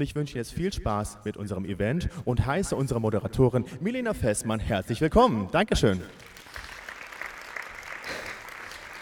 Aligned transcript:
Ich 0.00 0.14
wünsche 0.14 0.36
jetzt 0.38 0.52
viel 0.52 0.72
Spaß 0.72 1.18
mit 1.24 1.36
unserem 1.36 1.64
Event 1.64 2.08
und 2.24 2.46
heiße 2.46 2.74
unsere 2.74 3.00
Moderatorin 3.00 3.64
Milena 3.80 4.14
Fessmann 4.14 4.60
herzlich 4.60 5.00
willkommen. 5.00 5.48
Dankeschön. 5.52 6.00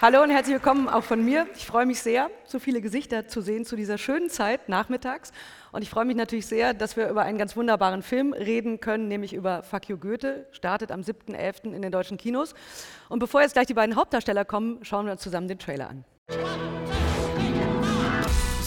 Hallo 0.00 0.22
und 0.22 0.30
herzlich 0.30 0.54
willkommen 0.54 0.88
auch 0.88 1.02
von 1.02 1.24
mir. 1.24 1.48
Ich 1.56 1.66
freue 1.66 1.84
mich 1.84 2.00
sehr, 2.00 2.30
so 2.44 2.60
viele 2.60 2.80
Gesichter 2.80 3.26
zu 3.26 3.40
sehen 3.40 3.64
zu 3.64 3.74
dieser 3.74 3.98
schönen 3.98 4.30
Zeit 4.30 4.68
nachmittags. 4.68 5.32
Und 5.72 5.82
ich 5.82 5.90
freue 5.90 6.04
mich 6.04 6.16
natürlich 6.16 6.46
sehr, 6.46 6.72
dass 6.72 6.96
wir 6.96 7.08
über 7.08 7.22
einen 7.22 7.36
ganz 7.36 7.56
wunderbaren 7.56 8.02
Film 8.02 8.32
reden 8.32 8.78
können, 8.78 9.08
nämlich 9.08 9.32
über 9.34 9.64
Fuck 9.64 9.88
You 9.88 9.98
Goethe, 9.98 10.46
startet 10.52 10.92
am 10.92 11.00
7.11. 11.00 11.74
in 11.74 11.82
den 11.82 11.90
deutschen 11.90 12.16
Kinos. 12.16 12.54
Und 13.08 13.18
bevor 13.18 13.42
jetzt 13.42 13.54
gleich 13.54 13.66
die 13.66 13.74
beiden 13.74 13.96
Hauptdarsteller 13.96 14.44
kommen, 14.44 14.84
schauen 14.84 15.06
wir 15.06 15.12
uns 15.12 15.22
zusammen 15.22 15.48
den 15.48 15.58
Trailer 15.58 15.90
an. 15.90 16.04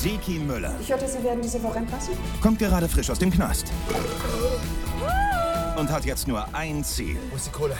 Seki 0.01 0.39
Müller 0.39 0.73
Ich 0.81 0.89
hörte, 0.89 1.07
Sie 1.07 1.23
werden 1.23 1.43
diese 1.43 1.61
Woche 1.61 1.77
entlassen. 1.77 2.15
kommt 2.41 2.57
gerade 2.57 2.89
frisch 2.89 3.07
aus 3.11 3.19
dem 3.19 3.29
Knast. 3.29 3.71
Und 5.77 5.91
hat 5.91 6.05
jetzt 6.05 6.27
nur 6.27 6.43
ein 6.55 6.83
Ziel. 6.83 7.17
Wo 7.29 7.35
ist 7.35 7.45
die 7.45 7.51
Kohle? 7.51 7.75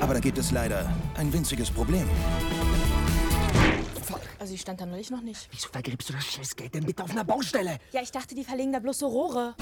Aber 0.00 0.14
da 0.14 0.18
gibt 0.18 0.38
es 0.38 0.50
leider 0.50 0.92
ein 1.16 1.32
winziges 1.32 1.70
Problem. 1.70 2.08
Also 4.38 4.54
ich 4.54 4.60
stand 4.60 4.80
da 4.80 4.86
neulich 4.86 5.10
noch 5.10 5.20
nicht. 5.22 5.48
Wieso 5.50 5.68
vergräbst 5.68 6.08
du 6.08 6.12
das 6.12 6.24
Scheißgeld 6.24 6.74
denn 6.74 6.84
bitte 6.84 7.02
auf 7.04 7.10
einer 7.10 7.24
Baustelle? 7.24 7.78
Ja, 7.92 8.00
ich 8.02 8.10
dachte, 8.12 8.34
die 8.34 8.44
verlegen 8.44 8.72
da 8.72 8.78
bloß 8.78 8.98
so 8.98 9.06
Rohre. 9.08 9.54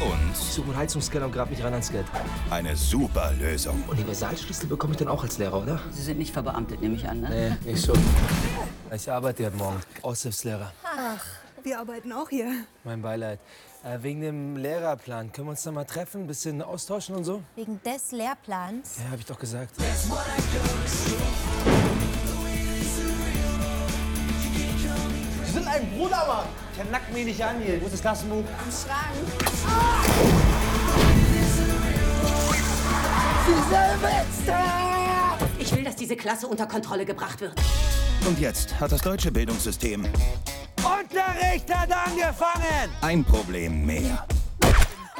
Und 0.00 0.30
Ich 0.32 0.38
suche 0.54 0.68
einen 0.68 0.76
Heizungskern 0.78 1.22
und 1.24 1.32
grab 1.32 1.50
mich 1.50 1.62
ran 1.62 1.72
ans 1.72 1.90
Geld. 1.90 2.06
eine 2.50 2.74
super 2.76 3.32
Lösung. 3.38 3.82
Universalschlüssel 3.88 4.68
bekomme 4.68 4.92
ich 4.94 4.98
dann 4.98 5.08
auch 5.08 5.22
als 5.22 5.38
Lehrer, 5.38 5.62
oder? 5.62 5.80
Sie 5.92 6.02
sind 6.02 6.18
nicht 6.18 6.32
verbeamtet, 6.32 6.80
nehme 6.80 6.94
ich 6.94 7.06
an, 7.08 7.20
ne? 7.20 7.58
Nee, 7.64 7.72
ich 7.72 7.84
schon. 7.84 7.98
Ich 8.94 9.10
arbeite 9.10 9.46
heute 9.46 9.56
Morgen. 9.56 9.80
Aushilfslehrer. 10.02 10.72
Wir 11.62 11.78
arbeiten 11.78 12.12
auch 12.12 12.28
hier. 12.30 12.64
Mein 12.84 13.02
Beileid. 13.02 13.38
Äh, 13.84 13.98
wegen 14.02 14.20
dem 14.20 14.56
Lehrerplan. 14.56 15.32
Können 15.32 15.46
wir 15.48 15.50
uns 15.52 15.64
noch 15.64 15.72
mal 15.72 15.84
treffen? 15.84 16.22
Ein 16.22 16.26
bisschen 16.26 16.60
austauschen 16.62 17.14
und 17.16 17.24
so? 17.24 17.42
Wegen 17.56 17.80
des 17.82 18.12
Lehrplans? 18.12 18.96
Ja, 18.98 19.10
hab 19.12 19.18
ich 19.18 19.26
doch 19.26 19.38
gesagt. 19.38 19.72
Sie 25.50 25.58
sind 25.58 25.66
ein 25.66 25.90
Bruder, 25.90 26.24
Mann! 26.28 26.46
Der 26.76 26.84
nackt 26.92 27.12
mich 27.12 27.24
nicht 27.24 27.42
an 27.42 27.60
hier. 27.60 27.80
Wo 27.80 27.86
ist 27.86 27.94
das 27.94 28.00
Klassenbuch? 28.00 28.36
Im 28.36 28.70
Schrank. 28.70 29.16
Ich 35.58 35.74
will, 35.74 35.82
dass 35.82 35.96
diese 35.96 36.14
Klasse 36.14 36.46
unter 36.46 36.66
Kontrolle 36.66 37.04
gebracht 37.04 37.40
wird. 37.40 37.54
Und 38.28 38.38
jetzt 38.38 38.78
hat 38.78 38.92
das 38.92 39.02
deutsche 39.02 39.32
Bildungssystem 39.32 40.04
Unterricht 40.76 41.74
hat 41.74 41.90
angefangen! 41.90 42.90
ein 43.00 43.24
Problem 43.24 43.84
mehr. 43.84 44.24
Oh 44.62 44.66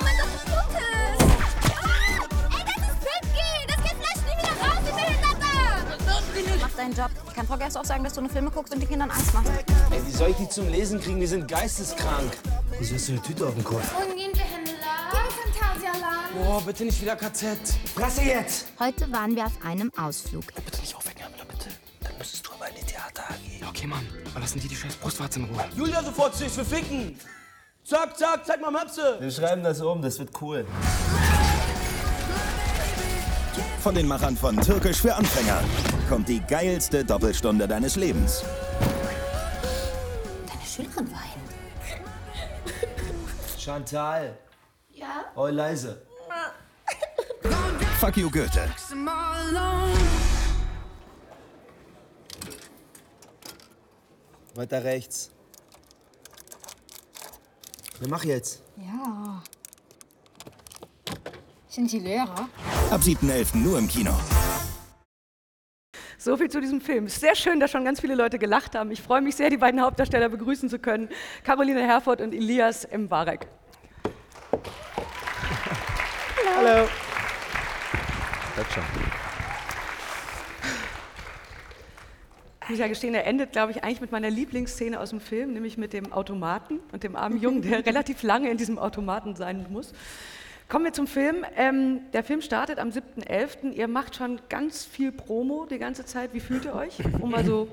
mein 0.00 0.14
Gott, 0.16 0.28
das 0.32 0.42
Fotos! 0.42 1.28
Ah! 1.74 2.56
Ey, 2.56 2.64
das 2.66 2.88
ist 2.88 3.00
Pipki! 3.00 3.66
Das 3.66 3.76
geht 3.82 3.96
vielleicht 3.98 4.24
nie 4.26 4.36
wieder 4.38 4.54
raus, 4.62 4.78
die 4.86 4.92
Behinderte! 4.92 6.60
Mach 6.60 6.76
deinen 6.76 6.94
Job. 6.94 7.10
Ich 7.40 7.48
kann 7.48 7.56
Frau 7.56 7.64
Gerst 7.64 7.78
auch 7.78 7.86
sagen, 7.86 8.04
dass 8.04 8.12
du 8.12 8.20
eine 8.20 8.28
Filme 8.28 8.50
guckst 8.50 8.74
und 8.74 8.80
die 8.80 8.86
Kindern 8.86 9.10
Angst 9.10 9.32
machen. 9.32 9.48
Ey, 9.90 10.06
wie 10.06 10.10
soll 10.10 10.28
ich 10.28 10.36
die 10.36 10.48
zum 10.50 10.68
Lesen 10.68 11.00
kriegen? 11.00 11.18
Die 11.20 11.26
sind 11.26 11.48
geisteskrank. 11.48 12.36
Wieso 12.78 12.96
hast 12.96 13.08
du 13.08 13.12
eine 13.12 13.22
Tüte 13.22 13.46
auf 13.46 13.54
dem 13.54 13.64
Kopf? 13.64 13.96
Ungehende 13.96 14.40
Händler. 14.40 14.74
Boah, 16.34 16.60
bitte 16.60 16.84
nicht 16.84 17.00
wieder 17.00 17.16
KZ. 17.16 17.56
Fresse 17.94 18.20
jetzt! 18.24 18.66
Heute 18.78 19.10
waren 19.10 19.34
wir 19.34 19.46
auf 19.46 19.52
einem 19.64 19.90
Ausflug. 19.96 20.54
Bitte 20.54 20.80
nicht 20.82 20.94
aufwecken, 20.94 21.24
Hamler, 21.24 21.46
bitte. 21.46 21.70
Dann 22.02 22.12
müsstest 22.18 22.46
du 22.46 22.50
aber 22.52 22.68
in 22.68 22.74
die 22.74 22.84
Theater 22.84 23.22
AG. 23.30 23.68
Okay, 23.70 23.86
Mann. 23.86 24.06
Aber 24.32 24.40
lassen 24.40 24.60
die 24.60 24.68
die 24.68 24.76
scheiß 24.76 24.96
Brustwarze 24.96 25.38
in 25.38 25.46
Ruhe. 25.46 25.64
Julia, 25.74 26.02
sofort 26.02 26.36
zu 26.36 26.46
für 26.46 26.62
Ficken! 26.62 27.18
Zack, 27.84 28.18
zack, 28.18 28.44
zeig 28.44 28.60
mal 28.60 28.70
Möpse! 28.70 29.16
Wir 29.18 29.30
schreiben 29.30 29.62
das 29.62 29.80
um, 29.80 30.02
das 30.02 30.18
wird 30.18 30.28
cool. 30.42 30.66
Von 33.82 33.94
den 33.94 34.06
Machern 34.06 34.36
von 34.36 34.56
Türkisch 34.58 35.00
für 35.00 35.14
Anfänger 35.14 35.62
kommt 36.06 36.28
die 36.28 36.40
geilste 36.40 37.02
Doppelstunde 37.02 37.66
deines 37.66 37.96
Lebens. 37.96 38.44
Deine 40.46 40.66
Schülerin 40.66 41.10
weint. 41.10 41.30
Chantal. 43.58 44.36
Ja? 44.92 45.24
Oh, 45.34 45.46
leise. 45.46 46.02
Fuck 47.98 48.18
you 48.18 48.30
Goethe. 48.30 48.68
Weiter 54.54 54.84
rechts. 54.84 55.30
Na, 58.00 58.08
mach 58.08 58.24
jetzt. 58.24 58.62
Ja. 58.76 59.42
Sind 61.70 61.88
Sie 61.88 62.00
Lehrer? 62.00 62.48
Ab 62.90 63.00
7.11. 63.00 63.56
nur 63.58 63.78
im 63.78 63.86
Kino. 63.86 64.10
So 66.18 66.36
viel 66.36 66.50
zu 66.50 66.60
diesem 66.60 66.80
Film. 66.80 67.06
Es 67.06 67.14
ist 67.14 67.20
sehr 67.20 67.36
schön, 67.36 67.60
dass 67.60 67.70
schon 67.70 67.84
ganz 67.84 68.00
viele 68.00 68.16
Leute 68.16 68.40
gelacht 68.40 68.74
haben. 68.74 68.90
Ich 68.90 69.00
freue 69.00 69.20
mich 69.20 69.36
sehr, 69.36 69.50
die 69.50 69.56
beiden 69.56 69.80
Hauptdarsteller 69.80 70.28
begrüßen 70.28 70.68
zu 70.68 70.80
können. 70.80 71.08
Caroline 71.44 71.80
Herford 71.80 72.22
und 72.22 72.34
Elias 72.34 72.88
Mbarek. 72.92 73.46
Hallo. 76.56 76.88
Ich 82.64 82.68
muss 82.70 82.78
ja 82.80 82.88
gestehen, 82.88 83.14
er 83.14 83.26
endet, 83.26 83.52
glaube 83.52 83.70
ich, 83.70 83.84
eigentlich 83.84 84.00
mit 84.00 84.10
meiner 84.10 84.28
Lieblingsszene 84.28 84.98
aus 84.98 85.10
dem 85.10 85.20
Film, 85.20 85.52
nämlich 85.52 85.78
mit 85.78 85.92
dem 85.92 86.12
Automaten 86.12 86.80
und 86.90 87.04
dem 87.04 87.14
armen 87.14 87.40
Jungen, 87.40 87.62
der 87.62 87.86
relativ 87.86 88.24
lange 88.24 88.50
in 88.50 88.56
diesem 88.56 88.76
Automaten 88.76 89.36
sein 89.36 89.66
muss. 89.70 89.92
Kommen 90.70 90.84
wir 90.84 90.92
zum 90.92 91.08
Film. 91.08 91.44
Ähm, 91.56 92.02
der 92.12 92.22
Film 92.22 92.40
startet 92.40 92.78
am 92.78 92.90
7.11. 92.90 93.72
Ihr 93.72 93.88
macht 93.88 94.14
schon 94.14 94.40
ganz 94.48 94.84
viel 94.84 95.10
Promo 95.10 95.66
die 95.68 95.80
ganze 95.80 96.04
Zeit. 96.04 96.32
Wie 96.32 96.38
fühlt 96.38 96.64
ihr 96.64 96.76
euch, 96.76 96.96
um 97.20 97.32
mal 97.32 97.44
so 97.44 97.66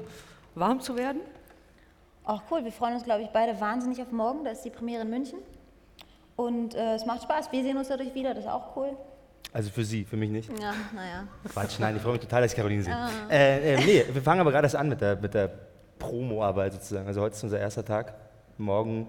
warm 0.55 0.81
zu 0.81 0.97
werden? 0.97 1.21
Auch 2.23 2.41
cool. 2.49 2.63
Wir 2.63 2.71
freuen 2.71 2.95
uns, 2.95 3.03
glaube 3.03 3.21
ich, 3.21 3.27
beide 3.29 3.61
wahnsinnig 3.61 4.01
auf 4.01 4.11
morgen. 4.11 4.43
Da 4.43 4.49
ist 4.49 4.63
die 4.63 4.71
Premiere 4.71 5.03
in 5.03 5.11
München. 5.11 5.37
Und 6.35 6.73
äh, 6.73 6.95
es 6.95 7.05
macht 7.05 7.21
Spaß. 7.21 7.51
Wir 7.51 7.61
sehen 7.61 7.77
uns 7.77 7.87
dadurch 7.87 8.15
wieder. 8.15 8.33
Das 8.33 8.45
ist 8.45 8.49
auch 8.49 8.75
cool. 8.75 8.97
Also 9.53 9.69
für 9.69 9.85
Sie, 9.85 10.03
für 10.03 10.17
mich 10.17 10.31
nicht. 10.31 10.49
Ja, 10.59 10.73
naja. 10.95 11.27
Quatsch, 11.49 11.79
nein, 11.79 11.97
ich 11.97 12.01
freue 12.01 12.13
mich 12.13 12.21
total, 12.21 12.41
dass 12.41 12.51
ich 12.51 12.57
Caroline 12.57 12.81
sehe. 12.81 12.97
Äh, 13.29 13.75
äh, 13.75 13.85
nee, 13.85 14.05
wir 14.11 14.23
fangen 14.23 14.41
aber 14.41 14.51
gerade 14.51 14.65
erst 14.65 14.75
an 14.75 14.89
mit 14.89 15.01
der, 15.01 15.15
mit 15.17 15.35
der 15.35 15.51
Promo-Arbeit 15.99 16.73
sozusagen. 16.73 17.05
Also 17.05 17.21
heute 17.21 17.35
ist 17.35 17.43
unser 17.43 17.59
erster 17.59 17.85
Tag. 17.85 18.15
Morgen 18.57 19.05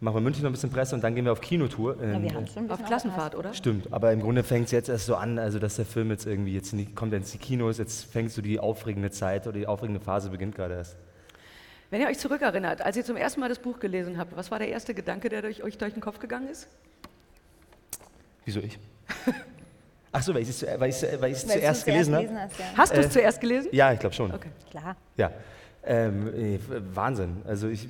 machen 0.00 0.14
wir 0.16 0.20
München 0.20 0.42
noch 0.42 0.50
ein 0.50 0.52
bisschen 0.52 0.70
Presse 0.70 0.94
und 0.94 1.02
dann 1.04 1.14
gehen 1.14 1.24
wir 1.24 1.32
auf 1.32 1.40
Kinotour. 1.40 1.96
Ja, 1.96 2.02
Ähm, 2.14 2.22
wir 2.22 2.34
haben 2.34 2.46
schon 2.46 2.64
ein 2.64 2.70
Auf 2.70 2.84
Klassenfahrt, 2.84 3.34
oder? 3.34 3.52
Stimmt, 3.54 3.92
aber 3.92 4.12
im 4.12 4.20
Grunde 4.20 4.42
fängt 4.42 4.66
es 4.66 4.70
jetzt 4.72 4.88
erst 4.88 5.06
so 5.06 5.14
an, 5.16 5.38
also 5.38 5.58
dass 5.58 5.76
der 5.76 5.84
Film 5.86 6.10
jetzt 6.10 6.26
irgendwie, 6.26 6.54
jetzt 6.54 6.72
in 6.72 6.78
die, 6.78 6.86
kommt 6.94 7.12
jetzt 7.12 7.34
in 7.34 7.40
die 7.40 7.46
Kinos, 7.46 7.78
jetzt 7.78 8.04
fängt 8.10 8.30
so 8.32 8.40
die 8.42 8.58
aufregende 8.60 9.10
Zeit 9.10 9.46
oder 9.46 9.58
die 9.58 9.66
aufregende 9.66 10.00
Phase 10.00 10.30
beginnt 10.30 10.54
gerade 10.54 10.74
erst. 10.74 10.96
Wenn 11.90 12.00
ihr 12.00 12.06
euch 12.08 12.18
zurückerinnert, 12.18 12.82
als 12.82 12.96
ihr 12.96 13.04
zum 13.04 13.16
ersten 13.16 13.40
Mal 13.40 13.48
das 13.48 13.58
Buch 13.58 13.80
gelesen 13.80 14.16
habt, 14.16 14.36
was 14.36 14.50
war 14.50 14.58
der 14.60 14.68
erste 14.68 14.94
Gedanke, 14.94 15.28
der 15.28 15.42
durch, 15.42 15.62
euch 15.64 15.76
durch 15.76 15.92
den 15.92 16.00
Kopf 16.00 16.18
gegangen 16.20 16.48
ist? 16.48 16.68
Wieso 18.44 18.60
ich? 18.60 18.78
Ach 20.12 20.22
so, 20.22 20.34
weil 20.34 20.42
ich 20.42 20.48
es 20.48 20.62
weil 20.62 20.88
ich's- 20.90 21.06
weil 21.20 21.30
ich's 21.32 21.46
zuerst 21.46 21.84
gelesen 21.84 22.14
habe? 22.16 22.28
hast, 22.32 22.58
ja. 22.58 22.64
Hast 22.76 22.92
du 22.96 23.00
es 23.00 23.06
Äh, 23.06 23.10
zuerst 23.10 23.40
gelesen? 23.40 23.68
Ja, 23.72 23.92
ich 23.92 24.00
glaube 24.00 24.14
schon. 24.14 24.32
Okay. 24.32 24.48
Klar. 24.70 24.96
Ja. 25.16 25.30
Ähm, 25.84 26.30
nee, 26.34 26.60
Wahnsinn. 26.94 27.42
Also 27.46 27.68
ich, 27.68 27.88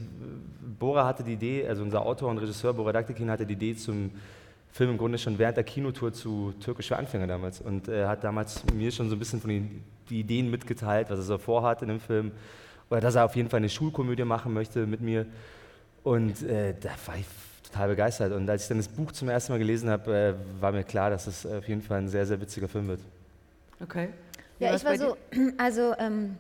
Bora 0.79 1.07
hatte 1.07 1.23
die 1.23 1.33
Idee, 1.33 1.67
also 1.67 1.83
unser 1.83 2.03
Autor 2.03 2.31
und 2.31 2.39
Regisseur 2.39 2.73
Bora 2.73 2.93
Daktikin 2.93 3.31
hatte 3.31 3.45
die 3.45 3.55
Idee 3.55 3.77
zum 3.77 4.11
Film 4.73 4.91
im 4.91 4.99
Grunde 4.99 5.19
schon 5.19 5.39
während 5.39 5.57
der 5.57 5.65
Kinotour 5.65 6.13
zu 6.13 6.55
Türkisch 6.61 6.89
für 6.89 6.97
Anfänger 6.97 7.27
damals. 7.27 7.61
Und 7.61 7.89
er 7.89 8.09
hat 8.09 8.23
damals 8.23 8.63
mir 8.73 8.93
schon 8.93 9.09
so 9.09 9.17
ein 9.17 9.19
bisschen 9.19 9.41
von 9.41 9.51
den 9.51 9.83
die 10.09 10.21
Ideen 10.21 10.51
mitgeteilt, 10.51 11.09
was 11.11 11.19
er 11.21 11.25
so 11.25 11.39
vorhat 11.39 11.83
in 11.83 11.89
dem 11.89 12.01
Film. 12.01 12.33
Oder 12.91 13.01
dass 13.01 13.15
er 13.15 13.25
auf 13.25 13.37
jeden 13.37 13.49
Fall 13.49 13.59
eine 13.59 13.69
Schulkomödie 13.69 14.25
machen 14.25 14.53
möchte 14.53 14.87
mit 14.87 15.01
mir. 15.01 15.27
Und 16.03 16.43
äh, 16.43 16.75
da 16.79 16.91
war 17.07 17.17
ich 17.17 17.27
total 17.71 17.89
begeistert. 17.89 18.33
Und 18.33 18.49
als 18.51 18.63
ich 18.63 18.69
dann 18.69 18.79
das 18.79 18.89
Buch 18.89 19.13
zum 19.13 19.29
ersten 19.29 19.53
Mal 19.53 19.59
gelesen 19.59 19.89
habe, 19.91 20.13
äh, 20.13 20.61
war 20.61 20.73
mir 20.73 20.85
klar, 20.85 21.11
dass 21.11 21.27
es 21.27 21.47
auf 21.47 21.69
jeden 21.69 21.83
Fall 21.83 21.99
ein 21.99 22.09
sehr, 22.09 22.27
sehr 22.27 22.41
witziger 22.41 22.69
Film 22.69 22.89
wird. 22.89 23.01
Okay. 23.81 24.09
Ja, 24.59 24.75
ich 24.75 24.85
war 24.85 24.97
so, 24.97 25.17
also 25.59 25.95
ähm, 25.99 26.37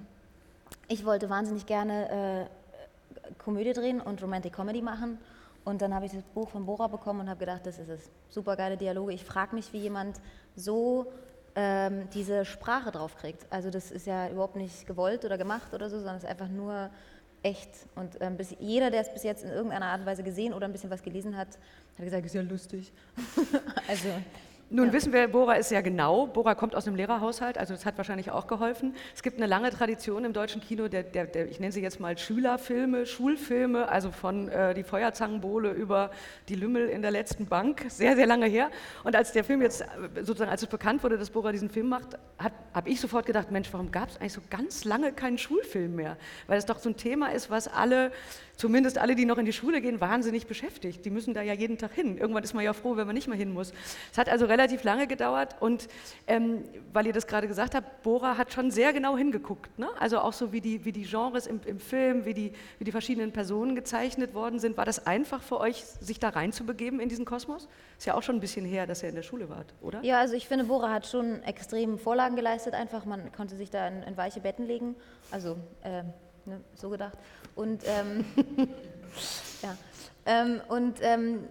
ich 0.90 1.06
wollte 1.06 1.30
wahnsinnig 1.30 1.66
gerne 1.66 2.48
äh, 2.48 3.34
Komödie 3.38 3.72
drehen 3.72 4.00
und 4.00 4.20
Romantic 4.22 4.52
Comedy 4.52 4.82
machen. 4.82 5.18
Und 5.64 5.82
dann 5.82 5.94
habe 5.94 6.06
ich 6.06 6.12
das 6.12 6.22
Buch 6.34 6.48
von 6.48 6.66
Bora 6.66 6.88
bekommen 6.88 7.20
und 7.20 7.30
habe 7.30 7.38
gedacht, 7.38 7.64
das 7.64 7.78
ist 7.78 7.88
es. 7.88 8.10
Super 8.28 8.56
geile 8.56 8.76
Dialoge. 8.76 9.12
Ich 9.12 9.24
frage 9.24 9.54
mich, 9.54 9.72
wie 9.72 9.78
jemand 9.78 10.20
so 10.56 11.06
ähm, 11.54 12.08
diese 12.12 12.44
Sprache 12.44 12.90
draufkriegt. 12.90 13.46
Also 13.50 13.70
das 13.70 13.92
ist 13.92 14.06
ja 14.06 14.28
überhaupt 14.28 14.56
nicht 14.56 14.86
gewollt 14.86 15.24
oder 15.24 15.38
gemacht 15.38 15.72
oder 15.72 15.88
so, 15.88 15.98
sondern 15.98 16.16
es 16.16 16.24
ist 16.24 16.28
einfach 16.28 16.48
nur 16.48 16.90
echt. 17.44 17.70
Und 17.94 18.20
ähm, 18.20 18.36
bis, 18.36 18.56
jeder, 18.58 18.90
der 18.90 19.02
es 19.02 19.12
bis 19.12 19.22
jetzt 19.22 19.44
in 19.44 19.50
irgendeiner 19.50 19.86
Art 19.86 20.00
und 20.00 20.06
Weise 20.06 20.24
gesehen 20.24 20.52
oder 20.52 20.66
ein 20.66 20.72
bisschen 20.72 20.90
was 20.90 21.02
gelesen 21.02 21.36
hat, 21.36 21.48
hat 21.96 22.04
gesagt, 22.04 22.26
ist 22.26 22.34
ja 22.34 22.42
lustig. 22.42 22.92
also 23.88 24.08
Nun 24.72 24.86
Ja. 24.86 24.92
wissen 24.92 25.12
wir, 25.12 25.26
Bora 25.26 25.54
ist 25.54 25.68
sehr 25.70 25.82
genau. 25.82 26.28
Bora 26.28 26.54
kommt 26.54 26.76
aus 26.76 26.86
einem 26.86 26.94
Lehrerhaushalt, 26.94 27.58
also 27.58 27.74
das 27.74 27.84
hat 27.84 27.96
wahrscheinlich 27.98 28.30
auch 28.30 28.46
geholfen. 28.46 28.94
Es 29.14 29.22
gibt 29.24 29.36
eine 29.38 29.46
lange 29.46 29.70
Tradition 29.70 30.24
im 30.24 30.32
deutschen 30.32 30.60
Kino, 30.60 30.86
der, 30.86 31.02
der, 31.02 31.26
der 31.26 31.48
ich 31.50 31.58
nenne 31.58 31.72
sie 31.72 31.82
jetzt 31.82 31.98
mal 31.98 32.16
Schülerfilme, 32.16 33.04
Schulfilme, 33.04 33.88
also 33.88 34.12
von 34.12 34.48
äh, 34.48 34.72
die 34.74 34.84
Feuerzangenbowle 34.84 35.72
über 35.72 36.12
die 36.48 36.54
Lümmel 36.54 36.88
in 36.88 37.02
der 37.02 37.10
letzten 37.10 37.46
Bank, 37.46 37.84
sehr, 37.88 38.14
sehr 38.14 38.26
lange 38.26 38.46
her. 38.46 38.70
Und 39.02 39.16
als 39.16 39.32
der 39.32 39.42
Film 39.42 39.60
jetzt, 39.60 39.80
äh, 39.80 39.86
sozusagen, 40.22 40.52
als 40.52 40.62
es 40.62 40.68
bekannt 40.68 41.02
wurde, 41.02 41.18
dass 41.18 41.30
Bora 41.30 41.50
diesen 41.50 41.68
Film 41.68 41.88
macht, 41.88 42.16
habe 42.72 42.88
ich 42.88 43.00
sofort 43.00 43.26
gedacht, 43.26 43.50
Mensch, 43.50 43.68
warum 43.72 43.90
gab 43.90 44.10
es 44.10 44.16
eigentlich 44.16 44.32
so 44.32 44.40
ganz 44.50 44.84
lange 44.84 45.12
keinen 45.12 45.38
Schulfilm 45.38 45.96
mehr? 45.96 46.16
Weil 46.46 46.58
es 46.58 46.66
doch 46.66 46.78
so 46.78 46.88
ein 46.88 46.96
Thema 46.96 47.32
ist, 47.32 47.50
was 47.50 47.66
alle, 47.68 48.12
zumindest 48.56 48.98
alle, 48.98 49.14
die 49.14 49.24
noch 49.24 49.38
in 49.38 49.46
die 49.46 49.52
Schule 49.52 49.80
gehen, 49.80 50.00
wahnsinnig 50.00 50.46
beschäftigt. 50.46 51.04
Die 51.04 51.10
müssen 51.10 51.34
da 51.34 51.42
ja 51.42 51.52
jeden 51.52 51.78
Tag 51.78 51.92
hin. 51.92 52.18
Irgendwann 52.18 52.44
ist 52.44 52.54
man 52.54 52.64
ja 52.64 52.72
froh, 52.72 52.96
wenn 52.96 53.06
man 53.06 53.14
nicht 53.14 53.26
mehr 53.26 53.36
hin 53.36 53.52
muss. 53.52 53.72
Es 54.12 54.18
hat 54.18 54.28
also 54.28 54.46
relativ 54.46 54.84
lange 54.84 55.06
gedauert 55.06 55.56
und 55.60 55.88
ähm, 56.26 56.64
weil 56.92 57.06
ihr 57.06 57.12
das 57.12 57.26
gerade 57.26 57.48
gesagt 57.48 57.74
habt, 57.74 58.02
Bora 58.02 58.36
hat 58.36 58.52
schon 58.52 58.70
sehr 58.70 58.92
genau 58.92 59.16
hingeguckt. 59.16 59.78
Ne? 59.78 59.88
Also 59.98 60.18
auch 60.20 60.32
so 60.32 60.52
wie 60.52 60.60
die, 60.60 60.84
wie 60.84 60.92
die 60.92 61.04
Genres 61.04 61.46
im, 61.46 61.60
im 61.64 61.80
Film, 61.80 62.24
wie 62.24 62.34
die, 62.34 62.52
wie 62.78 62.84
die 62.84 62.92
verschiedenen 62.92 63.32
Personen 63.32 63.74
gezeichnet 63.74 64.34
worden 64.34 64.58
sind. 64.58 64.76
War 64.76 64.84
das 64.84 65.06
einfach 65.06 65.42
für 65.42 65.58
euch, 65.58 65.84
sich 66.00 66.20
da 66.20 66.28
reinzubegeben 66.28 67.00
in 67.00 67.08
diesen 67.08 67.24
Kosmos? 67.24 67.68
Ist 67.98 68.06
ja 68.06 68.14
auch 68.14 68.22
schon 68.22 68.36
ein 68.36 68.40
bisschen 68.40 68.64
her, 68.64 68.86
dass 68.86 69.02
ihr 69.02 69.08
in 69.08 69.14
der 69.14 69.22
Schule 69.22 69.48
wart, 69.48 69.74
oder? 69.80 70.02
Ja, 70.02 70.20
also 70.20 70.34
ich 70.34 70.46
finde, 70.46 70.64
Bora 70.64 70.90
hat 70.90 71.06
schon 71.06 71.42
extrem 71.42 71.98
Vorlagen 71.98 72.36
geleistet, 72.36 72.59
einfach. 72.68 73.04
Man 73.04 73.32
konnte 73.32 73.56
sich 73.56 73.70
da 73.70 73.86
in, 73.88 74.02
in 74.02 74.16
weiche 74.16 74.40
Betten 74.40 74.66
legen. 74.66 74.94
Also, 75.30 75.56
ähm, 75.84 76.12
ne, 76.44 76.60
so 76.74 76.90
gedacht. 76.90 77.16
Und, 77.54 77.82
ähm, 77.86 78.24
ja. 79.62 79.76
Ähm, 80.26 80.60
und, 80.68 80.98
ähm, 81.02 81.44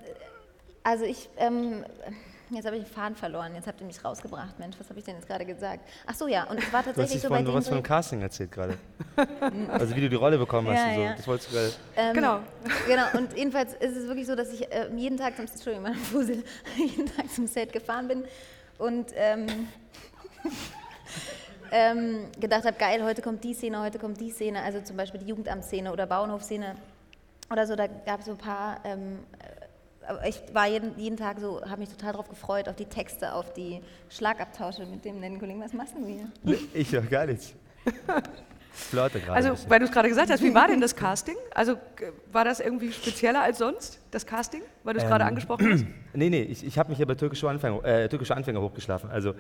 also 0.84 1.04
ich, 1.06 1.30
ähm, 1.38 1.84
jetzt 2.52 2.66
habe 2.66 2.78
ich 2.78 2.84
den 2.84 2.92
Faden 2.92 3.16
verloren. 3.16 3.54
Jetzt 3.56 3.68
habt 3.68 3.80
ihr 3.82 3.86
mich 3.88 4.04
rausgebracht. 4.04 4.58
Mensch, 4.60 4.76
was 4.80 4.90
habe 4.90 4.98
ich 5.00 5.06
denn 5.06 5.16
jetzt 5.16 5.28
gerade 5.28 5.46
gesagt? 5.46 5.88
Ach 6.08 6.16
so, 6.16 6.28
ja. 6.28 6.44
Und 6.46 6.58
es 6.60 6.72
war 6.72 6.82
Du 6.84 6.90
hast 6.90 6.96
tatsächlich 6.96 7.22
so 7.22 7.30
bei 7.30 7.42
du 7.42 7.54
was 7.54 7.68
von 7.68 7.78
dem 7.78 7.84
Dreh- 7.84 7.88
Casting 7.88 8.22
erzählt 8.22 8.52
gerade. 8.52 8.78
also 9.70 9.96
wie 9.96 10.02
du 10.02 10.10
die 10.10 10.16
Rolle 10.16 10.38
bekommen 10.38 10.68
hast 10.70 10.78
Ja, 10.78 10.88
und 10.90 10.96
so. 10.96 11.02
ja. 11.02 11.14
Das 11.16 11.28
wolltest 11.28 11.50
du 11.52 11.56
gerade. 11.56 11.74
Ähm, 11.98 12.14
Genau. 12.14 12.40
Genau, 12.88 13.04
und 13.18 13.38
jedenfalls 13.38 13.74
ist 13.74 13.98
es 13.98 14.08
wirklich 14.08 14.28
so, 14.28 14.36
dass 14.36 14.52
ich 14.54 14.72
äh, 14.72 14.90
jeden 14.96 15.18
Tag 15.18 15.36
zum, 15.36 15.46
Entschuldigung, 15.46 15.94
Fusel, 15.96 16.44
jeden 16.78 17.06
Tag 17.08 17.30
zum 17.32 17.48
Set 17.48 17.74
gefahren 17.74 18.08
bin 18.08 18.24
und 18.78 19.12
ähm, 19.16 19.48
ähm, 21.72 22.28
gedacht 22.40 22.66
habe, 22.66 22.78
geil, 22.78 23.04
heute 23.04 23.22
kommt 23.22 23.44
die 23.44 23.54
Szene, 23.54 23.82
heute 23.82 24.00
kommt 24.00 24.20
die 24.20 24.32
Szene, 24.32 24.62
also 24.62 24.82
zum 24.82 24.98
Beispiel 24.98 25.20
die 25.20 25.28
Jugendamtsszene 25.28 25.92
oder 25.92 26.06
Bauernhofszene 26.06 26.76
oder 27.52 27.66
so, 27.66 27.76
da 27.76 27.88
gab 27.88 28.20
es 28.20 28.26
so 28.26 28.32
ein 28.32 28.38
paar, 28.38 28.80
ähm, 28.84 29.20
äh, 29.40 30.08
aber 30.08 30.28
ich 30.28 30.42
war 30.54 30.68
jeden, 30.68 30.98
jeden 30.98 31.18
Tag 31.18 31.40
so, 31.40 31.62
habe 31.62 31.80
mich 31.82 31.90
total 31.90 32.14
darauf 32.14 32.30
gefreut, 32.30 32.68
auf 32.68 32.76
die 32.76 32.86
Texte, 32.86 33.34
auf 33.34 33.54
die 33.54 33.82
Schlagabtausche 34.10 34.86
mit 34.86 35.06
dem 35.06 35.20
netten 35.20 35.40
Kollegen. 35.40 35.62
Was 35.62 35.74
machst 35.74 35.94
du 35.96 36.06
hier? 36.06 36.32
Ich 36.74 36.92
ja 36.92 37.02
gar 37.02 37.28
nichts. 37.28 37.54
Flirte 38.72 39.20
gerade. 39.20 39.34
Also, 39.34 39.70
weil 39.70 39.80
du 39.80 39.86
es 39.86 39.92
gerade 39.92 40.08
gesagt 40.10 40.32
hast, 40.32 40.42
wie 40.44 40.54
war 40.54 40.68
denn 40.68 40.80
das 40.80 40.96
Casting? 40.96 41.36
Also, 41.54 41.76
war 42.32 42.46
das 42.46 42.60
irgendwie 42.60 42.92
spezieller 42.92 43.42
als 43.42 43.58
sonst, 43.58 44.00
das 44.12 44.26
Casting, 44.26 44.62
weil 44.84 44.94
du 44.94 45.00
es 45.02 45.06
gerade 45.06 45.24
Ähm, 45.24 45.30
angesprochen 45.30 45.72
hast? 45.74 45.86
Nee, 46.14 46.30
nee, 46.30 46.42
ich, 46.42 46.66
ich 46.66 46.78
habe 46.80 46.90
mich 46.90 46.98
ja 47.00 47.06
bei 47.06 47.14
türkische 47.16 47.48
Anfänger, 47.50 47.84
äh, 47.86 48.10
türkische 48.10 48.36
Anfänger 48.36 48.62
hochgeschlafen. 48.62 49.10
Also 49.12 49.34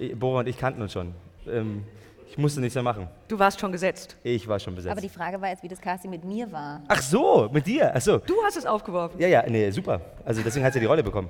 äh, 0.00 0.14
Bora 0.14 0.40
und 0.40 0.48
ich 0.48 0.58
kannten 0.58 0.82
uns 0.82 0.92
schon. 0.92 1.14
Ähm, 1.48 1.84
ich 2.28 2.36
musste 2.36 2.60
nichts 2.60 2.74
mehr 2.74 2.82
machen. 2.82 3.08
Du 3.28 3.38
warst 3.38 3.60
schon 3.60 3.70
gesetzt. 3.70 4.16
Ich 4.24 4.48
war 4.48 4.58
schon 4.58 4.74
besetzt. 4.74 4.90
Aber 4.90 5.00
die 5.00 5.08
Frage 5.08 5.40
war 5.40 5.48
jetzt, 5.50 5.62
wie 5.62 5.68
das 5.68 5.80
Casting 5.80 6.10
mit 6.10 6.24
mir 6.24 6.50
war. 6.50 6.82
Ach 6.88 7.00
so, 7.00 7.48
mit 7.52 7.64
dir. 7.66 7.92
Ach 7.94 8.00
so. 8.00 8.18
Du 8.18 8.34
hast 8.44 8.56
es 8.56 8.66
aufgeworfen. 8.66 9.20
Ja, 9.20 9.28
ja, 9.28 9.44
nee, 9.48 9.70
super. 9.70 10.00
Also 10.24 10.42
deswegen 10.42 10.64
hat 10.66 10.72
sie 10.72 10.80
die 10.80 10.86
Rolle 10.86 11.02
bekommen. 11.04 11.28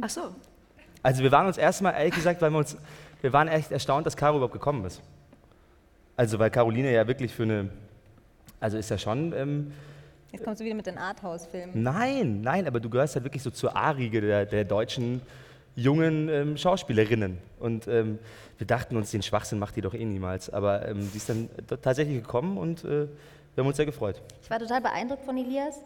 Ach 0.00 0.10
so. 0.10 0.34
Also 1.02 1.22
wir 1.22 1.30
waren 1.30 1.46
uns 1.46 1.56
erstmal, 1.58 1.94
ehrlich 1.94 2.14
gesagt, 2.14 2.42
weil 2.42 2.50
wir 2.50 2.58
uns, 2.58 2.76
wir 3.20 3.32
waren 3.32 3.46
echt 3.46 3.70
erstaunt, 3.70 4.04
dass 4.06 4.16
Caro 4.16 4.36
überhaupt 4.36 4.54
gekommen 4.54 4.84
ist. 4.84 5.00
Also 6.16 6.38
weil 6.38 6.50
Caroline 6.50 6.92
ja 6.92 7.06
wirklich 7.06 7.32
für 7.34 7.42
eine, 7.44 7.70
also 8.60 8.78
ist 8.78 8.90
ja 8.90 8.98
schon, 8.98 9.32
ähm, 9.32 9.72
Jetzt 10.32 10.42
kommst 10.44 10.60
du 10.60 10.64
wieder 10.64 10.74
mit 10.74 10.86
den 10.86 10.98
Arthouse-Filmen. 10.98 11.80
nein, 11.80 12.40
nein, 12.40 12.66
aber 12.66 12.80
du 12.80 12.90
gehörst 12.90 13.14
halt 13.14 13.24
wirklich 13.24 13.42
so 13.42 13.50
zur 13.50 13.76
A-Riege 13.76 14.20
der, 14.20 14.46
der 14.46 14.64
deutschen 14.64 15.22
jungen 15.76 16.28
ähm, 16.28 16.56
Schauspielerinnen. 16.56 17.38
Und 17.60 17.86
ähm, 17.86 18.18
wir 18.58 18.66
dachten 18.66 18.96
uns, 18.96 19.12
den 19.12 19.22
Schwachsinn 19.22 19.58
macht 19.58 19.76
die 19.76 19.80
doch 19.80 19.94
eh 19.94 20.04
niemals. 20.04 20.50
Aber 20.50 20.88
ähm, 20.88 21.08
die 21.12 21.16
ist 21.16 21.28
dann 21.28 21.48
tatsächlich 21.82 22.20
gekommen 22.20 22.58
und 22.58 22.84
äh, 22.84 23.06
wir 23.54 23.62
haben 23.62 23.66
uns 23.68 23.76
sehr 23.76 23.86
gefreut. 23.86 24.20
Ich 24.42 24.50
war 24.50 24.58
total 24.58 24.80
beeindruckt 24.80 25.24
von 25.24 25.36
Elias, 25.36 25.84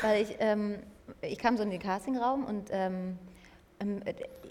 weil 0.00 0.22
ich, 0.22 0.36
ähm, 0.38 0.76
ich 1.22 1.38
kam 1.38 1.56
so 1.56 1.64
in 1.64 1.70
den 1.70 1.80
Castingraum 1.80 2.44
und 2.44 2.68
ähm, 2.70 3.18
ähm, 3.80 4.00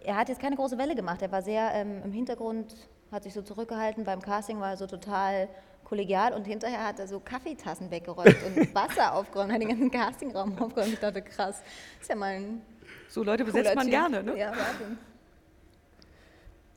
er 0.04 0.16
hat 0.18 0.30
jetzt 0.30 0.42
keine 0.42 0.56
große 0.58 0.78
Welle 0.78 0.96
gemacht. 0.96 1.22
Er 1.22 1.32
war 1.32 1.42
sehr 1.42 1.72
ähm, 1.74 2.02
im 2.04 2.12
Hintergrund, 2.12 2.76
hat 3.12 3.24
sich 3.24 3.34
so 3.34 3.42
zurückgehalten. 3.42 4.04
Beim 4.04 4.22
Casting 4.22 4.60
war 4.60 4.72
er 4.72 4.78
so 4.78 4.88
total 4.88 5.48
kollegial 5.84 6.34
und 6.34 6.44
hinterher 6.46 6.86
hat 6.86 7.00
er 7.00 7.08
so 7.08 7.20
Kaffeetassen 7.20 7.90
weggeräumt 7.92 8.36
und 8.46 8.76
Wasser 8.76 9.14
aufgeräumt, 9.14 9.52
hat 9.54 9.62
den 9.62 9.70
ganzen 9.70 9.90
Castingraum 9.92 10.58
aufgeräumt. 10.62 10.94
Ich 10.94 11.00
dachte, 11.00 11.22
krass, 11.22 11.62
ist 12.02 12.10
ja 12.10 12.16
mal 12.16 12.36
ein 12.36 12.62
So 13.08 13.24
Leute 13.24 13.46
besetzt 13.46 13.74
man 13.76 13.86
Typ. 13.86 13.92
gerne, 13.92 14.24
ne? 14.24 14.38
Ja, 14.38 14.50
Wahnsinn. 14.52 14.98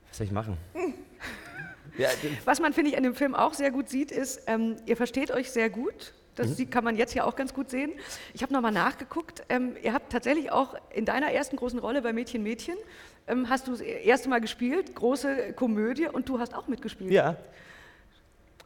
Was 0.09 0.17
soll 0.17 0.27
ich 0.27 0.31
machen? 0.31 0.57
ja, 1.97 2.09
Was 2.45 2.59
man, 2.59 2.73
finde 2.73 2.91
ich, 2.91 2.97
in 2.97 3.03
dem 3.03 3.15
Film 3.15 3.35
auch 3.35 3.53
sehr 3.53 3.71
gut 3.71 3.89
sieht, 3.89 4.11
ist, 4.11 4.41
ähm, 4.47 4.77
ihr 4.85 4.95
versteht 4.97 5.31
euch 5.31 5.51
sehr 5.51 5.69
gut. 5.69 6.13
Das 6.35 6.57
Mhm. 6.57 6.69
kann 6.69 6.83
man 6.85 6.95
jetzt 6.95 7.13
ja 7.13 7.25
auch 7.25 7.35
ganz 7.35 7.53
gut 7.53 7.69
sehen. 7.69 7.91
Ich 8.33 8.41
habe 8.41 8.53
nochmal 8.53 8.71
nachgeguckt. 8.71 9.43
Ähm, 9.49 9.75
ihr 9.83 9.93
habt 9.93 10.11
tatsächlich 10.11 10.51
auch 10.51 10.75
in 10.93 11.03
deiner 11.05 11.31
ersten 11.31 11.57
großen 11.57 11.77
Rolle 11.79 12.01
bei 12.01 12.13
Mädchen 12.13 12.41
Mädchen, 12.43 12.77
ähm, 13.27 13.49
hast 13.49 13.67
du 13.67 13.71
das 13.71 13.81
erste 13.81 14.29
Mal 14.29 14.41
gespielt, 14.41 14.95
große 14.95 15.53
Komödie, 15.53 16.07
und 16.07 16.27
du 16.29 16.39
hast 16.39 16.53
auch 16.55 16.67
mitgespielt. 16.67 17.11
ja. 17.11 17.35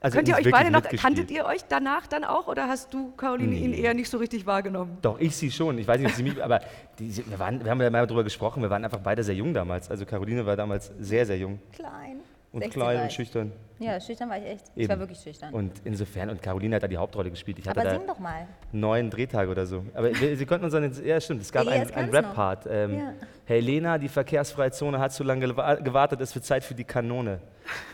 Also 0.01 0.17
Könnt 0.17 0.27
ihr 0.27 0.33
euch 0.35 0.39
wirklich 0.41 0.53
beide 0.53 0.69
noch, 0.69 0.81
mitgespielt. 0.83 1.01
kanntet 1.01 1.31
ihr 1.31 1.45
euch 1.45 1.63
danach 1.67 2.05
dann 2.05 2.25
auch 2.25 2.47
oder 2.47 2.67
hast 2.67 2.93
du, 2.93 3.11
Caroline, 3.13 3.55
ihn 3.55 3.71
Nee. 3.71 3.79
eher 3.81 3.93
nicht 3.95 4.07
so 4.09 4.19
richtig 4.19 4.45
wahrgenommen? 4.45 4.97
Doch, 5.01 5.19
ich 5.19 5.35
sie 5.35 5.49
schon. 5.49 5.79
Ich 5.79 5.87
weiß 5.87 5.99
nicht, 5.99 6.09
ob 6.09 6.15
sie 6.15 6.21
mich, 6.21 6.43
aber 6.43 6.59
die, 6.99 7.25
wir, 7.27 7.39
waren, 7.39 7.63
wir 7.63 7.71
haben 7.71 7.81
ja 7.81 7.89
mal 7.89 8.05
darüber 8.05 8.23
gesprochen, 8.23 8.61
wir 8.61 8.69
waren 8.69 8.83
einfach 8.83 8.99
beide 8.99 9.23
sehr 9.23 9.33
jung 9.33 9.51
damals. 9.53 9.89
Also 9.89 10.05
Caroline 10.05 10.45
war 10.45 10.55
damals 10.55 10.91
sehr, 10.99 11.25
sehr 11.25 11.37
jung 11.39 11.59
Klein. 11.73 12.19
und 12.51 12.61
16 12.61 12.81
klein 12.81 13.01
und 13.03 13.13
schüchtern. 13.13 13.51
Ja, 13.77 13.99
schüchtern 13.99 14.29
war 14.29 14.37
ich 14.37 14.45
echt. 14.45 14.65
Ich 14.75 14.83
Eben. 14.83 14.89
war 14.89 14.99
wirklich 14.99 15.19
schüchtern. 15.19 15.53
Und 15.53 15.71
insofern, 15.83 16.29
und 16.29 16.41
Caroline 16.41 16.77
hat 16.77 16.83
da 16.83 16.87
die 16.87 16.95
Hauptrolle 16.97 17.29
gespielt. 17.29 17.59
Ich 17.59 17.67
hatte 17.67 17.81
Aber 17.81 17.89
sing 17.89 18.07
doch 18.07 18.19
mal. 18.19 18.47
neun 18.71 19.09
Drehtage 19.09 19.49
oder 19.51 19.65
so. 19.65 19.83
Aber 19.93 20.17
wir, 20.17 20.37
Sie 20.37 20.45
konnten 20.45 20.63
uns 20.65 20.73
dann, 20.73 20.91
ja 21.05 21.19
stimmt, 21.19 21.41
es 21.41 21.51
gab 21.51 21.67
einen, 21.67 21.91
einen. 21.93 22.09
Rap-Part. 22.09 22.67
Ähm, 22.69 22.97
Ja. 22.99 23.13
Hey 23.45 23.59
Lena, 23.59 23.97
die 23.97 24.07
verkehrsfreie 24.07 24.71
Zone 24.71 24.97
hat 24.99 25.11
zu 25.13 25.23
lange 25.23 25.45
gewa- 25.47 25.81
gewartet, 25.83 26.21
es 26.21 26.33
wird 26.33 26.45
Zeit 26.45 26.63
für 26.63 26.73
die 26.73 26.85
Kanone. 26.85 27.39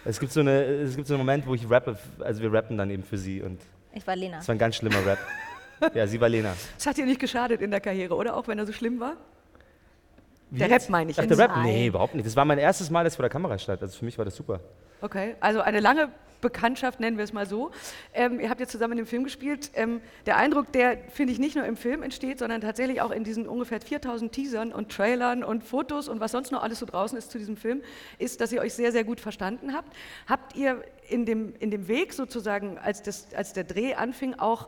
Es 0.05 0.19
gibt, 0.19 0.31
so 0.31 0.39
eine, 0.41 0.61
es 0.63 0.95
gibt 0.95 1.07
so 1.07 1.15
einen 1.15 1.19
Moment, 1.23 1.47
wo 1.47 1.55
ich 1.55 1.69
rappe, 1.69 1.97
also 2.19 2.41
wir 2.41 2.53
rappen 2.53 2.77
dann 2.77 2.89
eben 2.91 3.03
für 3.03 3.17
sie 3.17 3.41
und 3.41 3.59
Ich 3.93 4.05
war 4.05 4.15
Lena. 4.15 4.37
es 4.37 4.47
war 4.47 4.55
ein 4.55 4.59
ganz 4.59 4.75
schlimmer 4.75 5.03
Rap. 5.05 5.17
Ja, 5.95 6.05
sie 6.05 6.21
war 6.21 6.29
Lena. 6.29 6.53
Das 6.77 6.85
hat 6.85 6.97
dir 6.97 7.07
nicht 7.07 7.19
geschadet 7.19 7.59
in 7.59 7.71
der 7.71 7.81
Karriere, 7.81 8.13
oder? 8.15 8.37
Auch 8.37 8.47
wenn 8.47 8.59
er 8.59 8.67
so 8.67 8.71
schlimm 8.71 8.99
war? 8.99 9.13
Der 10.51 10.59
Wie 10.59 10.61
Rap 10.63 10.71
jetzt? 10.73 10.89
meine 10.91 11.09
ich 11.09 11.19
Ach, 11.19 11.25
der 11.25 11.37
Rap? 11.39 11.51
Nee, 11.63 11.87
überhaupt 11.87 12.13
nicht. 12.13 12.27
Das 12.27 12.35
war 12.35 12.45
mein 12.45 12.59
erstes 12.59 12.91
Mal, 12.91 13.03
dass 13.03 13.13
ich 13.13 13.17
vor 13.17 13.23
der 13.23 13.31
Kamera 13.31 13.57
stand. 13.57 13.81
Also 13.81 13.97
für 13.97 14.05
mich 14.05 14.15
war 14.15 14.23
das 14.25 14.35
super. 14.35 14.59
Okay, 15.01 15.35
also 15.39 15.61
eine 15.61 15.79
lange 15.79 16.11
Bekanntschaft, 16.41 16.99
nennen 16.99 17.17
wir 17.17 17.23
es 17.23 17.33
mal 17.33 17.45
so. 17.45 17.71
Ähm, 18.13 18.39
ihr 18.39 18.49
habt 18.49 18.59
jetzt 18.59 18.71
zusammen 18.71 18.93
in 18.93 18.97
dem 18.97 19.07
Film 19.07 19.23
gespielt. 19.23 19.71
Ähm, 19.75 20.01
der 20.25 20.37
Eindruck, 20.37 20.71
der, 20.71 20.97
finde 21.09 21.33
ich, 21.33 21.39
nicht 21.39 21.55
nur 21.55 21.65
im 21.65 21.77
Film 21.77 22.03
entsteht, 22.03 22.39
sondern 22.39 22.61
tatsächlich 22.61 23.01
auch 23.01 23.11
in 23.11 23.23
diesen 23.23 23.47
ungefähr 23.47 23.79
4000 23.79 24.31
Teasern 24.31 24.71
und 24.71 24.91
Trailern 24.91 25.43
und 25.43 25.63
Fotos 25.63 26.07
und 26.07 26.19
was 26.19 26.31
sonst 26.31 26.51
noch 26.51 26.63
alles 26.63 26.79
so 26.79 26.85
draußen 26.85 27.17
ist 27.17 27.31
zu 27.31 27.37
diesem 27.37 27.57
Film, 27.57 27.81
ist, 28.17 28.41
dass 28.41 28.51
ihr 28.51 28.61
euch 28.61 28.73
sehr, 28.73 28.91
sehr 28.91 29.03
gut 29.03 29.19
verstanden 29.19 29.73
habt. 29.73 29.95
Habt 30.27 30.55
ihr 30.55 30.83
in 31.07 31.25
dem, 31.25 31.55
in 31.59 31.71
dem 31.71 31.87
Weg 31.87 32.13
sozusagen, 32.13 32.77
als, 32.77 33.01
das, 33.01 33.33
als 33.33 33.53
der 33.53 33.63
Dreh 33.63 33.93
anfing, 33.93 34.35
auch 34.35 34.67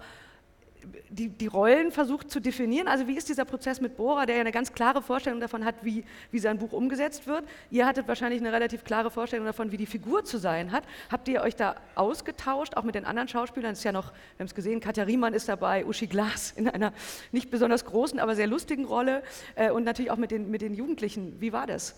die, 1.09 1.29
die 1.29 1.47
Rollen 1.47 1.91
versucht 1.91 2.29
zu 2.29 2.39
definieren. 2.39 2.87
Also 2.87 3.07
wie 3.07 3.15
ist 3.15 3.29
dieser 3.29 3.45
Prozess 3.45 3.81
mit 3.81 3.97
Bora, 3.97 4.25
der 4.25 4.35
ja 4.35 4.41
eine 4.41 4.51
ganz 4.51 4.73
klare 4.73 5.01
Vorstellung 5.01 5.39
davon 5.39 5.65
hat, 5.65 5.75
wie, 5.83 6.03
wie 6.31 6.39
sein 6.39 6.57
Buch 6.57 6.73
umgesetzt 6.73 7.27
wird. 7.27 7.43
Ihr 7.71 7.85
hattet 7.85 8.07
wahrscheinlich 8.07 8.41
eine 8.41 8.51
relativ 8.51 8.83
klare 8.83 9.11
Vorstellung 9.11 9.45
davon, 9.45 9.71
wie 9.71 9.77
die 9.77 9.85
Figur 9.85 10.23
zu 10.23 10.37
sein 10.37 10.71
hat. 10.71 10.83
Habt 11.11 11.27
ihr 11.27 11.41
euch 11.41 11.55
da 11.55 11.75
ausgetauscht, 11.95 12.75
auch 12.75 12.83
mit 12.83 12.95
den 12.95 13.05
anderen 13.05 13.27
Schauspielern? 13.27 13.73
Es 13.73 13.79
ist 13.79 13.85
ja 13.85 13.91
noch, 13.91 14.11
wir 14.11 14.39
haben 14.39 14.47
es 14.47 14.55
gesehen, 14.55 14.79
Katja 14.79 15.03
Riemann 15.03 15.33
ist 15.33 15.49
dabei, 15.49 15.85
Uschi 15.85 16.07
Glas 16.07 16.51
in 16.51 16.67
einer 16.67 16.93
nicht 17.31 17.49
besonders 17.49 17.85
großen, 17.85 18.19
aber 18.19 18.35
sehr 18.35 18.47
lustigen 18.47 18.85
Rolle 18.85 19.23
äh, 19.55 19.71
und 19.71 19.83
natürlich 19.83 20.11
auch 20.11 20.17
mit 20.17 20.31
den, 20.31 20.49
mit 20.51 20.61
den 20.61 20.73
Jugendlichen. 20.73 21.39
Wie 21.39 21.53
war 21.53 21.67
das? 21.67 21.95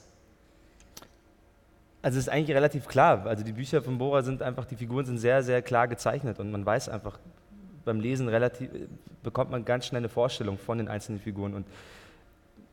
Also 2.02 2.20
es 2.20 2.28
ist 2.28 2.30
eigentlich 2.32 2.56
relativ 2.56 2.88
klar. 2.88 3.26
Also 3.26 3.44
die 3.44 3.54
Bücher 3.54 3.82
von 3.82 3.98
Bora 3.98 4.22
sind 4.22 4.44
einfach, 4.44 4.66
die 4.66 4.76
Figuren 4.76 5.06
sind 5.06 5.18
sehr, 5.18 5.42
sehr 5.42 5.64
klar 5.64 5.88
gezeichnet 5.88 6.40
und 6.40 6.52
man 6.52 6.64
weiß 6.64 6.88
einfach 6.88 7.18
beim 7.86 8.00
Lesen 8.00 8.28
relativ, 8.28 8.70
bekommt 9.24 9.52
man 9.52 9.64
ganz 9.64 9.86
schnell 9.86 10.00
eine 10.00 10.10
Vorstellung 10.10 10.58
von 10.58 10.78
den 10.80 10.88
einzelnen 10.88 11.20
Figuren 11.20 11.54
und 11.54 11.66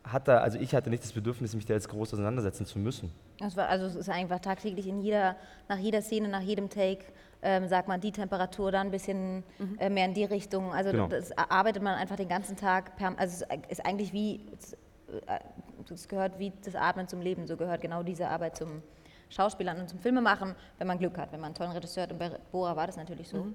hat 0.05 0.27
da, 0.27 0.39
also 0.39 0.59
ich 0.59 0.75
hatte 0.75 0.91
nicht 0.91 1.05
das 1.05 1.13
Bedürfnis, 1.13 1.55
mich 1.55 1.65
da 1.65 1.75
jetzt 1.75 1.89
groß 1.89 2.15
auseinandersetzen 2.15 2.67
zu 2.67 2.79
müssen. 2.81 3.13
Das 3.39 3.57
war, 3.57 3.69
also 3.69 3.87
es 3.87 3.95
ist 3.95 4.09
einfach 4.09 4.41
tagtäglich 4.41 4.89
in 4.89 5.01
jeder, 5.01 5.37
nach 5.69 5.79
jeder 5.79 6.03
Szene, 6.03 6.27
nach 6.29 6.41
jedem 6.41 6.69
Take, 6.69 7.05
ähm, 7.41 7.69
sagt 7.69 7.87
man 7.87 8.01
die 8.01 8.11
Temperatur, 8.11 8.73
dann 8.73 8.89
ein 8.89 8.91
bisschen 8.91 9.45
äh, 9.79 9.89
mehr 9.91 10.07
in 10.07 10.15
die 10.15 10.25
Richtung. 10.25 10.73
Also 10.73 10.91
Genau. 10.91 11.07
das 11.07 11.31
arbeitet 11.37 11.83
man 11.83 11.95
einfach 11.95 12.17
den 12.17 12.29
ganzen 12.29 12.57
Tag. 12.57 12.97
Per, 12.97 13.17
also 13.19 13.45
es 13.69 13.79
ist 13.79 13.87
eigentlich 13.87 14.13
wie, 14.13 14.41
äh, 15.27 15.39
das 15.89 16.09
gehört 16.09 16.39
wie 16.39 16.53
das 16.65 16.75
Atmen 16.75 17.07
zum 17.07 17.21
Leben, 17.21 17.47
so 17.47 17.57
gehört 17.57 17.81
genau 17.81 18.03
diese 18.03 18.29
Arbeit 18.29 18.57
zum 18.57 18.83
Schauspielern 19.29 19.79
und 19.81 19.89
zum 19.89 19.99
Filmemachen, 19.99 20.55
wenn 20.79 20.87
man 20.87 20.99
Glück 20.99 21.17
hat, 21.17 21.33
wenn 21.33 21.41
man 21.41 21.49
einen 21.49 21.55
tollen 21.55 21.73
Regisseur 21.73 22.05
hat. 22.05 22.13
Und 22.13 22.19
bei 22.19 22.31
Bora 22.51 22.77
war 22.77 22.87
das 22.87 22.97
natürlich 22.97 23.29
so. 23.29 23.47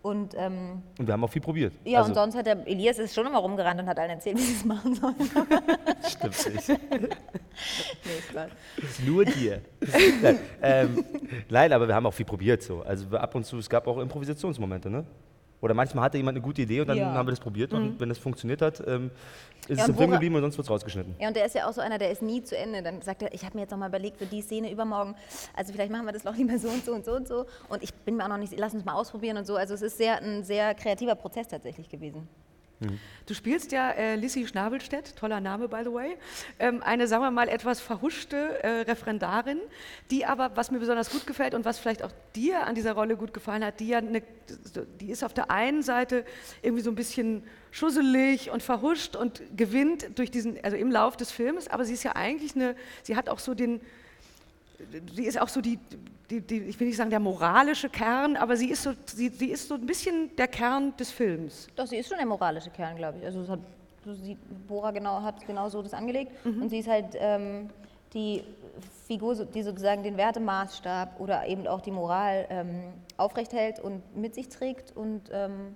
Und, 0.00 0.34
ähm, 0.36 0.82
Und 0.98 1.06
wir 1.06 1.12
haben 1.12 1.24
auch 1.24 1.30
viel 1.30 1.42
probiert. 1.42 1.72
ja, 1.84 1.98
Also, 1.98 2.10
und 2.10 2.14
sonst 2.14 2.36
hat 2.36 2.46
der 2.46 2.66
Elias 2.66 2.98
ist 2.98 3.14
schon 3.14 3.26
immer 3.26 3.38
rumgerannt 3.38 3.80
und 3.80 3.88
hat 3.88 3.98
allen 3.98 4.10
erzählt, 4.10 4.36
wie 4.38 4.42
sie 4.42 4.54
es 4.54 4.64
machen 4.64 4.94
sollen. 4.94 5.14
Stimmt 6.08 6.54
nicht. 6.54 6.68
nee, 6.68 8.18
ist 8.18 8.28
klar. 8.30 8.46
Nur 9.04 9.24
dir. 9.24 9.60
nein, 10.22 10.38
ähm, 10.62 11.04
nein, 11.50 11.72
aber 11.72 11.88
wir 11.88 11.94
haben 11.94 12.06
auch 12.06 12.14
viel 12.14 12.26
probiert 12.26 12.62
so. 12.62 12.82
Also 12.82 13.08
ab 13.16 13.34
und 13.34 13.44
zu, 13.44 13.58
es 13.58 13.68
gab 13.68 13.86
auch 13.88 13.98
Improvisationsmomente, 13.98 14.88
ne? 14.88 15.04
Oder 15.60 15.74
manchmal 15.74 16.04
hatte 16.04 16.16
jemand 16.18 16.36
eine 16.36 16.42
gute 16.44 16.62
Idee 16.62 16.80
und 16.80 16.86
dann 16.88 16.98
Ja. 16.98 17.12
haben 17.14 17.26
wir 17.26 17.32
das 17.32 17.40
probiert 17.40 17.72
und 17.72 17.82
Mhm. 17.84 18.00
wenn 18.00 18.08
das 18.08 18.18
funktioniert 18.18 18.62
hat, 18.62 18.80
ähm, 18.86 19.10
ist 19.66 19.70
Ja, 19.70 19.74
es 19.74 19.80
und 19.84 19.90
im 19.90 19.96
Film 19.96 20.10
geblieben 20.12 20.34
und 20.36 20.42
sonst 20.42 20.56
wird 20.56 20.66
es 20.66 20.70
rausgeschnitten. 20.70 21.16
Ja, 21.18 21.28
und 21.28 21.34
der 21.36 21.44
ist 21.46 21.54
ja 21.54 21.68
auch 21.68 21.72
so 21.72 21.80
einer, 21.80 21.98
der 21.98 22.10
ist 22.12 22.22
nie 22.22 22.42
zu 22.42 22.56
Ende. 22.56 22.82
Dann 22.82 23.02
sagt 23.02 23.22
er, 23.22 23.34
ich 23.34 23.44
habe 23.44 23.56
mir 23.56 23.62
jetzt 23.62 23.70
noch 23.72 23.78
mal 23.78 23.88
überlegt 23.88 24.18
für 24.18 24.26
die 24.26 24.40
Szene 24.40 24.70
übermorgen, 24.70 25.16
also 25.56 25.72
vielleicht 25.72 25.90
machen 25.90 26.06
wir 26.06 26.12
das 26.12 26.22
noch 26.24 26.36
lieber 26.36 26.58
so 26.58 26.68
und 26.68 26.84
so 26.84 26.92
und 26.92 27.04
so 27.04 27.12
und 27.12 27.26
so. 27.26 27.44
Und 27.68 27.82
ich 27.82 27.92
bin 27.92 28.16
mir 28.16 28.24
auch 28.24 28.28
noch 28.28 28.38
nicht, 28.38 28.56
lass 28.56 28.72
uns 28.72 28.84
mal 28.84 28.94
ausprobieren 28.94 29.36
und 29.36 29.46
so. 29.46 29.56
Also 29.56 29.74
es 29.74 29.82
ist 29.82 29.98
sehr, 29.98 30.22
ein 30.22 30.44
sehr 30.44 30.74
kreativer 30.74 31.16
Prozess 31.16 31.48
tatsächlich 31.48 31.88
gewesen. 31.88 32.28
Du 33.26 33.34
spielst 33.34 33.72
ja 33.72 33.90
äh, 33.90 34.14
Lissy 34.14 34.46
Schnabelstedt, 34.46 35.16
toller 35.16 35.40
Name 35.40 35.68
by 35.68 35.80
the 35.84 35.92
way, 35.92 36.16
ähm, 36.58 36.82
eine, 36.82 37.08
sagen 37.08 37.22
wir 37.22 37.30
mal, 37.30 37.48
etwas 37.48 37.80
verhuschte 37.80 38.62
äh, 38.62 38.82
Referendarin, 38.82 39.58
die 40.10 40.24
aber, 40.24 40.56
was 40.56 40.70
mir 40.70 40.78
besonders 40.78 41.10
gut 41.10 41.26
gefällt 41.26 41.54
und 41.54 41.64
was 41.64 41.78
vielleicht 41.78 42.02
auch 42.02 42.12
dir 42.36 42.66
an 42.66 42.74
dieser 42.74 42.92
Rolle 42.92 43.16
gut 43.16 43.34
gefallen 43.34 43.64
hat, 43.64 43.80
die 43.80 43.88
ja 43.88 43.98
eine, 43.98 44.22
die 45.00 45.10
ist 45.10 45.24
auf 45.24 45.34
der 45.34 45.50
einen 45.50 45.82
Seite 45.82 46.24
irgendwie 46.62 46.82
so 46.82 46.90
ein 46.90 46.94
bisschen 46.94 47.42
schusselig 47.70 48.50
und 48.50 48.62
verhuscht 48.62 49.16
und 49.16 49.42
gewinnt 49.56 50.18
durch 50.18 50.30
diesen, 50.30 50.62
also 50.62 50.76
im 50.76 50.90
Lauf 50.90 51.16
des 51.16 51.32
Films, 51.32 51.68
aber 51.68 51.84
sie 51.84 51.94
ist 51.94 52.04
ja 52.04 52.14
eigentlich 52.14 52.54
eine, 52.54 52.76
sie 53.02 53.16
hat 53.16 53.28
auch 53.28 53.40
so 53.40 53.54
den, 53.54 53.80
sie 55.14 55.24
ist 55.24 55.40
auch 55.40 55.48
so 55.48 55.60
die, 55.60 55.78
die, 56.30 56.40
die, 56.40 56.58
ich 56.60 56.78
will 56.78 56.86
nicht 56.86 56.96
sagen 56.96 57.10
der 57.10 57.20
moralische 57.20 57.88
Kern, 57.88 58.36
aber 58.36 58.56
sie 58.56 58.70
ist 58.70 58.82
so, 58.82 58.92
sie, 59.06 59.28
sie 59.28 59.50
ist 59.50 59.68
so 59.68 59.74
ein 59.74 59.86
bisschen 59.86 60.34
der 60.36 60.48
Kern 60.48 60.96
des 60.96 61.10
Films. 61.10 61.68
Doch, 61.74 61.86
sie 61.86 61.96
ist 61.96 62.08
schon 62.08 62.18
der 62.18 62.26
moralische 62.26 62.70
Kern, 62.70 62.96
glaube 62.96 63.18
ich. 63.18 63.24
Also 63.24 63.46
hat, 63.48 63.60
so 64.04 64.14
sieht, 64.14 64.38
Bora 64.66 64.90
genau, 64.90 65.22
hat 65.22 65.46
genau 65.46 65.68
so 65.68 65.82
das 65.82 65.94
angelegt. 65.94 66.32
Und 66.44 66.68
sie 66.68 66.78
ist 66.78 66.88
halt 66.88 67.06
ähm, 67.14 67.70
die 68.12 68.44
Figur, 69.06 69.34
die 69.34 69.62
sozusagen 69.62 70.02
den 70.02 70.16
Wertemaßstab 70.16 71.18
oder 71.18 71.46
eben 71.46 71.66
auch 71.66 71.80
die 71.80 71.90
Moral 71.90 72.46
ähm, 72.50 72.82
aufrecht 73.16 73.52
hält 73.52 73.80
und 73.80 74.16
mit 74.16 74.34
sich 74.34 74.48
trägt. 74.48 74.96
Und 74.96 75.22
ähm, 75.32 75.74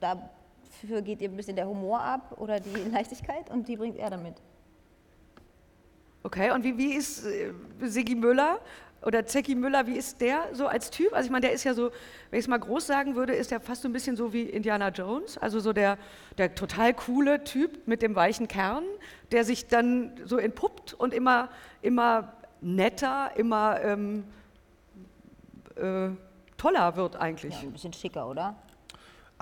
dafür 0.00 1.02
geht 1.02 1.20
ihr 1.20 1.28
ein 1.28 1.36
bisschen 1.36 1.56
der 1.56 1.68
Humor 1.68 2.00
ab 2.00 2.34
oder 2.38 2.60
die 2.60 2.90
Leichtigkeit 2.92 3.50
und 3.50 3.68
die 3.68 3.76
bringt 3.76 3.96
er 3.96 4.10
dann 4.10 4.22
mit. 4.22 4.34
Okay, 6.24 6.50
und 6.52 6.64
wie, 6.64 6.76
wie 6.78 6.94
ist 6.94 7.26
äh, 7.26 7.52
Siggi 7.82 8.14
Müller 8.14 8.58
oder 9.02 9.26
Zecki 9.26 9.54
Müller, 9.54 9.86
wie 9.86 9.98
ist 9.98 10.22
der 10.22 10.48
so 10.52 10.66
als 10.66 10.90
Typ? 10.90 11.12
Also 11.12 11.26
ich 11.26 11.30
meine, 11.30 11.42
der 11.42 11.52
ist 11.52 11.64
ja 11.64 11.74
so, 11.74 11.90
wenn 12.30 12.38
ich 12.38 12.46
es 12.46 12.48
mal 12.48 12.58
groß 12.58 12.86
sagen 12.86 13.14
würde, 13.14 13.34
ist 13.34 13.50
der 13.50 13.60
fast 13.60 13.82
so 13.82 13.88
ein 13.88 13.92
bisschen 13.92 14.16
so 14.16 14.32
wie 14.32 14.44
Indiana 14.44 14.88
Jones, 14.88 15.36
also 15.36 15.60
so 15.60 15.74
der, 15.74 15.98
der 16.38 16.54
total 16.54 16.94
coole 16.94 17.44
Typ 17.44 17.86
mit 17.86 18.00
dem 18.00 18.14
weichen 18.14 18.48
Kern, 18.48 18.84
der 19.32 19.44
sich 19.44 19.66
dann 19.68 20.12
so 20.24 20.38
entpuppt 20.38 20.94
und 20.94 21.12
immer, 21.12 21.50
immer 21.82 22.32
netter, 22.62 23.32
immer 23.36 23.82
ähm, 23.82 24.24
äh, 25.76 26.08
toller 26.56 26.96
wird 26.96 27.16
eigentlich. 27.16 27.54
Ja, 27.54 27.60
ein 27.60 27.72
bisschen 27.72 27.92
schicker, 27.92 28.26
oder? 28.26 28.56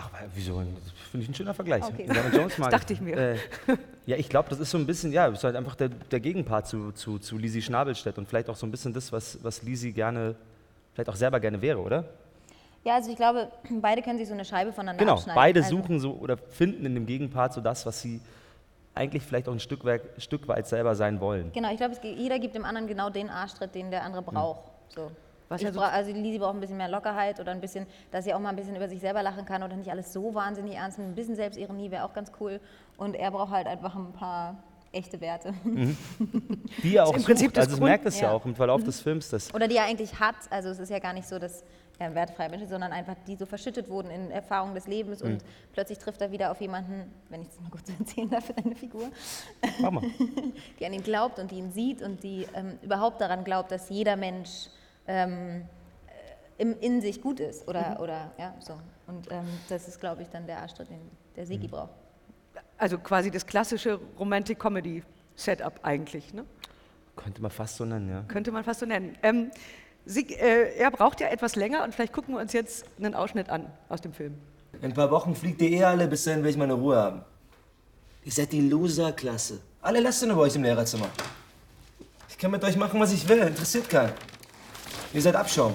Ach, 0.04 0.11
wieso? 0.35 0.59
Das 0.61 0.92
finde 1.11 1.25
ich 1.25 1.30
ein 1.30 1.35
schöner 1.35 1.54
Vergleich. 1.54 1.85
Okay. 1.85 2.09
Jones 2.32 2.59
mag 2.59 2.71
Das 2.71 2.80
dachte 2.80 2.92
ich 2.92 3.00
mir. 3.00 3.16
Äh, 3.16 3.37
ja, 4.06 4.16
ich 4.16 4.28
glaube, 4.28 4.49
das 4.49 4.59
ist 4.59 4.71
so 4.71 4.78
ein 4.78 4.87
bisschen, 4.87 5.12
ja, 5.12 5.26
ist 5.26 5.44
halt 5.44 5.56
einfach 5.56 5.75
der, 5.76 5.88
der 5.88 6.21
Gegenpart 6.21 6.66
zu, 6.66 6.92
zu, 6.92 7.18
zu 7.18 7.38
Lisi 7.38 7.62
Schnabelstedt 7.62 8.18
und 8.18 8.28
vielleicht 8.28 8.49
auch 8.49 8.56
so 8.56 8.66
ein 8.66 8.71
bisschen 8.71 8.92
das, 8.92 9.12
was, 9.12 9.38
was 9.42 9.62
Lisi 9.62 9.92
gerne, 9.92 10.35
vielleicht 10.94 11.11
auch 11.11 11.16
selber 11.16 11.40
gerne 11.40 11.61
wäre, 11.61 11.78
oder? 11.78 12.04
Ja, 12.85 12.97
also 12.97 13.11
ich 13.11 13.16
glaube, 13.16 13.50
beide 13.80 14.02
können 14.02 14.18
sich 14.18 14.26
so 14.26 14.35
eine 14.35 14.44
Scheibe 14.44 14.73
voneinander 14.73 15.04
Genau, 15.04 15.14
abschneiden. 15.14 15.35
beide 15.37 15.62
also, 15.62 15.76
suchen 15.76 16.00
so 16.00 16.14
oder 16.14 16.37
finden 16.37 16.85
in 16.85 16.94
dem 16.94 17.06
Gegenpart 17.06 17.52
so 17.52 17.61
das, 17.61 17.87
was 17.87 18.00
sie 18.02 18.21
eigentlich 18.94 19.23
vielleicht 19.23 19.49
auch 19.49 19.52
ein 19.52 19.61
Stück 19.61 19.85
weit, 19.85 20.02
Stück 20.18 20.49
weit 20.49 20.66
selber 20.66 20.94
sein 20.94 21.21
wollen. 21.21 21.52
Genau, 21.52 21.71
ich 21.71 21.78
glaube, 21.78 21.94
jeder 22.02 22.38
gibt 22.38 22.54
dem 22.54 22.64
anderen 22.64 22.88
genau 22.88 23.09
den 23.09 23.30
Arschtritt, 23.30 23.75
den 23.75 23.90
der 23.90 24.02
andere 24.02 24.23
braucht. 24.23 24.71
So. 24.88 25.11
Was 25.52 25.61
ich 25.61 25.66
ja 25.66 25.73
so- 25.73 25.80
brauch, 25.80 25.92
also 25.92 26.11
Lisi 26.12 26.38
braucht 26.38 26.54
ein 26.54 26.61
bisschen 26.61 26.76
mehr 26.76 26.88
Lockerheit 26.88 27.38
oder 27.40 27.52
ein 27.52 27.61
bisschen, 27.61 27.87
dass 28.11 28.25
sie 28.25 28.35
auch 28.35 28.40
mal 28.40 28.49
ein 28.50 28.56
bisschen 28.56 28.75
über 28.76 28.88
sich 28.88 29.00
selber 29.00 29.23
lachen 29.23 29.44
kann 29.44 29.62
oder 29.62 29.76
nicht 29.76 29.90
alles 29.90 30.12
so 30.12 30.35
wahnsinnig 30.35 30.75
ernst. 30.75 30.99
Ein 30.99 31.14
bisschen 31.14 31.37
Selbstironie 31.37 31.90
wäre 31.90 32.04
auch 32.04 32.12
ganz 32.14 32.32
cool. 32.40 32.61
Und 32.97 33.14
er 33.14 33.30
braucht 33.30 33.50
halt 33.52 33.66
einfach 33.66 33.94
ein 33.94 34.12
paar 34.12 34.56
echte 34.92 35.21
Werte. 35.23 35.54
Die 36.82 36.97
er 36.97 37.06
auch 37.06 37.14
im 37.16 37.23
Prinzip 37.23 37.56
Also 37.56 37.71
Grund- 37.71 37.82
merkt 37.85 38.04
es 38.06 38.21
ja. 38.21 38.28
Ja. 38.28 38.32
auch 38.35 38.44
im 38.44 38.54
Verlauf 38.54 38.82
des 38.85 39.00
Films, 39.00 39.30
dass 39.30 39.54
Oder 39.54 39.68
die 39.68 39.76
er 39.76 39.85
eigentlich 39.85 40.21
hat. 40.21 40.35
Also 40.50 40.68
es 40.68 40.78
ist 40.78 40.90
ja 40.90 40.99
gar 40.99 41.12
nicht 41.14 41.26
so, 41.26 41.38
dass 41.38 41.64
er 41.99 42.06
ein 42.09 42.14
wertfreier 42.14 42.49
Mensch 42.50 42.62
ist, 42.64 42.71
sondern 42.71 42.92
einfach 42.92 43.14
die 43.26 43.37
so 43.37 43.47
verschüttet 43.47 43.88
wurden 43.88 44.11
in 44.11 44.30
Erfahrungen 44.30 44.75
des 44.75 44.87
Lebens 44.87 45.23
und 45.23 45.42
plötzlich 45.73 45.99
trifft 45.99 46.21
er 46.21 46.30
wieder 46.32 46.50
auf 46.50 46.61
jemanden, 46.61 47.11
wenn 47.30 47.42
ich 47.42 47.49
das 47.49 47.61
mal 47.61 47.71
kurz 47.71 47.88
erzählen 47.99 48.28
darf 48.30 48.44
für 48.47 48.54
deine 48.54 48.75
Figur, 48.75 49.09
mach 49.80 49.90
mal. 49.90 50.02
die 50.80 50.87
an 50.87 50.92
ihn 50.92 51.02
glaubt 51.02 51.38
und 51.38 51.50
die 51.50 51.56
ihn 51.56 51.71
sieht 51.71 52.02
und 52.02 52.23
die 52.23 52.47
ähm, 52.54 52.78
überhaupt 52.82 53.21
daran 53.21 53.44
glaubt, 53.44 53.71
dass 53.73 53.88
jeder 53.88 54.16
Mensch 54.16 54.68
ähm, 55.06 55.62
äh, 56.59 56.62
im, 56.62 56.78
in 56.80 57.00
sich 57.00 57.21
gut 57.21 57.40
ist. 57.40 57.66
Oder, 57.68 57.99
oder 58.00 58.32
ja, 58.38 58.54
so. 58.61 58.75
Und 59.06 59.30
ähm, 59.30 59.47
das 59.68 59.88
ist, 59.88 60.00
glaube 60.00 60.23
ich, 60.23 60.28
dann 60.28 60.47
der 60.47 60.59
Arschtritt, 60.59 60.90
den 60.90 61.00
der 61.37 61.47
Sigi 61.47 61.68
braucht. 61.68 61.90
Also 62.78 62.99
quasi 62.99 63.30
das 63.30 63.47
klassische 63.47 63.99
Romantic-Comedy-Setup 64.18 65.80
eigentlich, 65.82 66.35
ne? 66.35 66.44
Könnte 67.16 67.42
man 67.42 67.50
fast 67.50 67.76
so 67.76 67.85
nennen, 67.85 68.09
ja. 68.09 68.23
könnte 68.26 68.52
man 68.52 68.64
fast 68.64 68.80
so 68.80 68.87
nennen. 68.87 69.16
Ähm, 69.23 69.50
Sig, 70.04 70.32
äh, 70.32 70.75
er 70.76 70.90
braucht 70.90 71.21
ja 71.21 71.28
etwas 71.28 71.54
länger 71.54 71.85
und 71.85 71.94
vielleicht 71.94 72.12
gucken 72.12 72.35
wir 72.35 72.40
uns 72.40 72.52
jetzt 72.52 72.85
einen 72.99 73.14
Ausschnitt 73.14 73.50
an 73.50 73.66
aus 73.88 74.00
dem 74.00 74.12
Film. 74.12 74.35
In 74.73 74.87
ein 74.87 74.94
paar 74.94 75.11
Wochen 75.11 75.35
fliegt 75.35 75.61
ihr 75.62 75.71
eh 75.71 75.85
alle, 75.85 76.09
bis 76.09 76.25
dahin 76.25 76.42
will 76.42 76.50
ich 76.50 76.56
meine 76.56 76.73
Ruhe 76.73 76.97
haben. 76.97 77.23
Ihr 78.25 78.32
seid 78.32 78.52
die 78.52 78.68
Loser-Klasse. 78.68 79.61
Alle 79.80 80.00
Lasten 80.00 80.30
über 80.30 80.40
euch 80.40 80.56
im 80.56 80.62
Lehrerzimmer. 80.62 81.09
Ich 82.28 82.38
kann 82.38 82.50
mit 82.50 82.64
euch 82.64 82.76
machen, 82.76 82.99
was 82.99 83.12
ich 83.12 83.28
will, 83.28 83.38
interessiert 83.38 83.88
keinen. 83.88 84.12
Ihr 85.12 85.21
seid 85.21 85.37
Abschaum. 85.37 85.75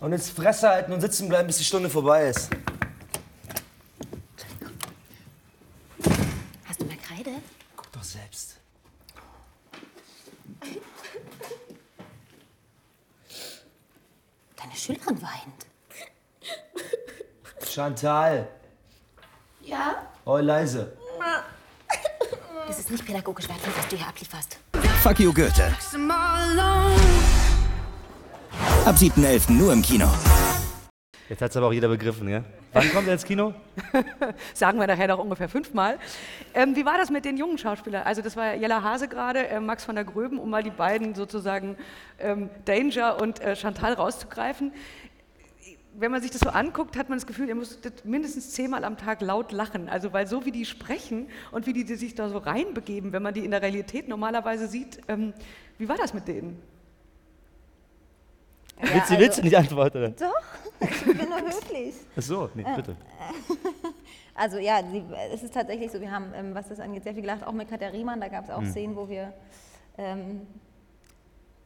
Und 0.00 0.12
jetzt 0.12 0.30
Fresse 0.30 0.68
halten 0.68 0.92
und 0.92 1.00
sitzen 1.00 1.28
bleiben, 1.28 1.46
bis 1.46 1.56
die 1.56 1.64
Stunde 1.64 1.88
vorbei 1.88 2.28
ist. 2.28 2.50
Hast 6.66 6.80
du 6.80 6.84
mehr 6.84 6.98
Kreide? 6.98 7.30
Guck 7.74 7.90
doch 7.92 8.02
selbst. 8.02 8.58
Deine 14.56 14.76
Schülerin 14.76 15.22
weint. 15.22 15.66
Chantal. 17.66 18.48
Ja? 19.62 20.06
Oh, 20.26 20.36
leise. 20.36 20.96
Das 22.66 22.78
ist 22.78 22.90
nicht 22.90 23.06
pädagogisch 23.06 23.48
wertvoll, 23.48 23.72
was 23.76 23.88
du 23.88 23.96
hier 23.96 24.06
ablieferst. 24.06 24.58
Fuck 25.02 25.20
you, 25.20 25.32
Goethe. 25.32 25.74
Ab 28.86 28.96
7.11. 28.96 29.50
nur 29.50 29.72
im 29.72 29.80
Kino. 29.80 30.06
Jetzt 31.30 31.40
hat 31.40 31.50
es 31.50 31.56
aber 31.56 31.68
auch 31.68 31.72
jeder 31.72 31.88
begriffen, 31.88 32.28
ja? 32.28 32.44
Wann 32.74 32.90
kommt 32.92 33.06
er 33.06 33.14
ins 33.14 33.24
Kino? 33.24 33.54
Sagen 34.52 34.78
wir 34.78 34.86
nachher 34.86 35.08
noch 35.08 35.20
ungefähr 35.20 35.48
fünfmal. 35.48 35.98
Ähm, 36.52 36.76
wie 36.76 36.84
war 36.84 36.98
das 36.98 37.08
mit 37.08 37.24
den 37.24 37.38
jungen 37.38 37.56
Schauspielern? 37.56 38.02
Also 38.02 38.20
das 38.20 38.36
war 38.36 38.54
Jella 38.54 38.82
Hase 38.82 39.08
gerade, 39.08 39.48
äh, 39.48 39.58
Max 39.58 39.86
von 39.86 39.94
der 39.94 40.04
Gröben, 40.04 40.38
um 40.38 40.50
mal 40.50 40.62
die 40.62 40.68
beiden 40.68 41.14
sozusagen 41.14 41.78
ähm, 42.18 42.50
Danger 42.66 43.22
und 43.22 43.40
äh, 43.40 43.56
Chantal 43.56 43.94
rauszugreifen. 43.94 44.70
Wenn 45.94 46.10
man 46.10 46.20
sich 46.20 46.30
das 46.30 46.42
so 46.42 46.50
anguckt, 46.50 46.98
hat 46.98 47.08
man 47.08 47.16
das 47.16 47.26
Gefühl, 47.26 47.48
ihr 47.48 47.54
müsstet 47.54 48.04
mindestens 48.04 48.50
zehnmal 48.50 48.84
am 48.84 48.98
Tag 48.98 49.22
laut 49.22 49.50
lachen. 49.50 49.88
Also 49.88 50.12
weil 50.12 50.26
so 50.26 50.44
wie 50.44 50.52
die 50.52 50.66
sprechen 50.66 51.28
und 51.52 51.66
wie 51.66 51.72
die, 51.72 51.86
die 51.86 51.94
sich 51.94 52.16
da 52.16 52.28
so 52.28 52.36
reinbegeben, 52.36 53.14
wenn 53.14 53.22
man 53.22 53.32
die 53.32 53.46
in 53.46 53.50
der 53.50 53.62
Realität 53.62 54.08
normalerweise 54.08 54.68
sieht, 54.68 55.00
ähm, 55.08 55.32
wie 55.78 55.88
war 55.88 55.96
das 55.96 56.12
mit 56.12 56.28
denen? 56.28 56.60
Willst, 58.80 58.94
du, 58.94 59.00
also- 59.00 59.18
willst 59.18 59.38
du 59.38 59.42
nicht 59.42 59.56
antworten? 59.56 59.98
Oder? 59.98 60.10
Doch, 60.10 60.32
ich 60.80 61.04
bin 61.04 61.28
nur 61.28 61.40
höflich. 61.40 61.94
Ach 62.16 62.22
so, 62.22 62.50
nee, 62.54 62.64
bitte. 62.76 62.96
Also 64.36 64.58
ja, 64.58 64.80
sie, 64.90 65.00
es 65.32 65.44
ist 65.44 65.54
tatsächlich 65.54 65.92
so, 65.92 66.00
wir 66.00 66.10
haben, 66.10 66.32
ähm, 66.34 66.56
was 66.56 66.68
das 66.68 66.80
angeht, 66.80 67.04
sehr 67.04 67.12
viel 67.14 67.22
gelacht, 67.22 67.46
auch 67.46 67.52
mit 67.52 67.68
Katja 67.70 67.86
Riemann, 67.86 68.20
da 68.20 68.26
gab 68.26 68.42
es 68.42 68.50
auch 68.50 68.62
Mhm. 68.62 68.66
Szenen, 68.72 68.96
wo 68.96 69.08
wir 69.08 69.32
ähm, 69.96 70.40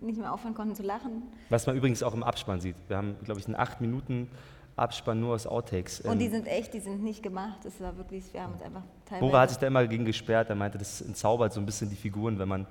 nicht 0.00 0.18
mehr 0.18 0.30
aufhören 0.30 0.52
konnten 0.54 0.74
zu 0.74 0.82
lachen. 0.82 1.22
Was 1.48 1.66
man 1.66 1.76
übrigens 1.78 2.02
auch 2.02 2.12
im 2.12 2.22
Abspann 2.22 2.60
sieht. 2.60 2.76
Wir 2.88 2.98
haben, 2.98 3.16
glaube 3.24 3.40
ich, 3.40 3.46
einen 3.46 3.56
8 3.56 3.80
Minuten 3.80 4.30
Abspann 4.76 5.18
nur 5.18 5.34
aus 5.34 5.46
Outtakes. 5.46 6.02
Und 6.02 6.18
die 6.18 6.26
Ähm, 6.26 6.30
sind 6.32 6.46
echt, 6.46 6.74
die 6.74 6.80
sind 6.80 7.02
nicht 7.02 7.22
gemacht. 7.22 7.58
Das 7.64 7.80
war 7.80 7.96
wirklich, 7.96 8.32
wir 8.34 8.42
haben 8.42 8.52
uns 8.52 8.60
einfach 8.62 8.82
teilweise... 9.06 9.30
Bora 9.30 9.40
hat 9.40 9.48
sich 9.48 9.58
da 9.58 9.66
immer 9.66 9.86
gegen 9.86 10.04
gesperrt. 10.04 10.50
Er 10.50 10.54
meinte, 10.54 10.76
das 10.76 11.00
entzaubert 11.00 11.54
so 11.54 11.60
ein 11.60 11.64
bisschen 11.66 11.88
die 11.88 11.96
Figuren, 11.96 12.38
wenn 12.38 12.48
man, 12.48 12.66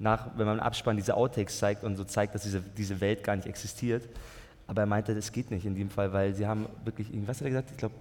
nach, 0.00 0.28
wenn 0.36 0.46
man 0.46 0.58
im 0.58 0.62
Abspann 0.64 0.96
diese 0.96 1.14
Outtakes 1.14 1.58
zeigt 1.58 1.82
und 1.84 1.96
so 1.96 2.04
zeigt, 2.04 2.34
dass 2.34 2.42
diese, 2.42 2.60
diese 2.60 3.00
Welt 3.00 3.24
gar 3.24 3.34
nicht 3.36 3.46
existiert. 3.48 4.08
Aber 4.66 4.82
er 4.82 4.86
meinte, 4.86 5.14
das 5.14 5.32
geht 5.32 5.50
nicht 5.50 5.64
in 5.64 5.74
dem 5.74 5.90
Fall, 5.90 6.12
weil 6.12 6.34
sie 6.34 6.46
haben 6.46 6.66
wirklich, 6.84 7.08
was 7.26 7.38
hat 7.38 7.44
er 7.46 7.50
gesagt? 7.50 7.70
Ich 7.72 7.76
glaube, 7.78 7.94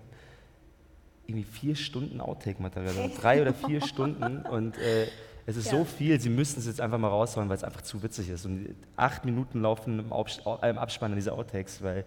irgendwie 1.26 1.44
vier 1.44 1.76
Stunden 1.76 2.22
Outtake-Material, 2.22 3.12
drei 3.20 3.42
oder 3.42 3.54
vier 3.54 3.82
Stunden 3.86 4.42
und 4.46 4.78
äh, 4.78 5.08
es 5.46 5.56
ist 5.58 5.66
Ja. 5.72 5.78
so 5.78 5.86
viel, 5.86 6.20
sie 6.20 6.30
müssen 6.30 6.60
es 6.60 6.66
jetzt 6.68 6.82
einfach 6.82 6.98
mal 6.98 7.08
raushauen, 7.10 7.48
weil 7.50 7.56
es 7.58 7.64
einfach 7.64 7.82
zu 7.82 8.02
witzig 8.04 8.30
ist. 8.30 8.46
Und 8.46 8.76
acht 8.96 9.26
Minuten 9.26 9.62
laufen 9.62 10.00
im, 10.00 10.12
äh, 10.12 10.70
im 10.70 10.78
Abspann 10.78 11.12
an 11.12 11.18
diese 11.18 11.32
Outtakes, 11.34 11.82
weil 11.82 12.04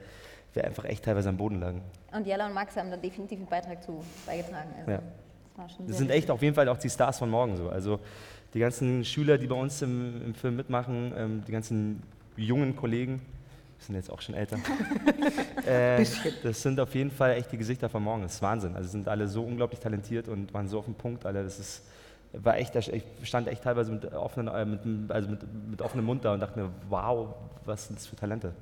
wir 0.53 0.65
einfach 0.65 0.85
echt 0.85 1.05
teilweise 1.05 1.29
am 1.29 1.37
Boden 1.37 1.61
lagen. 1.61 1.81
Und 2.13 2.27
Jella 2.27 2.47
und 2.47 2.55
Max 2.55 2.77
haben 2.77 2.91
da 2.91 2.97
definitiv 2.97 3.39
einen 3.39 3.49
Beitrag 3.49 3.83
zu 3.83 4.03
beigetragen. 4.27 4.71
Also, 4.79 4.91
Ja. 4.91 4.97
das 4.99 5.59
war 5.59 5.69
schon 5.69 5.87
Das 5.87 5.99
sind 5.99 6.11
echt 6.11 6.31
auf 6.31 6.43
jeden 6.43 6.55
Fall 6.55 6.69
auch 6.69 6.79
die 6.79 6.91
Stars 6.91 7.19
von 7.19 7.31
morgen 7.31 7.57
so. 7.57 7.69
Also 7.71 8.01
die 8.54 8.59
ganzen 8.59 9.04
Schüler, 9.04 9.38
die 9.38 9.47
bei 9.47 9.54
uns 9.54 9.80
im, 9.83 10.23
im 10.25 10.35
Film 10.35 10.57
mitmachen, 10.57 11.12
ähm, 11.16 11.42
die 11.47 11.52
ganzen 11.52 12.02
jungen 12.37 12.75
Kollegen, 12.75 13.21
die 13.78 13.85
sind 13.85 13.95
jetzt 13.95 14.11
auch 14.11 14.21
schon 14.21 14.35
älter. 14.35 14.59
äh, 15.66 16.04
das 16.42 16.62
sind 16.62 16.78
auf 16.80 16.95
jeden 16.95 17.11
Fall 17.11 17.33
echt 17.33 17.52
die 17.52 17.57
Gesichter 17.57 17.88
von 17.88 18.02
morgen. 18.02 18.23
Das 18.23 18.35
ist 18.35 18.42
Wahnsinn. 18.42 18.75
Also 18.76 18.88
sind 18.88 19.09
alle 19.09 19.28
so 19.28 19.42
unglaublich 19.42 19.80
talentiert 19.80 20.28
und 20.28 20.52
waren 20.52 20.69
so 20.69 20.78
auf 20.78 20.85
dem 20.85 20.95
Punkt. 20.95 21.25
Alle. 21.25 21.42
Das 21.42 21.59
ist, 21.59 21.83
war 22.33 22.59
echt, 22.59 22.75
ich 22.76 23.04
stand 23.23 23.49
echt 23.49 23.62
teilweise 23.62 23.92
mit, 23.92 24.12
offenen, 24.12 24.54
äh, 24.54 24.64
mit, 24.64 25.11
also 25.11 25.30
mit, 25.30 25.40
mit 25.71 25.83
offenem 25.83 26.04
Mund 26.04 26.25
da 26.25 26.35
und 26.35 26.40
dachte 26.40 26.59
mir, 26.59 26.71
wow, 26.88 27.35
was 27.64 27.87
sind 27.87 27.99
das 27.99 28.07
für 28.07 28.16
Talente. 28.16 28.52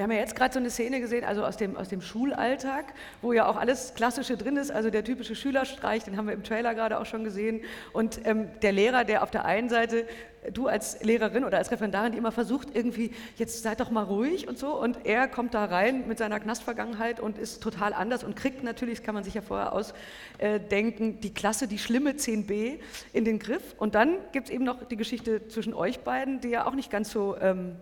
Wir 0.00 0.04
haben 0.04 0.12
ja 0.12 0.18
jetzt 0.20 0.34
gerade 0.34 0.54
so 0.54 0.58
eine 0.58 0.70
Szene 0.70 0.98
gesehen, 0.98 1.24
also 1.24 1.44
aus 1.44 1.58
dem, 1.58 1.76
aus 1.76 1.90
dem 1.90 2.00
Schulalltag, 2.00 2.94
wo 3.20 3.34
ja 3.34 3.46
auch 3.46 3.56
alles 3.56 3.92
Klassische 3.94 4.38
drin 4.38 4.56
ist, 4.56 4.70
also 4.70 4.88
der 4.88 5.04
typische 5.04 5.34
Schülerstreich, 5.34 6.04
den 6.04 6.16
haben 6.16 6.26
wir 6.26 6.32
im 6.32 6.42
Trailer 6.42 6.74
gerade 6.74 6.98
auch 6.98 7.04
schon 7.04 7.22
gesehen. 7.22 7.60
Und 7.92 8.18
ähm, 8.24 8.48
der 8.62 8.72
Lehrer, 8.72 9.04
der 9.04 9.22
auf 9.22 9.30
der 9.30 9.44
einen 9.44 9.68
Seite, 9.68 10.06
du 10.54 10.68
als 10.68 11.04
Lehrerin 11.04 11.44
oder 11.44 11.58
als 11.58 11.70
Referendarin, 11.70 12.12
die 12.12 12.16
immer 12.16 12.32
versucht, 12.32 12.74
irgendwie, 12.74 13.10
jetzt 13.36 13.62
seid 13.62 13.78
doch 13.80 13.90
mal 13.90 14.04
ruhig 14.04 14.48
und 14.48 14.58
so. 14.58 14.74
Und 14.74 15.04
er 15.04 15.28
kommt 15.28 15.52
da 15.52 15.66
rein 15.66 16.08
mit 16.08 16.16
seiner 16.16 16.40
Knastvergangenheit 16.40 17.20
und 17.20 17.36
ist 17.36 17.62
total 17.62 17.92
anders 17.92 18.24
und 18.24 18.36
kriegt 18.36 18.64
natürlich, 18.64 19.00
das 19.00 19.04
kann 19.04 19.14
man 19.14 19.22
sich 19.22 19.34
ja 19.34 19.42
vorher 19.42 19.74
ausdenken, 19.74 21.20
die 21.20 21.34
Klasse, 21.34 21.68
die 21.68 21.78
schlimme 21.78 22.12
10b 22.12 22.78
in 23.12 23.26
den 23.26 23.38
Griff. 23.38 23.74
Und 23.76 23.94
dann 23.94 24.16
gibt 24.32 24.48
es 24.48 24.50
eben 24.50 24.64
noch 24.64 24.82
die 24.82 24.96
Geschichte 24.96 25.46
zwischen 25.48 25.74
euch 25.74 26.00
beiden, 26.00 26.40
die 26.40 26.48
ja 26.48 26.66
auch 26.66 26.74
nicht 26.74 26.90
ganz 26.90 27.10
so. 27.10 27.36
Ähm, 27.38 27.76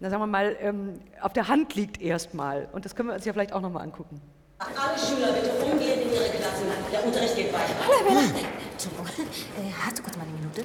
na 0.00 0.08
sagen 0.08 0.22
wir 0.22 0.26
mal, 0.26 0.56
ähm, 0.60 1.00
auf 1.20 1.34
der 1.34 1.48
Hand 1.48 1.74
liegt 1.74 2.00
erstmal. 2.00 2.68
Und 2.72 2.84
das 2.86 2.96
können 2.96 3.10
wir 3.10 3.14
uns 3.14 3.24
ja 3.24 3.32
vielleicht 3.32 3.52
auch 3.52 3.60
nochmal 3.60 3.84
angucken. 3.84 4.20
Alle 4.58 4.98
Schüler 4.98 5.32
bitte 5.32 5.50
umgehend 5.64 6.02
in 6.02 6.12
ihre 6.12 6.28
Klassen. 6.30 6.66
Der 6.90 7.04
Unterricht 7.04 7.36
geht 7.36 7.52
weiter. 7.52 7.74
Entschuldigung, 8.72 9.06
äh, 9.06 9.72
hast 9.84 9.98
du 9.98 10.02
kurz 10.02 10.16
mal 10.16 10.22
eine 10.22 10.32
Minute? 10.32 10.64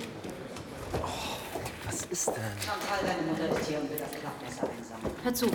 Was 1.86 2.06
ist 2.06 2.28
denn? 2.28 2.36
Chantal, 2.60 3.00
deine 3.06 3.22
Mutter 3.30 3.50
ist 3.60 3.68
hier 3.68 3.80
und 3.80 3.90
will 3.90 3.98
das 3.98 4.12
Klappmesser 4.12 4.70
einsammeln. 4.70 5.16
Hör 5.24 5.34
zu. 5.34 5.52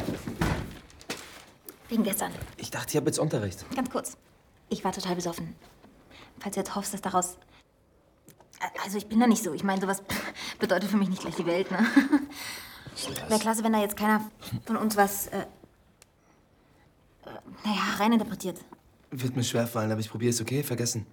Wegen 1.88 2.04
gestern. 2.04 2.32
Ich 2.58 2.70
dachte, 2.70 2.90
ich 2.90 2.96
habe 2.96 3.06
jetzt 3.06 3.18
Unterricht. 3.18 3.64
Ganz 3.74 3.90
kurz. 3.90 4.16
Ich 4.68 4.84
war 4.84 4.92
total 4.92 5.16
besoffen. 5.16 5.56
Falls 6.38 6.54
du 6.54 6.60
jetzt 6.60 6.74
hoffst, 6.74 6.94
dass 6.94 7.00
daraus. 7.00 7.36
Also, 8.84 8.98
ich 8.98 9.06
bin 9.06 9.20
da 9.20 9.26
nicht 9.26 9.42
so. 9.42 9.52
Ich 9.54 9.64
meine, 9.64 9.80
sowas 9.80 10.02
bedeutet 10.58 10.90
für 10.90 10.98
mich 10.98 11.08
nicht 11.08 11.22
gleich 11.22 11.34
die 11.34 11.46
Welt, 11.46 11.70
ne? 11.70 11.78
Wäre 13.28 13.40
klasse, 13.40 13.64
wenn 13.64 13.72
da 13.72 13.80
jetzt 13.80 13.96
keiner 13.96 14.30
von 14.66 14.76
uns 14.76 14.96
was. 14.96 15.28
Äh, 15.28 15.40
äh, 15.40 15.44
naja, 17.64 17.80
reininterpretiert. 17.98 18.58
Wird 19.10 19.36
mir 19.36 19.44
schwerfallen, 19.44 19.90
aber 19.90 20.00
ich 20.00 20.10
probiere 20.10 20.30
es, 20.30 20.40
okay? 20.40 20.62
Vergessen. 20.62 21.06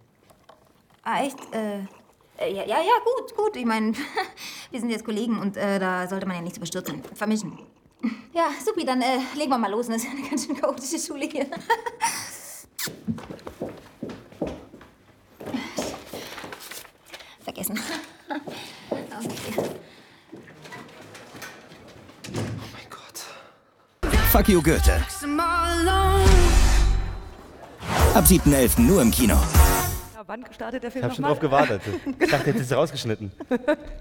Ah, 1.04 1.24
echt? 1.24 1.38
Äh, 1.54 1.80
äh, 2.38 2.54
ja, 2.54 2.64
ja, 2.66 2.78
ja, 2.82 2.94
gut, 3.04 3.36
gut. 3.36 3.56
Ich 3.56 3.66
meine, 3.66 3.94
wir 4.72 4.80
sind 4.80 4.90
jetzt 4.90 5.06
Kollegen 5.06 5.40
und 5.40 5.58
äh, 5.58 5.80
da 5.80 6.08
sollte 6.08 6.26
man 6.26 6.36
ja 6.36 6.42
nichts 6.42 6.58
überstürzen. 6.58 7.04
Vermischen. 7.16 7.58
Ja, 8.34 8.50
supi, 8.64 8.86
dann 8.86 9.02
äh, 9.02 9.18
legen 9.36 9.50
wir 9.50 9.58
mal 9.58 9.72
los. 9.72 9.88
Das 9.88 9.96
ist 9.98 10.04
ja 10.06 10.12
eine 10.12 10.22
ganz 10.30 10.46
schön 10.46 10.56
chaotische 10.56 11.00
Schule 11.00 11.26
hier. 11.26 11.48
Vergessen. 17.44 17.80
Okay. 18.30 19.54
Mein 22.74 22.90
Gott. 22.90 23.26
Fuck 24.38 24.50
you 24.50 24.62
Goethe. 24.62 24.94
Ab 28.14 28.24
7.11. 28.24 28.82
nur 28.82 29.02
im 29.02 29.10
Kino. 29.10 29.34
Ja, 29.34 30.22
wann 30.28 30.46
startet 30.54 30.84
der 30.84 30.90
Ich 30.90 30.94
Film 30.94 31.06
habe 31.06 31.16
schon 31.16 31.26
drauf 31.26 31.40
gewartet. 31.40 31.82
Ich 32.20 32.30
dachte, 32.30 32.52
jetzt 32.52 32.60
ist 32.60 32.70
es 32.70 32.78
rausgeschnitten. 32.78 33.32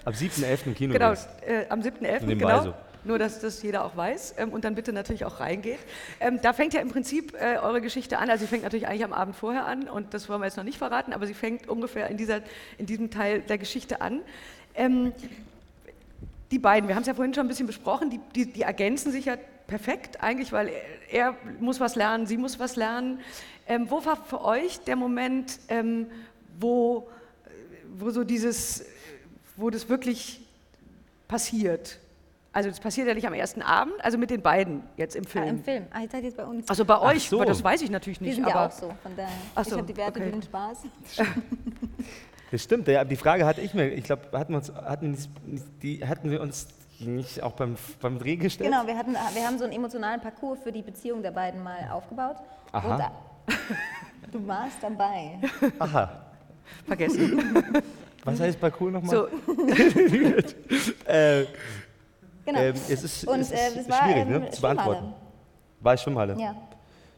Ab 0.04 0.12
7.11. 0.12 0.66
im 0.66 0.74
Kino. 0.74 0.92
Genau, 0.92 1.12
äh, 1.12 1.64
am 1.70 1.80
7.11. 1.80 2.26
Nebenbei 2.26 2.34
genau. 2.34 2.64
so. 2.64 2.74
Nur, 3.04 3.18
dass 3.18 3.40
das 3.40 3.62
jeder 3.62 3.86
auch 3.86 3.96
weiß 3.96 4.34
ähm, 4.36 4.50
und 4.50 4.66
dann 4.66 4.74
bitte 4.74 4.92
natürlich 4.92 5.24
auch 5.24 5.40
reingeht. 5.40 5.78
Ähm, 6.20 6.38
da 6.42 6.52
fängt 6.52 6.74
ja 6.74 6.82
im 6.82 6.90
Prinzip 6.90 7.32
äh, 7.32 7.56
eure 7.56 7.80
Geschichte 7.80 8.18
an. 8.18 8.28
Also 8.28 8.44
sie 8.44 8.48
fängt 8.48 8.62
natürlich 8.62 8.88
eigentlich 8.88 9.04
am 9.04 9.14
Abend 9.14 9.36
vorher 9.36 9.64
an 9.64 9.88
und 9.88 10.12
das 10.12 10.28
wollen 10.28 10.42
wir 10.42 10.46
jetzt 10.48 10.58
noch 10.58 10.64
nicht 10.64 10.76
verraten, 10.76 11.14
aber 11.14 11.26
sie 11.26 11.32
fängt 11.32 11.66
ungefähr 11.66 12.10
in, 12.10 12.18
dieser, 12.18 12.42
in 12.76 12.84
diesem 12.84 13.10
Teil 13.10 13.40
der 13.40 13.56
Geschichte 13.56 14.02
an. 14.02 14.20
Ähm, 14.74 15.14
die 16.50 16.58
beiden, 16.58 16.88
wir 16.88 16.94
haben 16.94 17.00
es 17.02 17.08
ja 17.08 17.14
vorhin 17.14 17.32
schon 17.32 17.46
ein 17.46 17.48
bisschen 17.48 17.66
besprochen, 17.66 18.10
die, 18.10 18.20
die, 18.34 18.52
die 18.52 18.62
ergänzen 18.62 19.12
sich 19.12 19.24
ja 19.24 19.36
perfekt 19.66 20.22
eigentlich, 20.22 20.52
weil 20.52 20.68
er, 21.10 21.30
er 21.30 21.36
muss 21.60 21.80
was 21.80 21.94
lernen, 21.96 22.26
sie 22.26 22.36
muss 22.36 22.58
was 22.58 22.76
lernen. 22.76 23.20
Ähm, 23.68 23.90
wo 23.90 24.04
war 24.04 24.16
für 24.16 24.44
euch 24.44 24.80
der 24.80 24.96
Moment, 24.96 25.58
ähm, 25.68 26.06
wo, 26.58 27.08
wo 27.98 28.10
so 28.10 28.22
dieses, 28.24 28.84
wo 29.56 29.70
das 29.70 29.88
wirklich 29.88 30.40
passiert? 31.28 31.98
Also 32.52 32.70
das 32.70 32.80
passiert 32.80 33.06
ja 33.06 33.12
nicht 33.12 33.26
am 33.26 33.34
ersten 33.34 33.60
Abend, 33.60 33.92
also 34.02 34.16
mit 34.16 34.30
den 34.30 34.40
beiden 34.40 34.82
jetzt 34.96 35.14
im 35.14 35.24
Ah, 35.26 35.28
Film. 35.28 35.48
Im 35.48 35.64
Film. 35.64 35.86
Ah, 35.90 36.00
ich 36.04 36.08
dachte 36.08 36.24
jetzt 36.24 36.36
bei 36.38 36.44
uns. 36.44 36.66
Also 36.68 36.84
bei 36.86 36.98
euch, 37.00 37.28
so. 37.28 37.36
aber 37.36 37.44
das 37.46 37.62
weiß 37.62 37.82
ich 37.82 37.90
natürlich 37.90 38.18
wir 38.20 38.28
nicht. 38.28 38.36
sind 38.36 38.44
aber 38.46 38.54
ja 38.54 38.66
auch 38.66 38.70
so, 38.72 38.94
von 39.02 39.14
daher. 39.14 39.28
Ach 39.54 39.62
ich 39.62 39.68
so, 39.68 39.76
habe 39.76 39.86
die 39.86 39.96
Werte 39.96 40.20
okay. 40.20 40.26
für 40.30 40.32
den 40.32 40.42
Spaß. 40.42 40.78
Das 42.50 42.62
stimmt, 42.62 42.86
ja, 42.88 43.04
die 43.04 43.16
Frage 43.16 43.44
hatte 43.44 43.60
ich 43.60 43.74
mir, 43.74 43.88
ich 43.88 44.04
glaube, 44.04 44.22
hatten, 44.32 44.52
wir 44.52 44.58
uns- 44.58 44.72
hatten, 44.72 45.18
die, 45.82 46.06
hatten 46.06 46.30
wir 46.30 46.40
uns 46.40 46.68
nicht 47.00 47.42
auch 47.42 47.52
beim, 47.52 47.76
beim 48.00 48.18
Dreh 48.18 48.36
gestellt? 48.36 48.70
Genau, 48.70 48.86
wir, 48.86 48.96
hatten, 48.96 49.12
wir 49.12 49.46
haben 49.46 49.58
so 49.58 49.64
einen 49.64 49.72
emotionalen 49.72 50.20
Parcours 50.20 50.58
für 50.62 50.72
die 50.72 50.82
Beziehung 50.82 51.22
der 51.22 51.30
beiden 51.30 51.62
mal 51.62 51.88
aufgebaut. 51.92 52.36
Aha. 52.72 52.92
Und 52.92 52.98
da, 52.98 53.10
du 54.32 54.46
warst 54.46 54.76
dabei. 54.82 55.38
Aha. 55.78 56.10
vergessen. 56.86 57.82
Was 58.24 58.40
heißt 58.40 58.60
Parcours 58.60 58.92
nochmal? 58.92 59.14
so, 59.14 59.28
Äh, 61.06 61.46
Genau. 62.46 62.60
ähm, 62.60 62.74
es 62.88 63.02
ist, 63.02 63.26
Und 63.26 63.40
es 63.40 63.50
äh, 63.50 63.68
ist 63.68 63.76
es 63.78 63.88
war 63.88 64.04
schwierig, 64.04 64.22
ähm, 64.22 64.28
ne, 64.28 64.50
zu 64.50 64.60
beantworten. 64.60 65.14
War 65.80 65.94
es 65.94 66.02
Schwimmhalle? 66.02 66.36
Ja. 66.38 66.54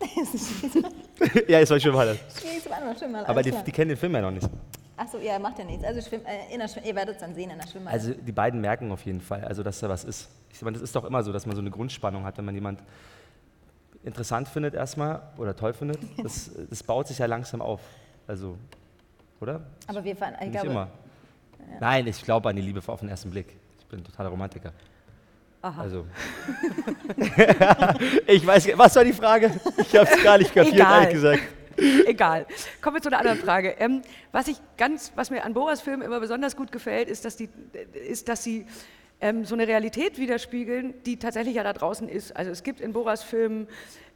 ja, 1.49 1.61
es 1.61 1.71
war 1.71 1.79
Schwimmhalle. 1.79 2.19
Schwierig 2.41 2.63
zu 2.63 2.69
beantworten, 2.71 2.99
Schwimmhalle. 2.99 3.29
Aber 3.29 3.43
die, 3.43 3.53
die 3.53 3.73
kennen 3.73 3.91
den 3.91 3.99
Film 3.99 4.15
ja 4.15 4.23
noch 4.23 4.31
nicht. 4.31 4.49
Achso, 4.99 5.19
ja, 5.19 5.39
macht 5.39 5.59
ja 5.59 5.65
nichts. 5.65 5.85
Also 5.85 6.01
schwimm, 6.01 6.23
äh, 6.27 6.53
in 6.53 6.59
der 6.59 6.67
Schwimm, 6.67 6.85
ihr 6.85 6.95
werdet 6.97 7.15
es 7.15 7.21
dann 7.21 7.33
sehen 7.33 7.51
in 7.51 7.59
der 7.59 7.69
Schwimmhalle. 7.69 7.95
Also 7.95 8.15
die 8.15 8.33
beiden 8.33 8.61
merken 8.61 8.91
auf 8.91 9.05
jeden 9.07 9.21
Fall, 9.21 9.45
also 9.45 9.63
dass 9.63 9.79
da 9.79 9.89
was 9.89 10.03
ist. 10.03 10.29
Ich 10.53 10.61
meine, 10.61 10.75
das 10.75 10.83
ist 10.83 10.97
doch 10.97 11.05
immer 11.05 11.23
so, 11.23 11.33
dass 11.33 11.47
man 11.47 11.55
so 11.55 11.63
eine 11.63 11.71
Grundspannung 11.71 12.25
hat, 12.25 12.37
wenn 12.37 12.45
man 12.45 12.55
jemand 12.55 12.83
interessant 14.03 14.49
findet 14.49 14.75
erstmal 14.75 15.23
oder 15.37 15.55
toll 15.55 15.73
findet. 15.73 15.99
Das, 16.23 16.51
das 16.69 16.83
baut 16.83 17.07
sich 17.07 17.19
ja 17.19 17.27
langsam 17.27 17.63
auf. 17.63 17.81
Also, 18.27 18.59
oder? 19.41 19.63
Aber 19.87 20.03
wir 20.03 20.17
fahren, 20.17 20.35
ich 20.35 20.49
Nicht 20.49 20.53
glaube, 20.53 20.69
immer. 20.69 20.89
Nein, 21.81 22.07
ich 22.09 22.23
glaube 22.23 22.49
an 22.49 22.57
die 22.57 22.63
Liebe 22.63 22.83
auf 22.85 23.01
den 23.01 23.09
ersten 23.09 23.31
Blick. 23.31 23.57
Ich 23.79 23.87
bin 23.87 24.03
totaler 24.03 24.31
Romantiker. 24.31 24.73
Aha. 25.63 25.83
Also. 25.83 26.07
ich 28.27 28.47
weiß, 28.47 28.69
was 28.77 28.97
war 28.97 29.05
die 29.05 29.13
Frage? 29.13 29.53
Ich 29.77 29.95
habe 29.97 30.11
es 30.11 30.23
gar 30.25 30.39
nicht 30.39 30.53
kapiert, 30.53 30.75
Egal. 30.75 31.03
ehrlich 31.03 31.15
gesagt. 31.15 31.58
Egal. 32.07 32.47
Kommen 32.81 32.97
wir 32.97 33.03
zu 33.03 33.09
einer 33.09 33.19
anderen 33.19 33.39
Frage. 33.39 33.77
Ähm, 33.79 34.03
was, 34.33 34.49
ich 34.49 34.57
ganz, 34.77 35.13
was 35.15 35.31
mir 35.31 35.45
an 35.45 35.55
Boras 35.55 35.81
Filmen 35.81 36.03
immer 36.03 36.21
besonders 36.21 36.57
gut 36.57 36.73
gefällt, 36.73 37.09
ist, 37.09 37.25
dass, 37.25 37.37
die, 37.37 37.49
ist, 38.09 38.29
dass 38.29 38.43
sie 38.43 38.67
ähm, 39.21 39.45
so 39.45 39.55
eine 39.55 39.67
Realität 39.67 40.19
widerspiegeln, 40.19 40.95
die 41.05 41.19
tatsächlich 41.19 41.55
ja 41.55 41.63
da 41.63 41.73
draußen 41.73 42.09
ist. 42.09 42.37
Also 42.37 42.51
es 42.51 42.63
gibt 42.63 42.81
in 42.81 42.93
Boras 42.93 43.23
Filmen, 43.23 43.69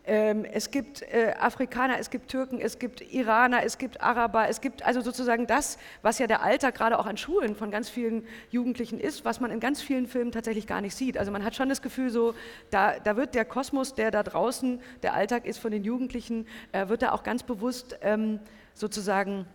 es 0.04 0.72
gibt 0.72 1.02
äh, 1.02 1.34
Afrikaner, 1.38 1.98
es 2.00 2.10
gibt 2.10 2.28
Türken, 2.28 2.60
es 2.60 2.80
gibt 2.80 3.00
Iraner, 3.12 3.62
es 3.64 3.78
gibt 3.78 4.00
Araber, 4.00 4.48
es 4.48 4.60
gibt 4.60 4.84
also 4.84 5.00
sozusagen 5.00 5.46
das, 5.46 5.78
was 6.02 6.18
ja 6.18 6.26
der 6.26 6.42
Alltag 6.42 6.74
gerade 6.74 6.98
auch 6.98 7.06
an 7.06 7.16
Schulen 7.16 7.54
von 7.54 7.70
ganz 7.70 7.88
vielen 7.88 8.26
Jugendlichen 8.50 8.98
ist, 8.98 9.24
was 9.24 9.38
man 9.38 9.52
in 9.52 9.60
ganz 9.60 9.80
vielen 9.80 10.08
Filmen 10.08 10.32
tatsächlich 10.32 10.66
gar 10.66 10.80
nicht 10.80 10.96
sieht. 10.96 11.18
Also 11.18 11.30
man 11.30 11.44
hat 11.44 11.54
schon 11.54 11.68
das 11.68 11.82
Gefühl, 11.82 12.10
so 12.10 12.34
da, 12.70 12.98
da 12.98 13.16
wird 13.16 13.36
der 13.36 13.44
Kosmos, 13.44 13.94
der 13.94 14.10
da 14.10 14.24
draußen 14.24 14.80
der 15.04 15.14
Alltag 15.14 15.46
ist 15.46 15.58
von 15.58 15.70
den 15.70 15.84
Jugendlichen, 15.84 16.46
äh, 16.72 16.88
wird 16.88 17.02
da 17.02 17.12
auch 17.12 17.22
ganz 17.22 17.44
bewusst 17.44 17.96
ähm, 18.02 18.40
sozusagen 18.74 19.46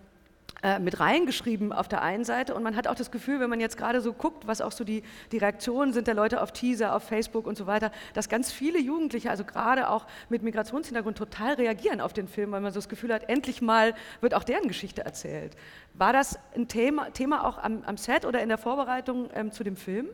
mit 0.80 1.00
reingeschrieben 1.00 1.72
auf 1.72 1.88
der 1.88 2.02
einen 2.02 2.24
Seite 2.24 2.56
und 2.56 2.63
man 2.63 2.76
hat 2.76 2.88
auch 2.88 2.96
das 2.96 3.12
Gefühl, 3.12 3.39
wenn 3.39 3.50
man 3.50 3.60
jetzt 3.60 3.78
gerade 3.78 4.02
so 4.02 4.12
guckt, 4.12 4.48
was 4.48 4.60
auch 4.60 4.72
so 4.72 4.84
die, 4.84 5.04
die 5.32 5.38
Reaktionen 5.38 5.93
sind 5.93 6.08
der 6.08 6.15
Leute 6.15 6.41
auf 6.41 6.52
Teaser, 6.52 6.96
auf 6.96 7.04
Facebook 7.04 7.46
und 7.46 7.58
so 7.58 7.67
weiter, 7.67 7.91
dass 8.13 8.28
ganz 8.28 8.52
viele 8.52 8.80
Jugendliche, 8.80 9.30
also 9.30 9.43
gerade 9.43 9.89
auch 9.89 10.08
mit 10.30 10.41
Migrationshintergrund, 10.41 11.17
total 11.17 11.54
reagieren 11.54 12.02
auf 12.02 12.13
den 12.13 12.28
Film, 12.28 12.52
weil 12.52 12.62
man 12.62 12.72
so 12.74 12.78
das 12.78 12.89
Gefühl 12.89 13.13
hat, 13.13 13.30
endlich 13.30 13.62
mal 13.62 13.93
wird 14.22 14.34
auch 14.34 14.43
deren 14.43 14.67
Geschichte 14.67 15.06
erzählt. 15.06 15.56
War 15.93 16.13
das 16.13 16.39
ein 16.56 16.67
Thema, 16.67 17.12
Thema 17.12 17.46
auch 17.46 17.58
am, 17.58 17.84
am 17.84 17.98
Set 17.98 18.26
oder 18.26 18.41
in 18.41 18.50
der 18.50 18.58
Vorbereitung 18.58 19.30
ähm, 19.34 19.52
zu 19.52 19.63
dem 19.63 19.76
Film? 19.76 20.10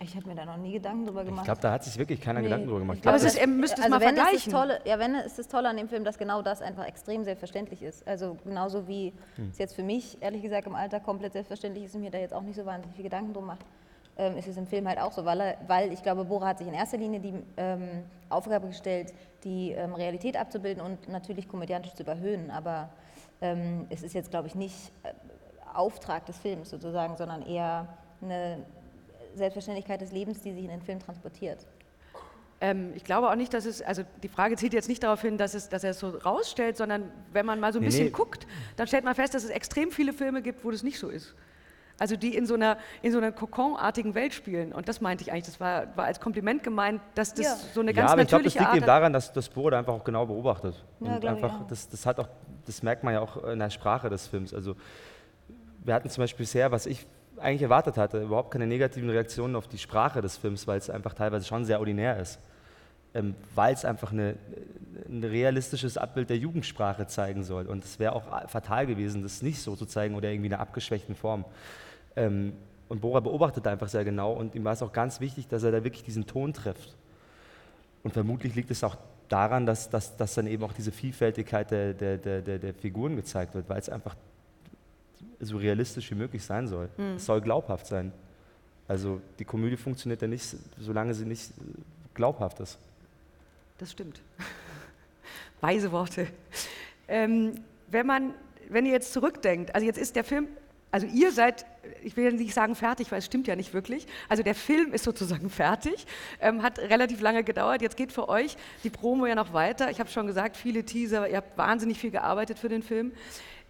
Ich 0.00 0.14
habe 0.14 0.26
mir 0.28 0.34
da 0.34 0.44
noch 0.44 0.58
nie 0.58 0.72
Gedanken 0.72 1.06
drüber 1.06 1.24
gemacht. 1.24 1.40
Ich 1.42 1.44
glaube, 1.46 1.60
da 1.62 1.72
hat 1.72 1.84
sich 1.84 1.96
wirklich 1.96 2.20
keiner 2.20 2.40
Nee, 2.40 2.44
Gedanken 2.46 2.66
drüber 2.66 2.80
gemacht. 2.80 2.96
ich 2.96 3.02
glaub, 3.02 3.14
Aber 3.14 3.24
es 3.24 3.32
ist, 3.34 3.40
ihr 3.40 3.46
müsst 3.46 3.78
es 3.78 3.84
also 3.84 3.90
mal 3.90 4.00
wenn 4.00 4.14
vergleichen. 4.16 4.52
Das 4.52 4.60
Tolle, 4.60 4.80
ja, 4.84 4.98
wenn 4.98 5.14
ist 5.14 5.38
das 5.38 5.48
Tolle 5.48 5.68
an 5.70 5.76
dem 5.78 5.88
Film, 5.88 6.04
dass 6.04 6.18
genau 6.18 6.42
das 6.42 6.60
einfach 6.60 6.84
extrem 6.86 7.24
selbstverständlich 7.24 7.82
ist. 7.82 8.06
Also 8.06 8.36
genauso 8.44 8.86
wie 8.88 9.14
Hm. 9.36 9.48
es 9.50 9.58
jetzt 9.58 9.74
für 9.74 9.82
mich, 9.82 10.18
ehrlich 10.20 10.42
gesagt, 10.42 10.66
im 10.66 10.74
Alter 10.74 11.00
komplett 11.00 11.32
selbstverständlich 11.32 11.84
ist 11.84 11.94
und 11.94 12.02
mir 12.02 12.10
da 12.10 12.18
jetzt 12.18 12.34
auch 12.34 12.42
nicht 12.42 12.56
so 12.56 12.66
wahnsinnig 12.66 12.94
viel 12.94 13.04
Gedanken 13.04 13.32
drum 13.32 13.46
macht, 13.46 13.64
ähm, 14.18 14.36
ist 14.36 14.48
es 14.48 14.56
im 14.58 14.66
Film 14.66 14.86
halt 14.86 14.98
auch 15.00 15.12
so, 15.12 15.24
weil, 15.24 15.40
er, 15.40 15.56
weil 15.66 15.90
ich 15.92 16.02
glaube, 16.02 16.24
Bora 16.26 16.48
hat 16.48 16.58
sich 16.58 16.66
in 16.68 16.74
erster 16.74 16.98
Linie 16.98 17.20
die 17.20 17.34
ähm, 17.56 18.04
Aufgabe 18.28 18.66
gestellt, 18.68 19.14
die 19.44 19.72
ähm, 19.72 19.94
Realität 19.94 20.36
abzubilden 20.38 20.82
und 20.82 21.08
natürlich 21.08 21.48
komödiantisch 21.48 21.94
zu 21.94 22.02
überhöhen. 22.02 22.50
Aber 22.50 22.90
ähm, 23.40 23.86
es 23.88 24.02
ist 24.02 24.14
jetzt, 24.14 24.30
glaube 24.30 24.48
ich, 24.48 24.54
nicht 24.54 24.92
äh, 25.04 25.08
Auftrag 25.74 26.26
des 26.26 26.38
Films 26.38 26.68
sozusagen, 26.70 27.16
sondern 27.16 27.42
eher 27.46 27.88
eine 28.22 28.58
Selbstverständlichkeit 29.38 30.00
des 30.00 30.12
Lebens, 30.12 30.40
die 30.42 30.52
sich 30.52 30.64
in 30.64 30.70
den 30.70 30.82
Film 30.82 30.98
transportiert. 31.00 31.66
Ähm, 32.60 32.92
ich 32.94 33.04
glaube 33.04 33.28
auch 33.30 33.34
nicht, 33.34 33.52
dass 33.52 33.66
es, 33.66 33.82
also 33.82 34.02
die 34.22 34.28
Frage 34.28 34.56
zielt 34.56 34.72
jetzt 34.72 34.88
nicht 34.88 35.02
darauf 35.02 35.20
hin, 35.20 35.36
dass, 35.36 35.52
es, 35.54 35.68
dass 35.68 35.84
er 35.84 35.90
es 35.90 35.98
so 35.98 36.08
rausstellt, 36.08 36.76
sondern 36.76 37.10
wenn 37.32 37.44
man 37.44 37.60
mal 37.60 37.72
so 37.72 37.78
ein 37.78 37.82
Nee, 37.82 37.86
bisschen 37.88 38.04
nee. 38.06 38.10
guckt, 38.10 38.46
dann 38.76 38.86
stellt 38.86 39.04
man 39.04 39.14
fest, 39.14 39.34
dass 39.34 39.44
es 39.44 39.50
extrem 39.50 39.90
viele 39.90 40.12
Filme 40.14 40.40
gibt, 40.40 40.64
wo 40.64 40.70
das 40.70 40.82
nicht 40.82 40.98
so 40.98 41.08
ist. 41.08 41.34
Also 41.98 42.16
die 42.16 42.34
in 42.36 42.44
so 42.46 42.54
einer, 42.54 42.76
in 43.00 43.12
so 43.12 43.18
einer 43.18 43.32
Kokon-artigen 43.32 44.14
Welt 44.14 44.34
spielen. 44.34 44.72
Und 44.72 44.86
das 44.88 45.00
meinte 45.00 45.22
ich 45.22 45.32
eigentlich, 45.32 45.46
das 45.46 45.60
war, 45.60 45.96
war 45.96 46.04
als 46.06 46.20
Kompliment 46.20 46.62
gemeint, 46.62 47.00
dass 47.14 47.32
das 47.32 47.44
Ja. 47.44 47.56
so 47.74 47.80
eine 47.80 47.90
ja, 47.92 47.96
ganz 48.02 48.12
aber 48.12 48.22
ich 48.22 48.28
glaube, 48.28 48.44
das 48.44 48.54
natürliche 48.54 48.58
liegt 48.58 48.68
Art 48.68 48.76
eben 48.76 48.86
daran, 48.86 49.12
dass 49.14 49.32
das 49.32 49.48
Bora 49.48 49.70
da 49.72 49.78
einfach 49.78 49.94
auch 49.94 50.04
genau 50.04 50.26
beobachtet. 50.26 50.82
Ja, 51.00 51.16
und 51.16 51.24
einfach, 51.24 51.66
das, 51.68 51.88
das 51.88 52.04
hat 52.04 52.18
auch, 52.20 52.28
das 52.66 52.82
merkt 52.82 53.02
man 53.02 53.14
ja 53.14 53.20
auch 53.20 53.42
in 53.44 53.58
der 53.58 53.70
Sprache 53.70 54.10
des 54.10 54.26
Films. 54.26 54.52
Also 54.52 54.76
wir 55.84 55.94
hatten 55.94 56.10
zum 56.10 56.22
Beispiel 56.22 56.44
bisher, 56.44 56.70
was 56.70 56.84
ich 56.86 57.06
eigentlich 57.38 57.62
erwartet 57.62 57.96
hatte, 57.96 58.22
überhaupt 58.22 58.50
keine 58.50 58.66
negativen 58.66 59.10
Reaktionen 59.10 59.56
auf 59.56 59.68
die 59.68 59.78
Sprache 59.78 60.20
des 60.20 60.36
Films, 60.36 60.66
weil 60.66 60.78
es 60.78 60.90
einfach 60.90 61.14
teilweise 61.14 61.44
schon 61.46 61.64
sehr 61.64 61.78
ordinär 61.78 62.18
ist. 62.18 62.38
Ähm, 63.14 63.34
weil 63.54 63.72
es 63.72 63.84
einfach 63.84 64.12
eine, 64.12 64.36
ein 65.08 65.24
realistisches 65.24 65.96
Abbild 65.96 66.28
der 66.28 66.36
Jugendsprache 66.38 67.06
zeigen 67.06 67.44
soll. 67.44 67.66
Und 67.66 67.84
es 67.84 67.98
wäre 67.98 68.12
auch 68.12 68.48
fatal 68.48 68.86
gewesen, 68.86 69.22
das 69.22 69.42
nicht 69.42 69.60
so 69.62 69.74
zu 69.76 69.86
zeigen 69.86 70.14
oder 70.14 70.28
irgendwie 70.30 70.48
in 70.48 70.52
einer 70.52 70.62
abgeschwächten 70.62 71.14
Form. 71.14 71.44
Ähm, 72.14 72.52
und 72.88 73.00
Bora 73.00 73.20
beobachtet 73.20 73.66
einfach 73.66 73.88
sehr 73.88 74.04
genau 74.04 74.32
und 74.32 74.54
ihm 74.54 74.64
war 74.64 74.72
es 74.72 74.82
auch 74.82 74.92
ganz 74.92 75.20
wichtig, 75.20 75.48
dass 75.48 75.62
er 75.62 75.72
da 75.72 75.82
wirklich 75.82 76.04
diesen 76.04 76.26
Ton 76.26 76.52
trifft. 76.52 76.94
Und 78.04 78.12
vermutlich 78.12 78.54
liegt 78.54 78.70
es 78.70 78.84
auch 78.84 78.96
daran, 79.28 79.66
dass, 79.66 79.90
dass, 79.90 80.16
dass 80.16 80.34
dann 80.34 80.46
eben 80.46 80.62
auch 80.62 80.72
diese 80.72 80.92
Vielfältigkeit 80.92 81.70
der, 81.70 81.94
der, 81.94 82.18
der, 82.18 82.58
der 82.58 82.74
Figuren 82.74 83.16
gezeigt 83.16 83.54
wird, 83.54 83.68
weil 83.68 83.78
es 83.78 83.88
einfach 83.88 84.14
so 85.40 85.56
realistisch 85.56 86.10
wie 86.10 86.14
möglich 86.14 86.44
sein 86.44 86.66
soll. 86.66 86.88
Mhm. 86.96 87.16
Es 87.16 87.26
soll 87.26 87.40
glaubhaft 87.40 87.86
sein. 87.86 88.12
Also 88.88 89.20
die 89.38 89.44
Komödie 89.44 89.76
funktioniert 89.76 90.22
ja 90.22 90.28
nicht, 90.28 90.56
solange 90.78 91.14
sie 91.14 91.24
nicht 91.24 91.50
äh, 91.50 91.62
glaubhaft 92.14 92.60
ist. 92.60 92.78
Das 93.78 93.92
stimmt. 93.92 94.20
Weise 95.60 95.90
Worte. 95.92 96.28
Ähm, 97.08 97.52
wenn, 97.88 98.06
man, 98.06 98.34
wenn 98.68 98.86
ihr 98.86 98.92
jetzt 98.92 99.12
zurückdenkt, 99.12 99.74
also 99.74 99.86
jetzt 99.86 99.98
ist 99.98 100.16
der 100.16 100.24
Film, 100.24 100.48
also 100.90 101.06
ihr 101.06 101.32
seid, 101.32 101.66
ich 102.02 102.16
will 102.16 102.32
nicht 102.32 102.54
sagen 102.54 102.74
fertig, 102.74 103.10
weil 103.12 103.18
es 103.18 103.26
stimmt 103.26 103.46
ja 103.46 103.56
nicht 103.56 103.74
wirklich. 103.74 104.06
Also 104.28 104.42
der 104.42 104.54
Film 104.54 104.92
ist 104.92 105.04
sozusagen 105.04 105.50
fertig, 105.64 106.06
ähm, 106.40 106.62
hat 106.62 106.78
relativ 106.78 107.20
lange 107.20 107.44
gedauert. 107.44 107.82
Jetzt 107.82 107.96
geht 107.96 108.12
für 108.12 108.28
euch 108.28 108.56
die 108.84 108.90
Promo 108.90 109.26
ja 109.26 109.34
noch 109.34 109.52
weiter. 109.52 109.90
Ich 109.90 110.00
habe 110.00 110.10
schon 110.10 110.26
gesagt, 110.26 110.56
viele 110.56 110.84
Teaser, 110.84 111.28
ihr 111.28 111.38
habt 111.38 111.56
wahnsinnig 111.56 111.98
viel 111.98 112.10
gearbeitet 112.10 112.58
für 112.58 112.68
den 112.68 112.82
Film. 112.82 113.12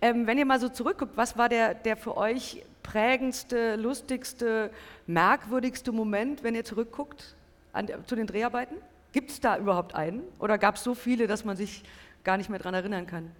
Ähm, 0.02 0.26
wenn 0.26 0.38
ihr 0.38 0.44
mal 0.44 0.60
so 0.60 0.68
zurückguckt, 0.68 1.16
was 1.16 1.38
war 1.38 1.48
der, 1.48 1.74
der 1.74 1.96
für 1.96 2.16
euch 2.16 2.62
prägendste, 2.82 3.76
lustigste, 3.76 4.70
merkwürdigste 5.06 5.92
Moment, 5.92 6.42
wenn 6.42 6.54
ihr 6.54 6.64
zurückguckt 6.64 7.34
an, 7.72 7.88
zu 8.06 8.14
den 8.14 8.26
Dreharbeiten? 8.26 8.76
Gibt 9.12 9.30
es 9.30 9.40
da 9.40 9.56
überhaupt 9.56 9.94
einen? 9.94 10.22
Oder 10.38 10.58
gab 10.58 10.76
es 10.76 10.84
so 10.84 10.94
viele, 10.94 11.26
dass 11.26 11.44
man 11.44 11.56
sich 11.56 11.82
gar 12.22 12.36
nicht 12.36 12.50
mehr 12.50 12.58
daran 12.58 12.74
erinnern 12.74 13.06
kann? 13.06 13.32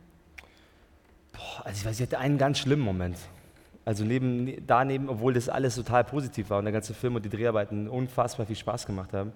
Boah, 1.33 1.67
also 1.67 1.81
ich 1.81 1.85
weiß, 1.85 2.01
ich 2.01 2.07
hatte 2.07 2.19
einen 2.19 2.39
ganz 2.39 2.59
schlimmen 2.59 2.83
Moment. 2.83 3.19
Also 3.87 4.05
neben, 4.05 4.67
daneben, 4.67 5.09
obwohl 5.09 5.33
das 5.33 5.49
alles 5.49 5.77
total 5.77 6.05
positiv 6.05 6.51
war 6.51 6.59
und 6.59 6.65
der 6.65 6.73
ganze 6.73 6.93
Film 6.93 7.15
und 7.15 7.25
die 7.25 7.31
Dreharbeiten 7.31 7.89
unfassbar 7.89 8.45
viel 8.45 8.57
Spaß 8.57 8.85
gemacht 8.85 9.15
haben. 9.15 9.33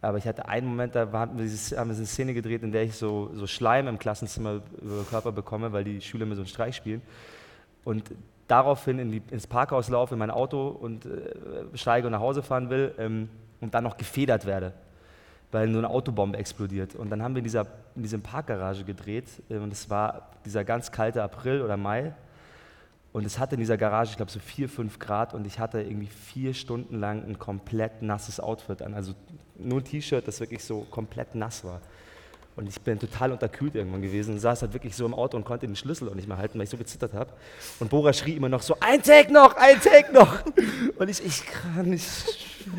Aber 0.00 0.16
ich 0.16 0.26
hatte 0.26 0.48
einen 0.48 0.66
Moment, 0.66 0.94
da 0.94 1.12
haben 1.12 1.38
wir, 1.38 1.78
eine 1.78 1.94
Szene 1.94 2.34
gedreht, 2.34 2.62
in 2.62 2.72
der 2.72 2.82
ich 2.82 2.96
so, 2.96 3.30
so 3.34 3.46
Schleim 3.46 3.86
im 3.86 3.98
Klassenzimmer 3.98 4.62
über 4.80 4.96
den 5.02 5.06
Körper 5.08 5.30
bekomme, 5.30 5.72
weil 5.72 5.84
die 5.84 6.00
Schüler 6.00 6.24
mir 6.24 6.34
so 6.34 6.40
einen 6.40 6.48
Streich 6.48 6.74
spielen. 6.74 7.02
Und 7.84 8.10
daraufhin 8.48 8.98
in 8.98 9.12
die, 9.12 9.22
ins 9.30 9.46
Parkhaus 9.46 9.90
laufe, 9.90 10.14
in 10.14 10.18
mein 10.18 10.30
Auto 10.30 10.68
und 10.68 11.04
äh, 11.04 11.10
steige 11.74 12.06
und 12.06 12.12
nach 12.12 12.20
Hause 12.20 12.42
fahren 12.42 12.70
will 12.70 12.94
ähm, 12.98 13.28
und 13.60 13.74
dann 13.74 13.84
noch 13.84 13.98
gefedert 13.98 14.46
werde, 14.46 14.72
weil 15.52 15.68
nur 15.68 15.84
eine 15.84 15.90
Autobombe 15.90 16.38
explodiert. 16.38 16.94
Und 16.94 17.10
dann 17.10 17.22
haben 17.22 17.34
wir 17.34 17.40
in 17.40 17.44
dieser 17.44 17.66
in 17.96 18.02
diesem 18.02 18.22
Parkgarage 18.22 18.84
gedreht 18.84 19.26
äh, 19.48 19.58
und 19.58 19.72
es 19.72 19.90
war 19.90 20.30
dieser 20.44 20.64
ganz 20.64 20.90
kalte 20.90 21.22
April 21.22 21.62
oder 21.62 21.76
Mai. 21.76 22.14
Und 23.12 23.26
es 23.26 23.38
hatte 23.38 23.56
in 23.56 23.60
dieser 23.60 23.76
Garage, 23.76 24.12
ich 24.12 24.16
glaube, 24.16 24.30
so 24.30 24.38
vier, 24.38 24.68
fünf 24.68 24.98
Grad 25.00 25.34
und 25.34 25.46
ich 25.46 25.58
hatte 25.58 25.82
irgendwie 25.82 26.06
vier 26.06 26.54
Stunden 26.54 27.00
lang 27.00 27.24
ein 27.24 27.38
komplett 27.38 28.02
nasses 28.02 28.38
Outfit 28.38 28.82
an. 28.82 28.94
Also 28.94 29.14
nur 29.56 29.80
ein 29.80 29.84
T-Shirt, 29.84 30.26
das 30.28 30.38
wirklich 30.38 30.62
so 30.62 30.82
komplett 30.90 31.34
nass 31.34 31.64
war. 31.64 31.80
Und 32.60 32.68
ich 32.68 32.78
bin 32.78 32.98
total 32.98 33.32
unterkühlt 33.32 33.74
irgendwann 33.74 34.02
gewesen 34.02 34.34
und 34.34 34.38
saß 34.38 34.60
halt 34.60 34.74
wirklich 34.74 34.94
so 34.94 35.06
im 35.06 35.14
Auto 35.14 35.34
und 35.34 35.44
konnte 35.44 35.66
den 35.66 35.76
Schlüssel 35.76 36.10
auch 36.10 36.14
nicht 36.14 36.28
mehr 36.28 36.36
halten, 36.36 36.58
weil 36.58 36.64
ich 36.64 36.70
so 36.70 36.76
gezittert 36.76 37.14
habe. 37.14 37.32
Und 37.78 37.88
Bora 37.88 38.12
schrie 38.12 38.34
immer 38.34 38.50
noch 38.50 38.60
so, 38.60 38.76
ein 38.80 39.02
Take 39.02 39.32
noch, 39.32 39.56
ein 39.56 39.80
Take 39.80 40.12
noch. 40.12 40.44
Und 40.98 41.08
ich, 41.08 41.24
ich 41.24 41.46
kann 41.46 41.88
nicht 41.88 42.06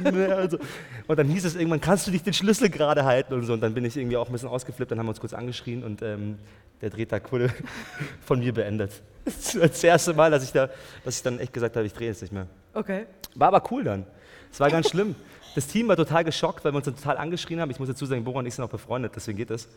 mehr. 0.03 0.37
Also. 0.37 0.59
Und 1.07 1.17
dann 1.17 1.27
hieß 1.27 1.45
es 1.45 1.55
irgendwann, 1.55 1.81
kannst 1.81 2.05
du 2.05 2.11
dich 2.11 2.21
den 2.21 2.33
Schlüssel 2.33 2.69
gerade 2.69 3.05
halten 3.05 3.33
und 3.33 3.43
so. 3.43 3.53
Und 3.53 3.61
dann 3.61 3.73
bin 3.73 3.83
ich 3.83 3.97
irgendwie 3.97 4.17
auch 4.17 4.27
ein 4.27 4.31
bisschen 4.31 4.49
ausgeflippt, 4.49 4.91
dann 4.91 4.99
haben 4.99 5.07
wir 5.07 5.11
uns 5.11 5.19
kurz 5.19 5.33
angeschrien 5.33 5.83
und 5.83 6.03
ähm, 6.03 6.37
der 6.79 6.91
Drehtag 6.91 7.31
wurde 7.31 7.51
von 8.23 8.37
mir 8.37 8.53
beendet. 8.53 8.91
Das 9.25 9.53
das 9.59 9.83
erste 9.83 10.13
Mal, 10.13 10.29
dass 10.29 10.43
ich, 10.43 10.51
da, 10.51 10.69
dass 11.03 11.17
ich 11.17 11.23
dann 11.23 11.39
echt 11.39 11.53
gesagt 11.53 11.75
habe, 11.75 11.87
ich 11.87 11.93
drehe 11.93 12.09
jetzt 12.09 12.21
nicht 12.21 12.31
mehr. 12.31 12.45
Okay. 12.75 13.07
War 13.33 13.47
aber 13.47 13.63
cool 13.71 13.83
dann. 13.83 14.05
Es 14.51 14.59
war 14.59 14.69
ganz 14.69 14.89
schlimm. 14.89 15.15
Das 15.55 15.67
Team 15.67 15.87
war 15.87 15.95
total 15.97 16.23
geschockt, 16.23 16.63
weil 16.63 16.71
wir 16.71 16.77
uns 16.77 16.85
dann 16.85 16.95
total 16.95 17.17
angeschrien 17.17 17.59
haben. 17.59 17.71
Ich 17.71 17.79
muss 17.79 17.89
dazu 17.89 18.05
sagen, 18.05 18.23
Bora 18.23 18.39
und 18.39 18.45
ich 18.45 18.55
sind 18.55 18.63
auch 18.63 18.69
befreundet, 18.69 19.13
deswegen 19.15 19.37
geht 19.37 19.49
das. 19.49 19.67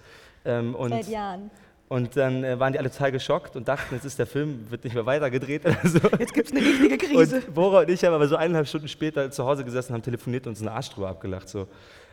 Ähm, 0.45 0.75
und, 0.75 0.91
Seit 0.91 1.09
Jahren. 1.09 1.51
und 1.89 2.17
dann 2.17 2.45
äh, 2.45 2.59
waren 2.61 2.73
die 2.73 2.79
alle 2.79 2.91
total 2.91 3.11
geschockt 3.13 3.57
und 3.57 3.67
dachten, 3.67 3.95
jetzt 3.95 4.05
ist 4.05 4.19
der 4.19 4.27
Film, 4.27 4.71
wird 4.71 4.85
nicht 4.85 4.95
mehr 4.95 5.07
weitergedreht 5.07 5.65
oder 5.67 5.77
so. 5.85 5.99
Jetzt 6.19 6.33
gibt 6.35 6.49
es 6.49 6.53
eine 6.53 6.61
richtige 6.65 6.97
Krise. 6.99 7.37
Und 7.37 7.55
Bora 7.55 7.81
und 7.81 7.91
ich 7.91 8.05
haben 8.05 8.15
aber 8.15 8.29
so 8.29 8.37
eineinhalb 8.37 8.69
Stunden 8.69 8.89
später 8.89 9.31
zu 9.31 9.45
Hause 9.45 9.65
gesessen, 9.65 9.95
haben 9.95 10.03
telefoniert 10.03 10.47
und 10.47 10.51
uns 10.53 10.61
einen 10.61 10.69
Arsch 10.69 10.91
drüber 10.91 11.09
abgelacht. 11.09 11.49
So. 11.49 11.67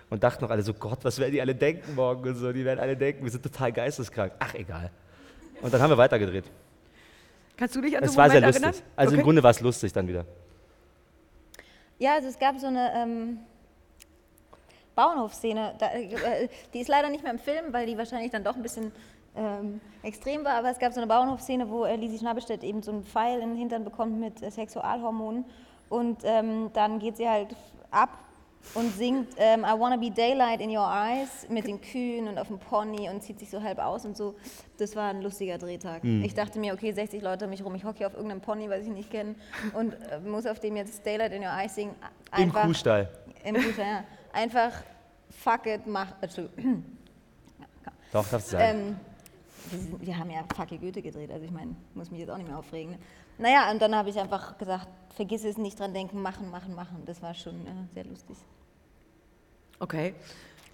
Und 0.10 0.24
dachten 0.24 0.44
noch 0.44 0.52
alle 0.52 0.64
so, 0.64 0.74
Gott, 0.74 1.00
was 1.04 1.20
werden 1.20 1.32
die 1.32 1.42
alle 1.42 1.56
denken 1.56 1.96
morgen 1.96 2.28
und 2.28 2.36
so. 2.36 2.52
Die 2.52 2.66
werden 2.66 2.80
alle 2.80 2.98
denken, 2.98 3.24
wir 3.24 3.32
sind 3.32 3.44
total 3.44 3.72
geisteskrank. 3.72 4.34
Ach, 4.40 4.54
egal. 4.56 4.90
Und 5.62 5.74
dann 5.74 5.82
haben 5.82 5.90
wir 5.92 5.98
weitergedreht. 5.98 6.46
Kannst 7.56 7.76
du 7.76 7.82
dich 7.82 7.96
an 7.96 8.04
Es 8.04 8.12
so 8.14 8.18
war 8.18 8.24
einen 8.24 8.32
sehr 8.32 8.42
Moment 8.42 8.56
lustig. 8.56 8.82
erinnern? 8.82 8.94
Also 8.96 9.12
okay. 9.12 9.20
im 9.20 9.24
Grunde 9.24 9.44
war 9.44 9.52
es 9.52 9.62
lustig 9.62 9.94
dann 9.94 10.08
wieder. 10.08 10.26
Ja, 12.00 12.16
also 12.16 12.30
es 12.30 12.40
gab 12.40 12.58
so 12.58 12.66
eine 12.66 12.92
ähm, 12.96 13.38
Bauernhofszene, 14.96 15.76
da, 15.78 15.88
äh, 15.92 16.48
die 16.74 16.80
ist 16.80 16.88
leider 16.88 17.10
nicht 17.10 17.24
mehr 17.24 17.32
im 17.34 17.40
Film, 17.40 17.72
weil 17.72 17.86
die 17.86 17.98
wahrscheinlich 17.98 18.32
dann 18.32 18.44
doch 18.44 18.56
ein 18.56 18.62
bisschen 18.62 18.92
ähm, 19.36 19.80
extrem 20.04 20.44
war, 20.44 20.56
aber 20.56 20.70
es 20.72 20.80
gab 20.80 20.94
so 20.94 21.00
eine 21.00 21.08
Bauernhofszene, 21.08 21.70
wo 21.70 21.86
äh, 21.86 21.96
Lisi 21.96 22.18
Schnabelstedt 22.20 22.64
eben 22.64 22.84
so 22.84 22.92
einen 22.92 23.04
Pfeil 23.04 23.40
in 23.40 23.50
den 23.52 23.58
Hintern 23.58 23.84
bekommt 23.84 24.20
mit 24.20 24.42
äh, 24.42 24.52
Sexualhormonen 24.52 25.46
und 25.90 26.20
ähm, 26.24 26.70
dann 26.74 27.00
geht 27.00 27.18
sie 27.18 27.30
halt 27.30 27.56
ab 27.92 28.10
und 28.76 28.94
singt 28.94 29.30
ähm, 29.38 29.62
I 29.62 29.80
wanna 29.80 29.96
be 29.98 30.12
daylight 30.12 30.62
in 30.62 30.70
your 30.76 30.86
eyes 30.86 31.48
mit 31.50 31.66
den 31.66 31.82
Kühen 31.82 32.28
und 32.28 32.38
auf 32.38 32.48
dem 32.48 32.60
Pony 32.60 33.10
und 33.10 33.24
zieht 33.24 33.40
sich 33.40 33.50
so 33.50 33.64
halb 33.64 33.80
aus 33.80 34.06
und 34.06 34.16
so. 34.16 34.36
Das 34.78 34.96
war 34.96 35.10
ein 35.10 35.22
lustiger 35.24 35.58
Drehtag. 35.58 36.04
Mhm. 36.04 36.24
Ich 36.24 36.36
dachte 36.36 36.60
mir, 36.60 36.74
okay, 36.74 36.92
60 36.92 37.22
Leute 37.24 37.46
um 37.46 37.50
mich 37.52 37.66
rum, 37.66 37.74
ich 37.74 37.84
hocke 37.86 37.98
hier 38.00 38.08
auf 38.08 38.14
irgendeinem 38.14 38.42
Pony, 38.42 38.70
was 38.70 38.82
ich 38.82 38.90
nicht 38.90 39.10
kenne 39.10 39.34
und 39.74 39.94
äh, 39.94 40.20
muss 40.20 40.46
auf 40.46 40.60
dem 40.60 40.76
jetzt 40.76 41.04
Daylight 41.06 41.32
in 41.32 41.42
your 41.42 41.50
eyes 41.50 41.74
singen. 41.74 41.96
Im 42.38 42.44
Einfach- 42.44 42.64
Kuhstall. 42.66 43.10
Im 43.44 43.56
Kuhstall, 43.56 43.86
ja. 43.86 44.04
Einfach 44.34 44.72
fuck 45.30 45.66
it, 45.66 45.86
mach. 45.86 46.14
Entschuldigung. 46.22 46.86
Doch, 48.12 48.28
darfst 48.28 48.48
du 48.48 48.58
sagen. 48.58 48.78
Ähm, 48.78 49.00
wir, 49.70 49.80
sind, 49.80 50.06
wir 50.06 50.18
haben 50.18 50.30
ja 50.30 50.44
Fuck 50.56 50.72
it 50.74 50.82
Goethe 50.82 51.02
gedreht, 51.02 51.32
also 51.32 51.46
ich 51.46 51.52
meine, 51.52 51.76
muss 51.94 52.12
mich 52.12 52.20
jetzt 52.20 52.30
auch 52.30 52.38
nicht 52.38 52.48
mehr 52.48 52.58
aufregen. 52.58 52.92
Ne? 52.92 53.00
Naja, 53.38 53.72
und 53.72 53.82
dann 53.82 53.96
habe 53.96 54.10
ich 54.10 54.20
einfach 54.20 54.58
gesagt, 54.58 54.88
vergiss 55.16 55.44
es, 55.44 55.58
nicht 55.58 55.80
dran 55.80 55.94
denken, 55.94 56.22
machen, 56.22 56.50
machen, 56.52 56.76
machen. 56.76 57.04
Das 57.06 57.22
war 57.22 57.34
schon 57.34 57.66
äh, 57.66 57.70
sehr 57.94 58.06
lustig. 58.06 58.38
Okay. 59.80 60.14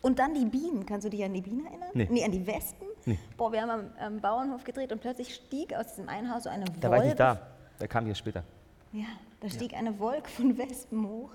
Und 0.01 0.19
dann 0.19 0.33
die 0.33 0.45
Bienen. 0.45 0.85
Kannst 0.85 1.05
du 1.05 1.09
dich 1.09 1.23
an 1.23 1.33
die 1.33 1.41
Bienen 1.41 1.65
erinnern? 1.65 1.89
Nee. 1.93 2.23
an 2.23 2.31
die 2.31 2.45
Wespen? 2.45 2.87
Nee. 3.05 3.17
Boah, 3.35 3.51
wir 3.51 3.61
haben 3.61 3.69
am, 3.69 3.89
am 3.99 4.21
Bauernhof 4.21 4.63
gedreht 4.63 4.91
und 4.91 5.01
plötzlich 5.01 5.33
stieg 5.33 5.73
aus 5.73 5.87
diesem 5.87 6.09
einen 6.09 6.33
Haus 6.33 6.43
so 6.43 6.49
eine 6.49 6.67
Wolke. 6.67 6.79
Da 6.79 6.89
war 6.89 6.97
ich 6.99 7.03
nicht 7.05 7.19
da. 7.19 7.39
Der 7.79 7.87
kam 7.87 8.05
hier 8.05 8.15
später. 8.15 8.43
Ja, 8.91 9.05
da 9.39 9.49
stieg 9.49 9.73
eine 9.73 9.97
Wolke 9.99 10.29
von 10.29 10.57
Wespen 10.57 11.07
hoch. 11.07 11.31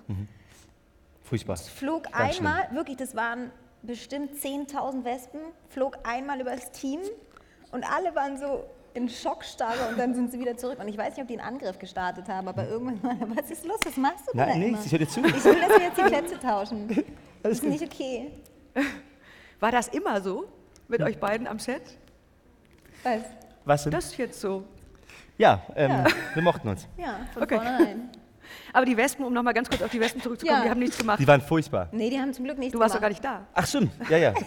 Furchtbar. 1.24 1.56
flog 1.56 2.04
Ganz 2.12 2.36
schlimm. 2.36 2.46
einmal, 2.46 2.74
wirklich, 2.74 2.96
das 2.96 3.14
waren 3.16 3.50
bestimmt 3.82 4.32
10.000 4.34 5.04
Wespen, 5.04 5.40
flog 5.68 5.98
einmal 6.04 6.40
über 6.40 6.50
das 6.50 6.70
Team 6.72 7.00
und 7.72 7.84
alle 7.90 8.14
waren 8.14 8.36
so 8.36 8.64
in 8.94 9.08
Schockstarre 9.08 9.88
und 9.88 9.98
dann 9.98 10.14
sind 10.14 10.30
sie 10.30 10.38
wieder 10.38 10.56
zurück. 10.56 10.78
Und 10.78 10.86
ich 10.88 10.98
weiß 10.98 11.14
nicht, 11.16 11.22
ob 11.22 11.28
die 11.28 11.38
einen 11.40 11.54
Angriff 11.54 11.78
gestartet 11.78 12.28
haben, 12.28 12.46
aber 12.48 12.68
irgendwann, 12.68 13.18
was 13.36 13.50
ist 13.50 13.64
los? 13.64 13.78
Was 13.86 13.96
machst 13.96 14.26
du 14.28 14.32
denn 14.32 14.38
da 14.40 14.46
Nein, 14.46 14.62
immer? 14.62 14.70
nichts, 14.72 14.86
ich 14.86 14.92
höre 14.92 14.98
dir 14.98 15.08
zu. 15.08 15.20
Ich 15.24 15.44
will, 15.44 15.60
dass 15.60 15.68
wir 15.70 15.80
jetzt 15.86 15.98
die 15.98 16.02
Plätze 16.02 16.38
tauschen. 16.38 17.04
Das 17.42 17.54
ist 17.54 17.64
nicht 17.64 17.82
okay. 17.82 18.30
War 19.58 19.72
das 19.72 19.88
immer 19.88 20.20
so 20.20 20.44
mit 20.86 21.02
euch 21.02 21.18
beiden 21.18 21.48
am 21.48 21.58
Set? 21.58 21.82
Was? 23.02 23.22
Was 23.64 23.82
denn? 23.82 23.90
Das 23.90 24.04
ist 24.04 24.16
jetzt 24.16 24.40
so. 24.40 24.62
Ja, 25.38 25.60
ähm, 25.74 25.90
Ja. 25.90 26.04
wir 26.34 26.42
mochten 26.44 26.68
uns. 26.68 26.86
Ja, 26.96 27.16
von 27.34 27.42
Okay. 27.42 27.56
vornherein. 27.56 28.10
Aber 28.72 28.84
die 28.86 28.96
Wespen, 28.96 29.24
um 29.24 29.32
nochmal 29.32 29.54
ganz 29.54 29.68
kurz 29.68 29.82
auf 29.82 29.90
die 29.90 30.00
Wespen 30.00 30.20
zurückzukommen, 30.22 30.58
Ja. 30.58 30.64
die 30.64 30.70
haben 30.70 30.78
nichts 30.80 30.98
gemacht. 30.98 31.18
Die 31.20 31.26
waren 31.26 31.40
furchtbar. 31.40 31.88
Nee, 31.92 32.10
die 32.10 32.18
haben 32.18 32.32
zum 32.32 32.44
Glück 32.44 32.58
nichts 32.58 32.72
Du 32.72 32.78
warst 32.80 32.94
doch 32.94 33.00
gemacht. 33.00 33.22
gar 33.22 33.30
nicht 33.32 33.44
da. 33.44 33.46
Ach 33.54 33.66
stimmt, 33.66 33.92
ja, 34.08 34.16
ja. 34.18 34.34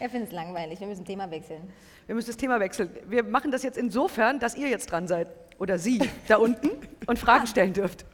Er 0.00 0.08
findet 0.08 0.28
es 0.28 0.34
langweilig. 0.34 0.78
Wir 0.78 0.86
müssen 0.86 1.04
Thema 1.04 1.28
wechseln. 1.30 1.60
Wir 2.06 2.14
müssen 2.14 2.28
das 2.28 2.36
Thema 2.36 2.60
wechseln. 2.60 2.88
Wir 3.08 3.24
machen 3.24 3.50
das 3.50 3.64
jetzt 3.64 3.76
insofern, 3.76 4.38
dass 4.38 4.54
ihr 4.56 4.68
jetzt 4.68 4.92
dran 4.92 5.08
seid. 5.08 5.26
Oder 5.58 5.76
sie 5.78 6.00
da 6.28 6.36
unten 6.36 6.70
und 7.06 7.18
Fragen 7.18 7.48
stellen 7.48 7.72
dürft. 7.72 8.04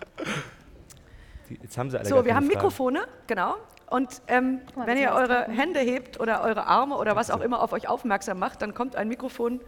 Jetzt 1.51 1.77
haben 1.77 1.90
sie 1.90 1.99
alle 1.99 2.09
So, 2.09 2.25
wir 2.25 2.35
haben 2.35 2.45
Fragen. 2.47 2.57
Mikrofone, 2.57 3.01
genau. 3.27 3.57
Und 3.90 4.23
ähm, 4.29 4.62
mal, 4.75 4.87
wenn 4.87 4.95
das 4.97 5.05
ihr 5.05 5.12
eure 5.12 5.43
Hände 5.45 5.81
hebt 5.81 6.19
oder 6.19 6.43
eure 6.43 6.67
Arme 6.67 6.97
oder 6.97 7.17
was 7.17 7.31
auch 7.31 7.43
immer 7.43 7.61
auf 7.61 7.75
euch 7.75 7.87
aufmerksam 7.87 8.38
macht, 8.38 8.62
dann 8.62 8.73
kommt 8.73 8.97
ein 8.97 9.09
Mikrofon 9.09 9.61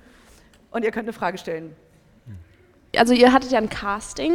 und 0.70 0.84
ihr 0.84 0.92
könnt 0.92 1.04
eine 1.04 1.12
Frage 1.12 1.36
stellen. 1.36 1.76
Also 2.96 3.12
ihr 3.14 3.32
hattet 3.32 3.50
ja 3.50 3.58
ein 3.58 3.68
Casting. 3.68 4.32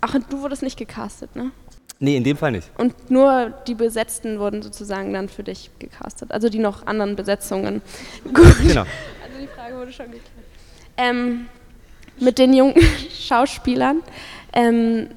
Ach, 0.00 0.14
und 0.14 0.32
du 0.32 0.40
wurdest 0.42 0.62
nicht 0.62 0.78
gecastet, 0.78 1.34
ne? 1.36 1.50
Nee, 2.00 2.16
in 2.16 2.24
dem 2.24 2.36
Fall 2.36 2.50
nicht. 2.50 2.68
Und 2.78 3.10
nur 3.10 3.52
die 3.68 3.74
Besetzten 3.74 4.40
wurden 4.40 4.62
sozusagen 4.62 5.12
dann 5.12 5.28
für 5.28 5.44
dich 5.44 5.70
gecastet. 5.78 6.32
Also 6.32 6.48
die 6.48 6.58
noch 6.58 6.86
anderen 6.86 7.14
Besetzungen. 7.14 7.80
Gut. 8.24 8.56
Genau. 8.60 8.80
Also 8.80 9.38
die 9.40 9.46
Frage 9.46 9.76
wurde 9.76 9.92
schon 9.92 10.06
geklärt. 10.06 10.24
Ähm, 10.96 11.46
mit 12.18 12.38
den 12.38 12.52
jungen 12.52 12.74
Schauspielern. 13.10 14.02
Ähm, 14.52 15.08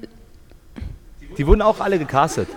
Die 1.36 1.46
wurden 1.46 1.62
auch 1.62 1.80
alle 1.80 1.98
gecastet. 1.98 2.48